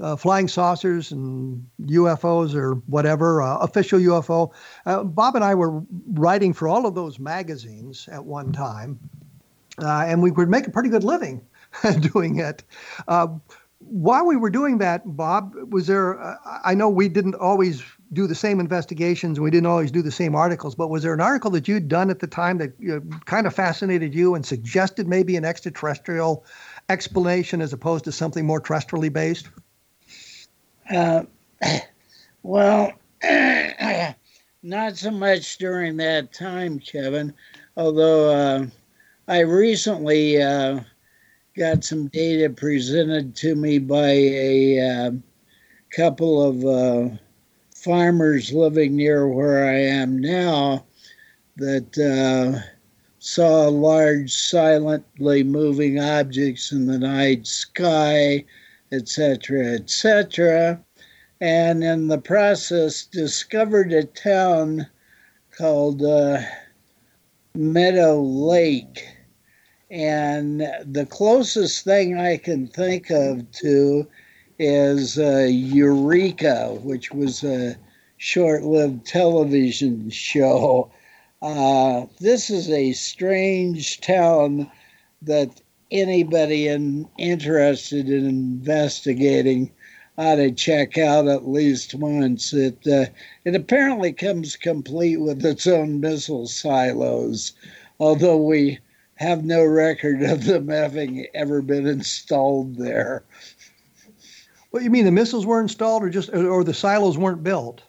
uh, 0.00 0.16
Flying 0.16 0.46
Saucers 0.46 1.10
and 1.10 1.66
UFOs 1.86 2.54
or 2.54 2.74
whatever, 2.86 3.40
uh, 3.40 3.56
Official 3.58 3.98
UFO. 3.98 4.52
Uh, 4.84 5.02
Bob 5.02 5.36
and 5.36 5.44
I 5.44 5.54
were 5.54 5.82
writing 6.12 6.52
for 6.52 6.68
all 6.68 6.84
of 6.84 6.94
those 6.94 7.18
magazines 7.18 8.10
at 8.12 8.22
one 8.22 8.52
time 8.52 8.98
uh, 9.78 10.04
and 10.06 10.22
we 10.22 10.30
would 10.30 10.48
make 10.48 10.66
a 10.66 10.70
pretty 10.70 10.88
good 10.88 11.04
living 11.04 11.44
doing 12.00 12.38
it. 12.38 12.62
Uh, 13.08 13.28
while 13.78 14.26
we 14.26 14.36
were 14.36 14.50
doing 14.50 14.78
that, 14.78 15.02
Bob, 15.04 15.54
was 15.70 15.86
there? 15.86 16.20
Uh, 16.20 16.36
I 16.64 16.74
know 16.74 16.88
we 16.88 17.08
didn't 17.08 17.34
always 17.34 17.82
do 18.12 18.26
the 18.26 18.34
same 18.34 18.60
investigations, 18.60 19.40
we 19.40 19.50
didn't 19.50 19.66
always 19.66 19.90
do 19.90 20.00
the 20.00 20.10
same 20.10 20.34
articles, 20.34 20.74
but 20.74 20.88
was 20.88 21.02
there 21.02 21.12
an 21.12 21.20
article 21.20 21.50
that 21.50 21.66
you'd 21.66 21.88
done 21.88 22.10
at 22.10 22.20
the 22.20 22.26
time 22.26 22.58
that 22.58 22.72
you 22.78 22.88
know, 22.88 23.18
kind 23.24 23.46
of 23.46 23.54
fascinated 23.54 24.14
you 24.14 24.34
and 24.34 24.46
suggested 24.46 25.08
maybe 25.08 25.36
an 25.36 25.44
extraterrestrial 25.44 26.44
explanation 26.88 27.60
as 27.60 27.72
opposed 27.72 28.04
to 28.04 28.12
something 28.12 28.46
more 28.46 28.60
terrestrially 28.60 29.12
based? 29.12 29.48
Uh, 30.90 31.24
well, 32.42 32.92
not 34.62 34.96
so 34.96 35.10
much 35.10 35.58
during 35.58 35.96
that 35.96 36.32
time, 36.32 36.78
Kevin, 36.78 37.34
although 37.76 38.30
uh, 38.32 38.66
I 39.26 39.40
recently 39.40 40.42
uh, 40.42 40.80
got 41.56 41.82
some 41.82 42.08
data 42.08 42.50
presented 42.50 43.34
to 43.36 43.54
me 43.54 43.78
by 43.78 44.10
a 44.10 44.78
uh, 44.80 45.10
couple 45.96 46.42
of 46.42 46.62
uh, 46.62 47.16
farmers 47.74 48.52
living 48.52 48.96
near 48.96 49.26
where 49.26 49.66
I 49.66 49.78
am 49.78 50.18
now 50.18 50.84
that 51.56 51.96
uh, 51.96 52.60
saw 53.18 53.68
large, 53.68 54.30
silently 54.30 55.42
moving 55.42 55.98
objects 55.98 56.70
in 56.70 56.84
the 56.84 56.98
night 56.98 57.46
sky, 57.46 58.44
etc., 58.92 59.68
etc. 59.76 60.84
And 61.40 61.82
in 61.82 62.08
the 62.08 62.18
process, 62.18 63.06
discovered 63.06 63.90
a 63.94 64.04
town 64.04 64.86
called 65.56 66.02
uh, 66.02 66.42
Meadow 67.54 68.20
Lake 68.20 69.13
and 69.90 70.60
the 70.84 71.06
closest 71.06 71.84
thing 71.84 72.18
I 72.18 72.36
can 72.36 72.66
think 72.66 73.10
of 73.10 73.50
to 73.52 74.06
is 74.58 75.18
uh, 75.18 75.48
Eureka, 75.50 76.78
which 76.82 77.12
was 77.12 77.44
a 77.44 77.76
short 78.16 78.62
lived 78.62 79.06
television 79.06 80.10
show. 80.10 80.90
Uh, 81.42 82.06
this 82.20 82.50
is 82.50 82.70
a 82.70 82.92
strange 82.92 84.00
town 84.00 84.70
that 85.22 85.60
anybody 85.90 86.68
in, 86.68 87.08
interested 87.18 88.08
in 88.08 88.26
investigating 88.26 89.70
ought 90.16 90.36
to 90.36 90.50
check 90.52 90.96
out 90.96 91.26
at 91.26 91.48
least 91.48 91.94
once. 91.94 92.52
It, 92.52 92.78
uh, 92.86 93.06
it 93.44 93.54
apparently 93.54 94.12
comes 94.12 94.56
complete 94.56 95.18
with 95.18 95.44
its 95.44 95.66
own 95.66 96.00
missile 96.00 96.46
silos, 96.46 97.52
although 97.98 98.36
we 98.36 98.78
have 99.16 99.44
no 99.44 99.64
record 99.64 100.22
of 100.22 100.44
them 100.44 100.68
having 100.68 101.26
ever 101.34 101.62
been 101.62 101.86
installed 101.86 102.76
there. 102.76 103.24
What 104.70 104.82
you 104.82 104.90
mean 104.90 105.04
the 105.04 105.12
missiles 105.12 105.46
were 105.46 105.60
installed, 105.60 106.02
or 106.02 106.10
just 106.10 106.34
or 106.34 106.64
the 106.64 106.74
silos 106.74 107.16
weren't 107.16 107.44
built? 107.44 107.82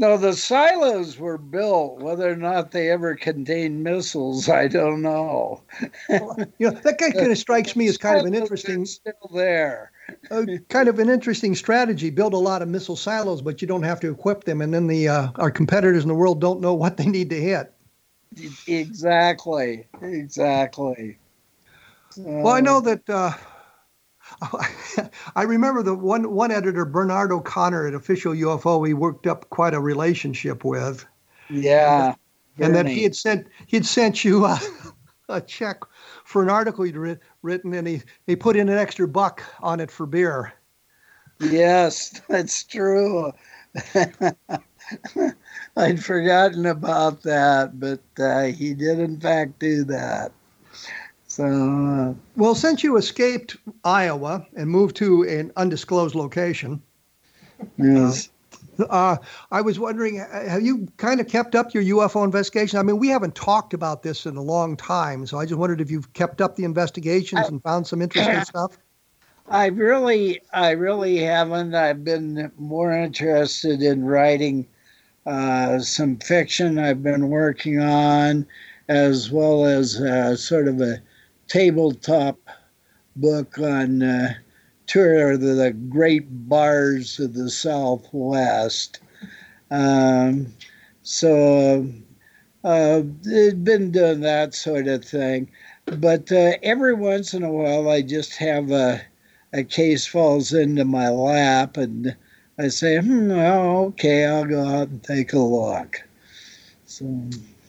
No, 0.00 0.16
the 0.16 0.32
silos 0.32 1.18
were 1.18 1.38
built. 1.38 2.00
Whether 2.00 2.30
or 2.30 2.36
not 2.36 2.70
they 2.70 2.90
ever 2.90 3.16
contained 3.16 3.82
missiles, 3.82 4.48
I 4.48 4.68
don't 4.68 5.02
know. 5.02 5.62
well, 6.08 6.36
you 6.58 6.70
know, 6.70 6.78
that 6.82 6.98
kind 6.98 7.30
of 7.30 7.38
strikes 7.38 7.74
me 7.74 7.88
as 7.88 7.98
kind 7.98 8.20
of 8.20 8.26
an 8.26 8.34
interesting. 8.34 8.84
Still 8.86 9.30
there. 9.34 9.90
uh, 10.30 10.44
kind 10.68 10.88
of 10.88 10.98
an 10.98 11.08
interesting 11.08 11.54
strategy. 11.54 12.10
Build 12.10 12.32
a 12.32 12.38
lot 12.38 12.62
of 12.62 12.68
missile 12.68 12.96
silos, 12.96 13.42
but 13.42 13.60
you 13.60 13.68
don't 13.68 13.82
have 13.82 14.00
to 14.00 14.10
equip 14.10 14.44
them, 14.44 14.60
and 14.60 14.72
then 14.72 14.86
the 14.86 15.08
uh, 15.08 15.28
our 15.36 15.50
competitors 15.50 16.02
in 16.02 16.08
the 16.08 16.14
world 16.14 16.40
don't 16.40 16.60
know 16.60 16.74
what 16.74 16.96
they 16.96 17.06
need 17.06 17.30
to 17.30 17.40
hit. 17.40 17.72
Exactly. 18.66 19.86
Exactly. 20.02 21.18
well, 22.16 22.54
I 22.54 22.60
know 22.60 22.80
that. 22.80 23.08
Uh, 23.08 23.32
I 25.36 25.42
remember 25.42 25.82
the 25.82 25.94
one 25.94 26.30
one 26.30 26.50
editor, 26.50 26.84
Bernard 26.84 27.32
O'Connor 27.32 27.86
at 27.86 27.94
Official 27.94 28.34
UFO. 28.34 28.80
We 28.80 28.94
worked 28.94 29.26
up 29.26 29.48
quite 29.50 29.74
a 29.74 29.80
relationship 29.80 30.64
with. 30.64 31.04
Yeah. 31.48 32.14
And 32.58 32.74
that 32.74 32.86
he 32.86 33.04
had 33.04 33.14
sent 33.14 33.46
he 33.66 33.76
had 33.76 33.86
sent 33.86 34.24
you 34.24 34.44
a, 34.44 34.60
a 35.28 35.40
check 35.40 35.80
for 36.24 36.42
an 36.42 36.50
article 36.50 36.84
he'd 36.84 36.96
writ, 36.96 37.20
written, 37.42 37.72
and 37.74 37.86
he 37.86 38.02
he 38.26 38.36
put 38.36 38.56
in 38.56 38.68
an 38.68 38.78
extra 38.78 39.06
buck 39.06 39.42
on 39.60 39.80
it 39.80 39.90
for 39.90 40.06
beer. 40.06 40.52
Yes, 41.40 42.20
that's 42.28 42.64
true. 42.64 43.32
I'd 45.76 46.02
forgotten 46.02 46.66
about 46.66 47.22
that, 47.22 47.78
but 47.78 48.00
uh, 48.18 48.44
he 48.44 48.74
did 48.74 48.98
in 48.98 49.20
fact 49.20 49.58
do 49.58 49.84
that. 49.84 50.32
So, 51.26 51.44
uh, 51.44 52.14
well, 52.36 52.54
since 52.54 52.82
you 52.82 52.96
escaped 52.96 53.56
Iowa 53.84 54.46
and 54.56 54.68
moved 54.68 54.96
to 54.96 55.22
an 55.22 55.52
undisclosed 55.56 56.14
location, 56.14 56.82
yes. 57.76 58.30
Uh, 58.88 59.16
I 59.50 59.60
was 59.60 59.78
wondering, 59.78 60.16
have 60.16 60.62
you 60.62 60.86
kind 60.98 61.20
of 61.20 61.26
kept 61.26 61.54
up 61.56 61.74
your 61.74 61.82
UFO 61.82 62.24
investigation? 62.24 62.78
I 62.78 62.82
mean, 62.82 62.98
we 62.98 63.08
haven't 63.08 63.34
talked 63.34 63.74
about 63.74 64.02
this 64.02 64.24
in 64.24 64.36
a 64.36 64.42
long 64.42 64.76
time, 64.76 65.26
so 65.26 65.38
I 65.38 65.46
just 65.46 65.58
wondered 65.58 65.80
if 65.80 65.90
you've 65.90 66.12
kept 66.12 66.40
up 66.40 66.54
the 66.54 66.64
investigations 66.64 67.42
I, 67.44 67.48
and 67.48 67.62
found 67.62 67.86
some 67.86 68.00
interesting 68.00 68.44
stuff. 68.44 68.78
I 69.48 69.66
really, 69.66 70.40
I 70.52 70.70
really 70.70 71.18
haven't. 71.18 71.74
I've 71.74 72.04
been 72.04 72.52
more 72.56 72.92
interested 72.92 73.82
in 73.82 74.04
writing 74.04 74.68
uh, 75.28 75.78
some 75.78 76.16
fiction 76.16 76.78
I've 76.78 77.02
been 77.02 77.28
working 77.28 77.80
on, 77.80 78.46
as 78.88 79.30
well 79.30 79.66
as 79.66 80.00
uh, 80.00 80.34
sort 80.36 80.68
of 80.68 80.80
a 80.80 81.02
tabletop 81.48 82.38
book 83.14 83.58
on 83.58 84.02
uh, 84.02 84.34
tour 84.86 85.32
of 85.32 85.42
the 85.42 85.76
great 85.90 86.48
bars 86.48 87.20
of 87.20 87.34
the 87.34 87.50
Southwest. 87.50 89.00
Um, 89.70 90.46
so 91.02 91.86
uh, 92.64 93.00
been 93.00 93.90
doing 93.90 94.20
that 94.20 94.54
sort 94.54 94.86
of 94.86 95.04
thing. 95.04 95.50
But 95.84 96.32
uh, 96.32 96.52
every 96.62 96.94
once 96.94 97.34
in 97.34 97.42
a 97.42 97.52
while, 97.52 97.90
I 97.90 98.00
just 98.00 98.34
have 98.36 98.70
a, 98.70 99.02
a 99.52 99.62
case 99.62 100.06
falls 100.06 100.54
into 100.54 100.86
my 100.86 101.10
lap 101.10 101.76
and 101.76 102.16
I 102.60 102.68
say, 102.68 102.98
hmm, 102.98 103.30
oh, 103.30 103.86
okay, 103.86 104.26
I'll 104.26 104.44
go 104.44 104.66
out 104.66 104.88
and 104.88 105.02
take 105.02 105.32
a 105.32 105.38
look. 105.38 106.02
So 106.86 107.22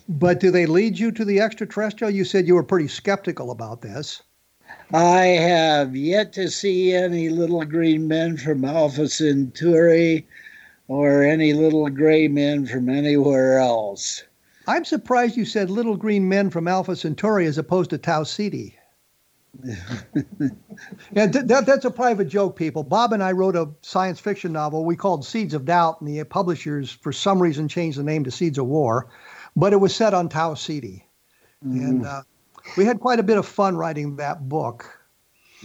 But 0.08 0.40
do 0.40 0.50
they 0.50 0.66
lead 0.66 0.98
you 0.98 1.12
to 1.12 1.24
the 1.24 1.40
extraterrestrial? 1.40 2.12
You 2.12 2.24
said 2.24 2.48
you 2.48 2.56
were 2.56 2.64
pretty 2.64 2.88
skeptical 2.88 3.52
about 3.52 3.82
this. 3.82 4.22
I 4.92 5.26
have 5.26 5.94
yet 5.94 6.32
to 6.32 6.50
see 6.50 6.92
any 6.92 7.28
little 7.28 7.64
green 7.64 8.08
men 8.08 8.36
from 8.36 8.64
Alpha 8.64 9.08
Centauri 9.08 10.26
or 10.88 11.22
any 11.22 11.52
little 11.52 11.88
gray 11.88 12.26
men 12.26 12.66
from 12.66 12.88
anywhere 12.88 13.58
else. 13.58 14.24
I'm 14.66 14.84
surprised 14.84 15.36
you 15.36 15.44
said 15.44 15.70
little 15.70 15.96
green 15.96 16.28
men 16.28 16.50
from 16.50 16.66
Alpha 16.66 16.96
Centauri 16.96 17.46
as 17.46 17.58
opposed 17.58 17.90
to 17.90 17.98
Tau 17.98 18.24
Ceti. 18.24 18.76
yeah, 21.12 21.26
th- 21.26 21.46
that, 21.46 21.64
that's 21.66 21.84
a 21.84 21.90
private 21.90 22.26
joke, 22.26 22.56
people. 22.56 22.82
Bob 22.82 23.12
and 23.12 23.22
I 23.22 23.32
wrote 23.32 23.56
a 23.56 23.68
science 23.82 24.20
fiction 24.20 24.52
novel 24.52 24.84
we 24.84 24.96
called 24.96 25.24
Seeds 25.24 25.54
of 25.54 25.64
Doubt, 25.64 26.00
and 26.00 26.08
the 26.08 26.24
publishers, 26.24 26.90
for 26.90 27.12
some 27.12 27.40
reason, 27.42 27.68
changed 27.68 27.98
the 27.98 28.02
name 28.02 28.24
to 28.24 28.30
Seeds 28.30 28.58
of 28.58 28.66
War, 28.66 29.08
but 29.56 29.72
it 29.72 29.76
was 29.76 29.94
set 29.94 30.14
on 30.14 30.28
Tau 30.28 30.54
Ceti. 30.54 31.06
Mm. 31.66 31.88
And 31.88 32.06
uh, 32.06 32.22
we 32.76 32.84
had 32.84 33.00
quite 33.00 33.18
a 33.18 33.24
bit 33.24 33.38
of 33.38 33.46
fun 33.46 33.76
writing 33.76 34.16
that 34.16 34.48
book. 34.48 34.99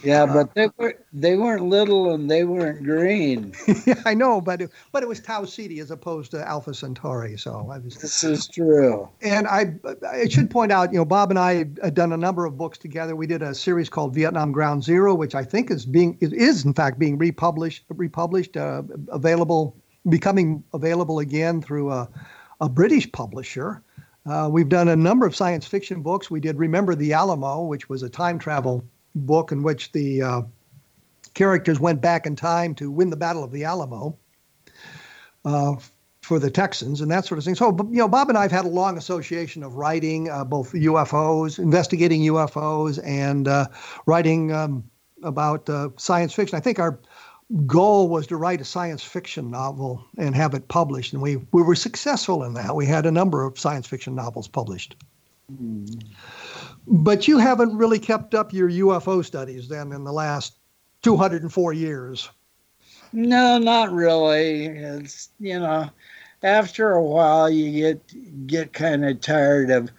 Yeah, 0.03 0.23
uh, 0.23 0.33
but 0.33 0.53
they 0.53 0.69
were 0.77 0.95
they 1.13 1.35
weren't 1.37 1.63
little 1.63 2.13
and 2.13 2.29
they 2.29 2.43
weren't 2.43 2.83
green. 2.83 3.53
yeah, 3.85 4.01
I 4.05 4.13
know, 4.13 4.41
but 4.41 4.61
it, 4.61 4.71
but 4.91 5.03
it 5.03 5.07
was 5.07 5.19
Tau 5.19 5.45
Ceti 5.45 5.79
as 5.79 5.91
opposed 5.91 6.31
to 6.31 6.45
Alpha 6.45 6.73
Centauri. 6.73 7.37
So 7.37 7.69
I 7.71 7.77
was, 7.77 7.95
this 7.95 8.23
is 8.23 8.47
true. 8.47 9.09
And 9.21 9.47
I 9.47 9.75
I 10.07 10.27
should 10.27 10.49
point 10.49 10.71
out, 10.71 10.91
you 10.91 10.97
know, 10.97 11.05
Bob 11.05 11.29
and 11.29 11.39
I 11.39 11.65
had 11.81 11.93
done 11.93 12.11
a 12.11 12.17
number 12.17 12.45
of 12.45 12.57
books 12.57 12.77
together. 12.77 13.15
We 13.15 13.27
did 13.27 13.41
a 13.41 13.55
series 13.55 13.89
called 13.89 14.13
Vietnam 14.13 14.51
Ground 14.51 14.83
Zero, 14.83 15.15
which 15.15 15.35
I 15.35 15.43
think 15.43 15.71
is 15.71 15.85
being 15.85 16.17
is 16.19 16.65
in 16.65 16.73
fact 16.73 16.99
being 16.99 17.17
republished 17.17 17.85
republished 17.89 18.57
uh, 18.57 18.83
available 19.09 19.75
becoming 20.09 20.63
available 20.73 21.19
again 21.19 21.61
through 21.61 21.91
a 21.91 22.09
a 22.61 22.69
British 22.69 23.11
publisher. 23.11 23.81
Uh, 24.25 24.49
we've 24.51 24.69
done 24.69 24.87
a 24.87 24.95
number 24.95 25.27
of 25.27 25.35
science 25.35 25.67
fiction 25.67 26.01
books. 26.01 26.31
We 26.31 26.39
did 26.39 26.57
Remember 26.57 26.95
the 26.95 27.13
Alamo, 27.13 27.63
which 27.65 27.89
was 27.89 28.01
a 28.01 28.09
time 28.09 28.39
travel 28.39 28.83
book 29.16 29.51
in 29.51 29.63
which 29.63 29.91
the 29.91 30.22
uh, 30.22 30.41
characters 31.34 31.80
went 31.80 32.01
back 32.01 32.26
in 32.26 32.36
time 32.36 32.76
to 32.76 32.91
win 32.91 33.09
the 33.09 33.18
Battle 33.18 33.43
of 33.43 33.51
the 33.51 33.63
Alamo 33.63 34.18
uh, 35.43 35.76
for 36.22 36.39
the 36.39 36.49
Texans 36.49 37.01
and 37.01 37.11
that 37.11 37.26
sort 37.26 37.38
of 37.38 37.43
thing. 37.43 37.55
So, 37.55 37.76
you 37.91 37.97
know, 37.97 38.07
Bob 38.07 38.30
and 38.30 38.38
I 38.38 38.41
have 38.41 38.51
had 38.51 38.66
a 38.66 38.70
long 38.70 38.97
association 38.97 39.63
of 39.63 39.76
writing 39.76 40.30
uh, 40.30 40.43
both 40.43 40.74
UFOs, 40.74 41.59
investigating 41.59 42.22
UFOs, 42.22 42.99
and 43.05 43.47
uh, 43.47 43.68
writing 44.05 44.51
um, 44.51 44.84
about 45.24 45.70
uh, 45.70 45.89
science 45.97 46.34
fiction. 46.34 46.57
I 46.57 46.61
think 46.61 46.80
our 46.80 46.99
goal 47.68 48.09
was 48.09 48.26
to 48.28 48.38
write 48.38 48.59
a 48.59 48.66
science 48.66 49.03
fiction 49.03 49.51
novel 49.51 50.03
and 50.18 50.36
have 50.36 50.55
it 50.55 50.68
published, 50.68 51.13
and 51.13 51.22
we 51.22 51.38
we 51.51 51.61
were 51.61 51.76
successful 51.76 52.43
in 52.43 52.55
that. 52.55 52.76
We 52.76 52.88
had 52.88 53.05
a 53.05 53.11
number 53.11 53.43
of 53.43 53.59
science 53.59 53.86
fiction 53.86 54.16
novels 54.16 54.47
published. 54.47 54.95
Mm. 55.51 56.03
But 56.88 57.27
you 57.27 57.38
haven't 57.38 57.77
really 57.77 57.99
kept 57.99 58.36
up 58.36 58.53
your 58.53 58.69
UFO 58.69 59.23
studies 59.25 59.67
then 59.67 59.91
in 59.91 60.03
the 60.03 60.13
last 60.13 60.55
204 61.01 61.73
years. 61.73 62.29
No, 63.11 63.57
not 63.57 63.91
really. 63.91 64.65
It's 64.65 65.29
you 65.39 65.59
know, 65.59 65.89
after 66.43 66.91
a 66.91 67.03
while 67.03 67.49
you 67.49 67.71
get 67.71 68.47
get 68.47 68.73
kind 68.73 69.05
of 69.05 69.21
tired 69.21 69.71
of 69.71 69.89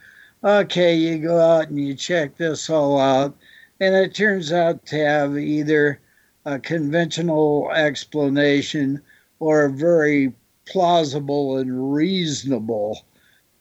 okay, 0.45 0.95
you 0.95 1.18
go 1.18 1.41
out 1.41 1.68
and 1.68 1.80
you 1.80 1.95
check 1.95 2.37
this 2.37 2.70
all 2.70 3.01
out 3.01 3.37
and 3.80 3.95
it 3.95 4.14
turns 4.14 4.53
out 4.53 4.87
to 4.87 4.97
have 4.97 5.37
either 5.37 6.01
a 6.45 6.59
conventional 6.59 7.70
explanation 7.72 9.03
or 9.39 9.64
a 9.64 9.70
very 9.70 10.32
plausible 10.64 11.59
and 11.59 11.95
reasonable 11.95 13.05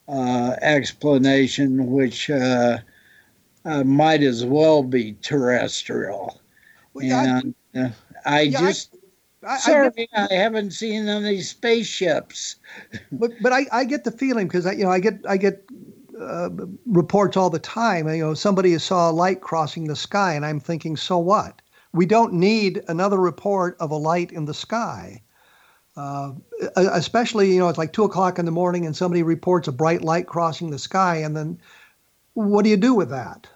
uh, 0.07 0.55
explanation, 0.61 1.91
which 1.91 2.30
uh, 2.30 2.78
uh, 3.66 3.84
might 3.84 4.22
as 4.22 4.45
well 4.45 4.84
be 4.84 5.13
terrestrial. 5.22 6.39
Well, 6.93 7.05
and 7.05 7.55
I, 7.74 7.80
uh, 7.80 7.89
I 8.26 8.41
yeah, 8.41 8.59
just. 8.59 8.95
I, 9.47 9.57
sorry, 9.57 10.09
I, 10.16 10.28
I, 10.32 10.34
haven't 10.34 10.72
seen 10.72 11.07
any 11.07 11.41
spaceships. 11.41 12.55
but 13.11 13.32
but 13.41 13.53
I, 13.53 13.66
I 13.72 13.84
get 13.84 14.03
the 14.03 14.11
feeling 14.11 14.47
because 14.47 14.66
I 14.66 14.72
you 14.74 14.84
know 14.84 14.91
I 14.91 14.99
get 14.99 15.20
I 15.28 15.38
get 15.38 15.63
uh, 16.20 16.49
reports 16.86 17.38
all 17.38 17.49
the 17.49 17.59
time. 17.59 18.07
You 18.07 18.24
know, 18.24 18.34
somebody 18.34 18.78
saw 18.78 19.09
a 19.09 19.13
light 19.13 19.41
crossing 19.41 19.86
the 19.86 19.95
sky, 19.95 20.34
and 20.34 20.45
I'm 20.45 20.59
thinking, 20.59 20.95
so 20.95 21.18
what? 21.18 21.61
We 21.93 22.05
don't 22.05 22.34
need 22.34 22.84
another 22.88 23.18
report 23.18 23.78
of 23.80 23.91
a 23.91 23.95
light 23.95 24.32
in 24.32 24.45
the 24.45 24.53
sky. 24.53 25.22
Uh, 25.97 26.34
especially, 26.76 27.53
you 27.53 27.59
know, 27.59 27.70
it's 27.70 27.78
like 27.78 27.93
two 27.93 28.03
o'clock 28.03 28.38
in 28.38 28.45
the 28.45 28.51
morning, 28.51 28.86
and 28.86 28.95
somebody 28.95 29.24
reports 29.24 29.68
a 29.68 29.72
bright 29.72 30.01
light 30.01 30.28
crossing 30.28 30.72
the 30.72 30.80
sky, 30.80 31.16
and 31.18 31.38
then 31.38 31.57
what 32.34 32.63
do 32.63 32.70
you 32.70 32.78
do 32.78 32.93
with 32.93 33.09
that? 33.09 33.47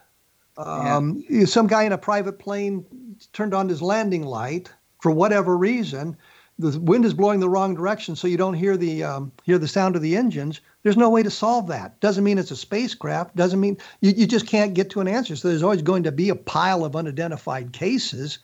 Um, 0.60 1.24
yeah. 1.30 1.46
Some 1.46 1.68
guy 1.68 1.84
in 1.84 1.94
a 1.94 1.98
private 1.98 2.40
plane 2.40 2.86
turned 3.34 3.54
on 3.54 3.70
his 3.70 3.82
landing 3.82 4.24
light 4.24 4.72
for 5.02 5.12
whatever 5.12 5.58
reason. 5.58 6.18
The 6.58 6.78
wind 6.78 7.06
is 7.06 7.14
blowing 7.14 7.40
the 7.40 7.50
wrong 7.50 7.74
direction, 7.74 8.18
so 8.18 8.28
you 8.28 8.36
don't 8.36 8.54
hear 8.54 8.76
the 8.76 9.04
um, 9.04 9.32
hear 9.44 9.58
the 9.58 9.68
sound 9.68 9.96
of 9.96 10.02
the 10.02 10.18
engines. 10.18 10.60
There's 10.84 10.98
no 10.98 11.10
way 11.10 11.24
to 11.24 11.30
solve 11.30 11.68
that. 11.68 11.98
Doesn't 12.02 12.24
mean 12.24 12.38
it's 12.38 12.52
a 12.52 12.56
spacecraft. 12.58 13.36
Doesn't 13.38 13.62
mean 13.62 13.78
you, 14.02 14.12
you 14.12 14.28
just 14.28 14.46
can't 14.46 14.74
get 14.74 14.90
to 14.90 15.00
an 15.00 15.08
answer. 15.08 15.38
So 15.38 15.48
there's 15.48 15.64
always 15.64 15.82
going 15.82 16.04
to 16.04 16.12
be 16.12 16.28
a 16.28 16.36
pile 16.36 16.84
of 16.84 16.98
unidentified 16.98 17.72
cases, 17.72 18.40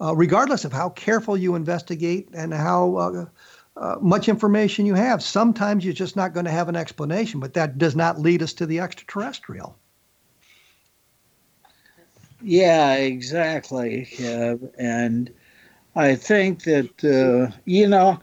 uh, 0.00 0.14
regardless 0.14 0.64
of 0.64 0.72
how 0.72 0.90
careful 0.90 1.36
you 1.36 1.56
investigate 1.56 2.28
and 2.32 2.54
how 2.54 2.96
uh, 2.96 3.26
uh, 3.76 3.96
much 4.00 4.28
information 4.28 4.86
you 4.86 4.94
have. 4.94 5.20
Sometimes 5.20 5.84
you're 5.84 5.94
just 5.94 6.14
not 6.14 6.34
going 6.34 6.46
to 6.46 6.52
have 6.52 6.68
an 6.68 6.76
explanation, 6.76 7.40
but 7.40 7.54
that 7.54 7.76
does 7.76 7.96
not 7.96 8.20
lead 8.20 8.40
us 8.40 8.52
to 8.52 8.66
the 8.66 8.78
extraterrestrial. 8.78 9.76
Yeah, 12.40 12.94
exactly. 12.94 14.08
Yeah, 14.18 14.54
and 14.78 15.30
I 15.94 16.14
think 16.14 16.62
that, 16.64 17.04
uh, 17.04 17.54
you 17.64 17.88
know, 17.88 18.20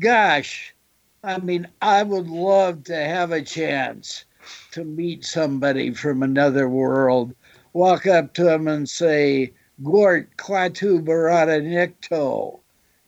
gosh, 0.00 0.74
I 1.22 1.38
mean, 1.38 1.68
I 1.80 2.02
would 2.02 2.28
love 2.28 2.84
to 2.84 2.96
have 2.96 3.32
a 3.32 3.42
chance 3.42 4.24
to 4.72 4.84
meet 4.84 5.24
somebody 5.24 5.92
from 5.92 6.22
another 6.22 6.68
world, 6.68 7.34
walk 7.72 8.06
up 8.06 8.34
to 8.34 8.44
them 8.44 8.68
and 8.68 8.88
say, 8.88 9.52
Gort 9.82 10.36
Klaatu 10.36 11.04
Barada 11.04 11.60
Nikto, 11.62 12.60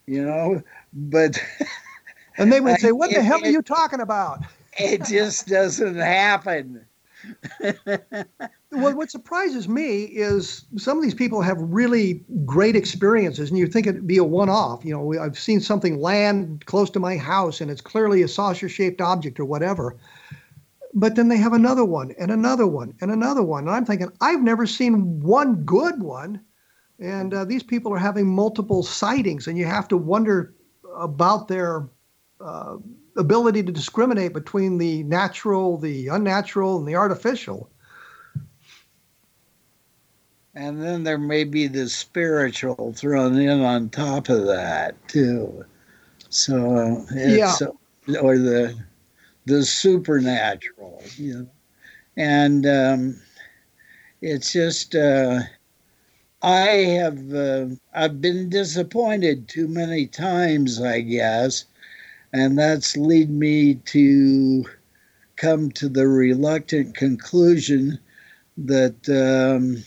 you 0.06 0.24
know, 0.24 0.62
but. 0.92 1.38
and 2.38 2.52
they 2.52 2.60
would 2.60 2.78
say, 2.80 2.92
What 2.92 3.12
the 3.14 3.22
hell 3.22 3.40
it, 3.42 3.44
are 3.44 3.48
you 3.48 3.62
talking 3.62 4.00
about? 4.00 4.40
it 4.78 5.04
just 5.04 5.48
doesn't 5.48 5.96
happen. 5.96 6.86
well, 8.70 8.94
what 8.94 9.10
surprises 9.10 9.68
me 9.68 10.04
is 10.04 10.64
some 10.76 10.96
of 10.96 11.02
these 11.02 11.14
people 11.14 11.40
have 11.40 11.56
really 11.58 12.24
great 12.44 12.76
experiences, 12.76 13.50
and 13.50 13.58
you 13.58 13.66
think 13.66 13.86
it'd 13.86 14.06
be 14.06 14.18
a 14.18 14.24
one-off. 14.24 14.84
You 14.84 14.94
know, 14.94 15.20
I've 15.20 15.38
seen 15.38 15.60
something 15.60 16.00
land 16.00 16.66
close 16.66 16.90
to 16.90 17.00
my 17.00 17.16
house, 17.16 17.60
and 17.60 17.70
it's 17.70 17.80
clearly 17.80 18.22
a 18.22 18.28
saucer-shaped 18.28 19.00
object 19.00 19.38
or 19.38 19.44
whatever. 19.44 19.96
But 20.94 21.14
then 21.14 21.28
they 21.28 21.38
have 21.38 21.52
another 21.52 21.84
one, 21.84 22.14
and 22.18 22.30
another 22.30 22.66
one, 22.66 22.94
and 23.00 23.10
another 23.10 23.42
one, 23.42 23.66
and 23.66 23.70
I'm 23.74 23.84
thinking 23.84 24.12
I've 24.20 24.42
never 24.42 24.66
seen 24.66 25.20
one 25.20 25.64
good 25.64 26.02
one. 26.02 26.40
And 26.98 27.34
uh, 27.34 27.44
these 27.44 27.62
people 27.62 27.92
are 27.92 27.98
having 27.98 28.26
multiple 28.26 28.82
sightings, 28.82 29.48
and 29.48 29.58
you 29.58 29.64
have 29.64 29.88
to 29.88 29.96
wonder 29.96 30.54
about 30.94 31.48
their 31.48 31.88
uh, 32.40 32.76
ability 33.16 33.62
to 33.62 33.72
discriminate 33.72 34.32
between 34.32 34.78
the 34.78 35.02
natural, 35.04 35.78
the 35.78 36.08
unnatural, 36.08 36.78
and 36.78 36.86
the 36.86 36.96
artificial. 36.96 37.68
And 40.54 40.82
then 40.82 41.04
there 41.04 41.18
may 41.18 41.44
be 41.44 41.66
the 41.66 41.88
spiritual 41.88 42.92
thrown 42.94 43.38
in 43.38 43.62
on 43.62 43.88
top 43.88 44.28
of 44.28 44.46
that 44.46 44.96
too. 45.08 45.64
So 46.28 47.06
yeah, 47.14 47.56
or 48.20 48.38
the 48.38 48.78
the 49.46 49.64
supernatural, 49.64 51.02
you 51.16 51.34
know, 51.34 51.46
and 52.16 52.66
um, 52.66 53.20
it's 54.20 54.52
just 54.52 54.94
uh, 54.94 55.40
I 56.42 56.66
have 56.98 57.34
uh, 57.34 57.66
I've 57.94 58.20
been 58.20 58.48
disappointed 58.48 59.48
too 59.48 59.68
many 59.68 60.06
times, 60.06 60.80
I 60.80 61.00
guess, 61.00 61.64
and 62.32 62.58
that's 62.58 62.96
lead 62.96 63.30
me 63.30 63.74
to 63.74 64.64
come 65.36 65.70
to 65.72 65.88
the 65.88 66.06
reluctant 66.06 66.96
conclusion 66.96 67.98
that 68.56 69.08
um, 69.08 69.82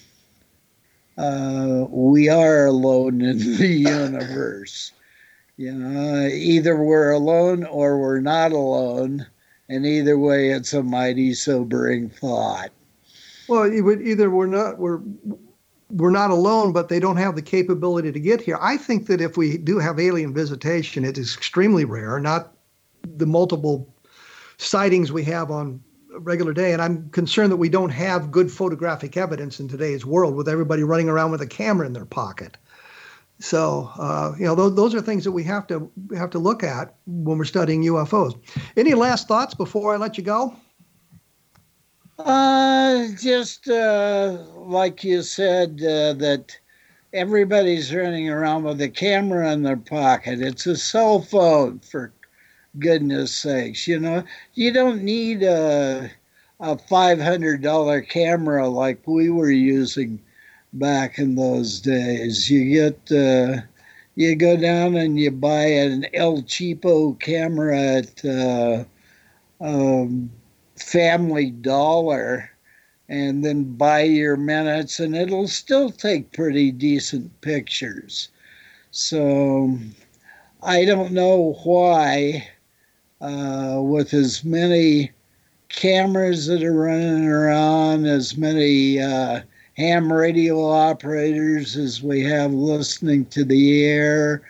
uh, 1.18 1.86
we 1.90 2.30
are 2.30 2.66
alone 2.66 3.22
in 3.22 3.40
the 3.40 3.68
universe. 3.68 4.92
You 5.58 5.72
know, 5.72 6.28
either 6.28 6.76
we're 6.76 7.12
alone 7.12 7.64
or 7.64 7.98
we're 7.98 8.20
not 8.20 8.52
alone, 8.52 9.26
and 9.70 9.86
either 9.86 10.20
way, 10.20 10.50
it's 10.50 10.74
a 10.74 10.84
mighty 10.84 11.34
sobering 11.34 12.10
thought. 12.10 12.72
Well, 13.48 13.72
either 13.72 14.30
we're 14.30 14.48
not 14.48 14.80
we're 14.80 15.00
we're 15.90 16.10
not 16.10 16.32
alone, 16.32 16.74
but 16.74 16.90
they 16.90 17.00
don't 17.00 17.18
have 17.18 17.36
the 17.36 17.42
capability 17.42 18.12
to 18.12 18.20
get 18.20 18.42
here. 18.42 18.58
I 18.62 18.78
think 18.78 19.08
that 19.08 19.22
if 19.22 19.38
we 19.38 19.58
do 19.58 19.80
have 19.80 20.00
alien 20.00 20.34
visitation, 20.34 21.06
it 21.06 21.18
is 21.18 21.36
extremely 21.36 21.86
rare, 21.86 22.20
not 22.20 22.54
the 23.04 23.26
multiple 23.26 23.94
sightings 24.58 25.12
we 25.12 25.24
have 25.26 25.52
on 25.52 25.82
a 26.14 26.20
regular 26.20 26.54
day. 26.54 26.74
And 26.74 26.82
I'm 26.82 27.10
concerned 27.10 27.52
that 27.52 27.58
we 27.58 27.70
don't 27.70 27.92
have 27.92 28.32
good 28.32 28.52
photographic 28.52 29.16
evidence 29.18 29.60
in 29.60 29.68
today's 29.68 30.06
world 30.06 30.36
with 30.36 30.50
everybody 30.50 30.84
running 30.84 31.10
around 31.10 31.32
with 31.32 31.42
a 31.42 31.48
camera 31.48 31.86
in 31.86 31.94
their 31.94 32.06
pocket. 32.06 32.58
So, 33.40 33.92
uh, 34.00 34.34
you 34.40 34.46
know, 34.46 34.56
those, 34.56 34.76
those 34.76 34.96
are 34.96 35.02
things 35.02 35.26
that 35.26 35.34
we 35.34 35.44
have 35.44 35.68
to 35.68 35.92
have 36.16 36.30
to 36.32 36.40
look 36.40 36.64
at 36.64 36.96
when 37.06 37.38
we're 37.38 37.44
studying 37.44 37.84
UFOs. 37.84 38.40
Any 38.78 38.94
last 38.94 39.28
thoughts 39.28 39.54
before 39.54 39.94
I 39.94 39.98
let 39.98 40.18
you 40.18 40.24
go? 40.24 40.56
Uh, 42.20 43.08
just 43.20 43.68
uh, 43.70 44.38
like 44.56 45.04
you 45.04 45.22
said, 45.22 45.82
uh, 45.82 46.14
that 46.14 46.58
everybody's 47.14 47.94
running 47.94 48.30
around 48.30 48.64
with 48.64 48.82
a 48.82 48.90
camera 48.90 49.52
in 49.52 49.64
their 49.64 49.78
pocket. 49.78 50.42
It's 50.42 50.66
a 50.68 50.78
cell 50.78 51.22
phone, 51.22 51.80
for 51.80 52.14
goodness 52.80 53.34
sakes. 53.36 53.88
You 53.88 54.00
know, 54.00 54.24
you 54.56 54.72
don't 54.74 55.04
need 55.04 55.44
a, 55.44 56.12
a 56.60 56.78
$500 56.78 58.10
camera 58.10 58.68
like 58.70 59.08
we 59.08 59.30
were 59.30 59.52
using 59.52 60.22
back 60.74 61.20
in 61.20 61.36
those 61.36 61.82
days. 61.82 62.50
You 62.50 62.92
get, 62.92 63.12
uh, 63.12 63.62
you 64.16 64.36
go 64.36 64.58
down 64.58 64.96
and 64.96 65.20
you 65.20 65.32
buy 65.32 65.66
an 65.66 66.08
El 66.14 66.44
Cheapo 66.44 67.20
camera 67.20 67.80
at 67.80 68.26
uh, 68.26 68.86
um, 69.62 70.32
Family 70.76 71.52
Dollar 71.52 72.50
and 73.08 73.46
then 73.46 73.76
buy 73.76 74.02
your 74.02 74.36
minutes, 74.36 75.00
and 75.00 75.16
it'll 75.16 75.48
still 75.48 75.92
take 75.92 76.34
pretty 76.34 76.72
decent 76.72 77.40
pictures. 77.42 78.30
So 78.92 79.78
I 80.64 80.86
don't 80.86 81.12
know 81.12 81.56
why, 81.64 82.48
uh, 83.22 83.80
with 83.82 84.14
as 84.14 84.44
many 84.44 85.12
cameras 85.70 86.48
that 86.48 86.64
are 86.64 86.74
running 86.74 87.28
around, 87.28 88.08
as 88.08 88.38
many 88.38 89.00
uh, 89.00 89.42
ham 89.74 90.12
radio 90.12 90.68
operators 90.68 91.76
as 91.76 92.02
we 92.02 92.24
have 92.24 92.52
listening 92.54 93.26
to 93.26 93.44
the 93.44 93.84
air, 93.84 94.42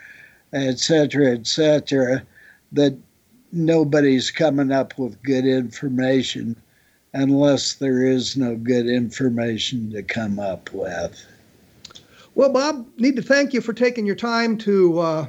etc., 0.53 1.33
etc., 1.33 2.23
that 2.71 2.95
nobody's 3.55 4.31
coming 4.31 4.71
up 4.71 4.97
with 4.97 5.21
good 5.23 5.45
information 5.45 6.55
unless 7.13 7.75
there 7.75 8.05
is 8.05 8.35
no 8.35 8.55
good 8.55 8.87
information 8.87 9.91
to 9.91 10.03
come 10.03 10.37
up 10.37 10.69
with. 10.73 11.25
Well, 12.35 12.51
Bob, 12.51 12.85
need 12.97 13.15
to 13.15 13.21
thank 13.21 13.53
you 13.53 13.61
for 13.61 13.71
taking 13.71 14.05
your 14.05 14.15
time 14.15 14.57
to 14.59 14.99
uh, 14.99 15.27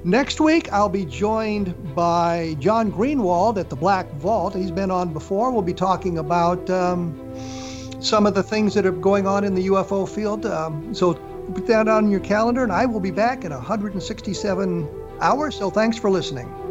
Next 0.03 0.41
week, 0.41 0.73
I'll 0.73 0.89
be 0.89 1.05
joined 1.05 1.95
by 1.95 2.57
John 2.59 2.91
Greenewald 2.91 3.59
at 3.59 3.69
the 3.69 3.77
Black 3.77 4.11
Vault. 4.13 4.55
He's 4.55 4.71
been 4.71 4.91
on 4.91 5.13
before. 5.13 5.51
We'll 5.51 5.61
be 5.61 5.75
talking 5.75 6.17
about. 6.17 6.71
Um, 6.71 7.62
some 8.03 8.27
of 8.27 8.35
the 8.35 8.43
things 8.43 8.75
that 8.75 8.87
are 8.87 8.93
going 8.93 9.27
on 9.27 9.45
in 9.45 9.55
the 9.55 9.69
UFO 9.69 10.09
field. 10.09 10.47
Um, 10.47 10.95
so 10.95 11.15
put 11.55 11.67
that 11.67 11.89
on 11.89 12.11
your 12.11 12.21
calendar, 12.21 12.63
and 12.63 12.73
I 12.73 12.87
will 12.87 13.01
be 13.01 13.11
back 13.11 13.45
in 13.45 13.53
167 13.53 14.89
hours. 15.21 15.57
So 15.57 15.71
thanks 15.71 15.99
for 15.99 16.11
listening. 16.11 16.62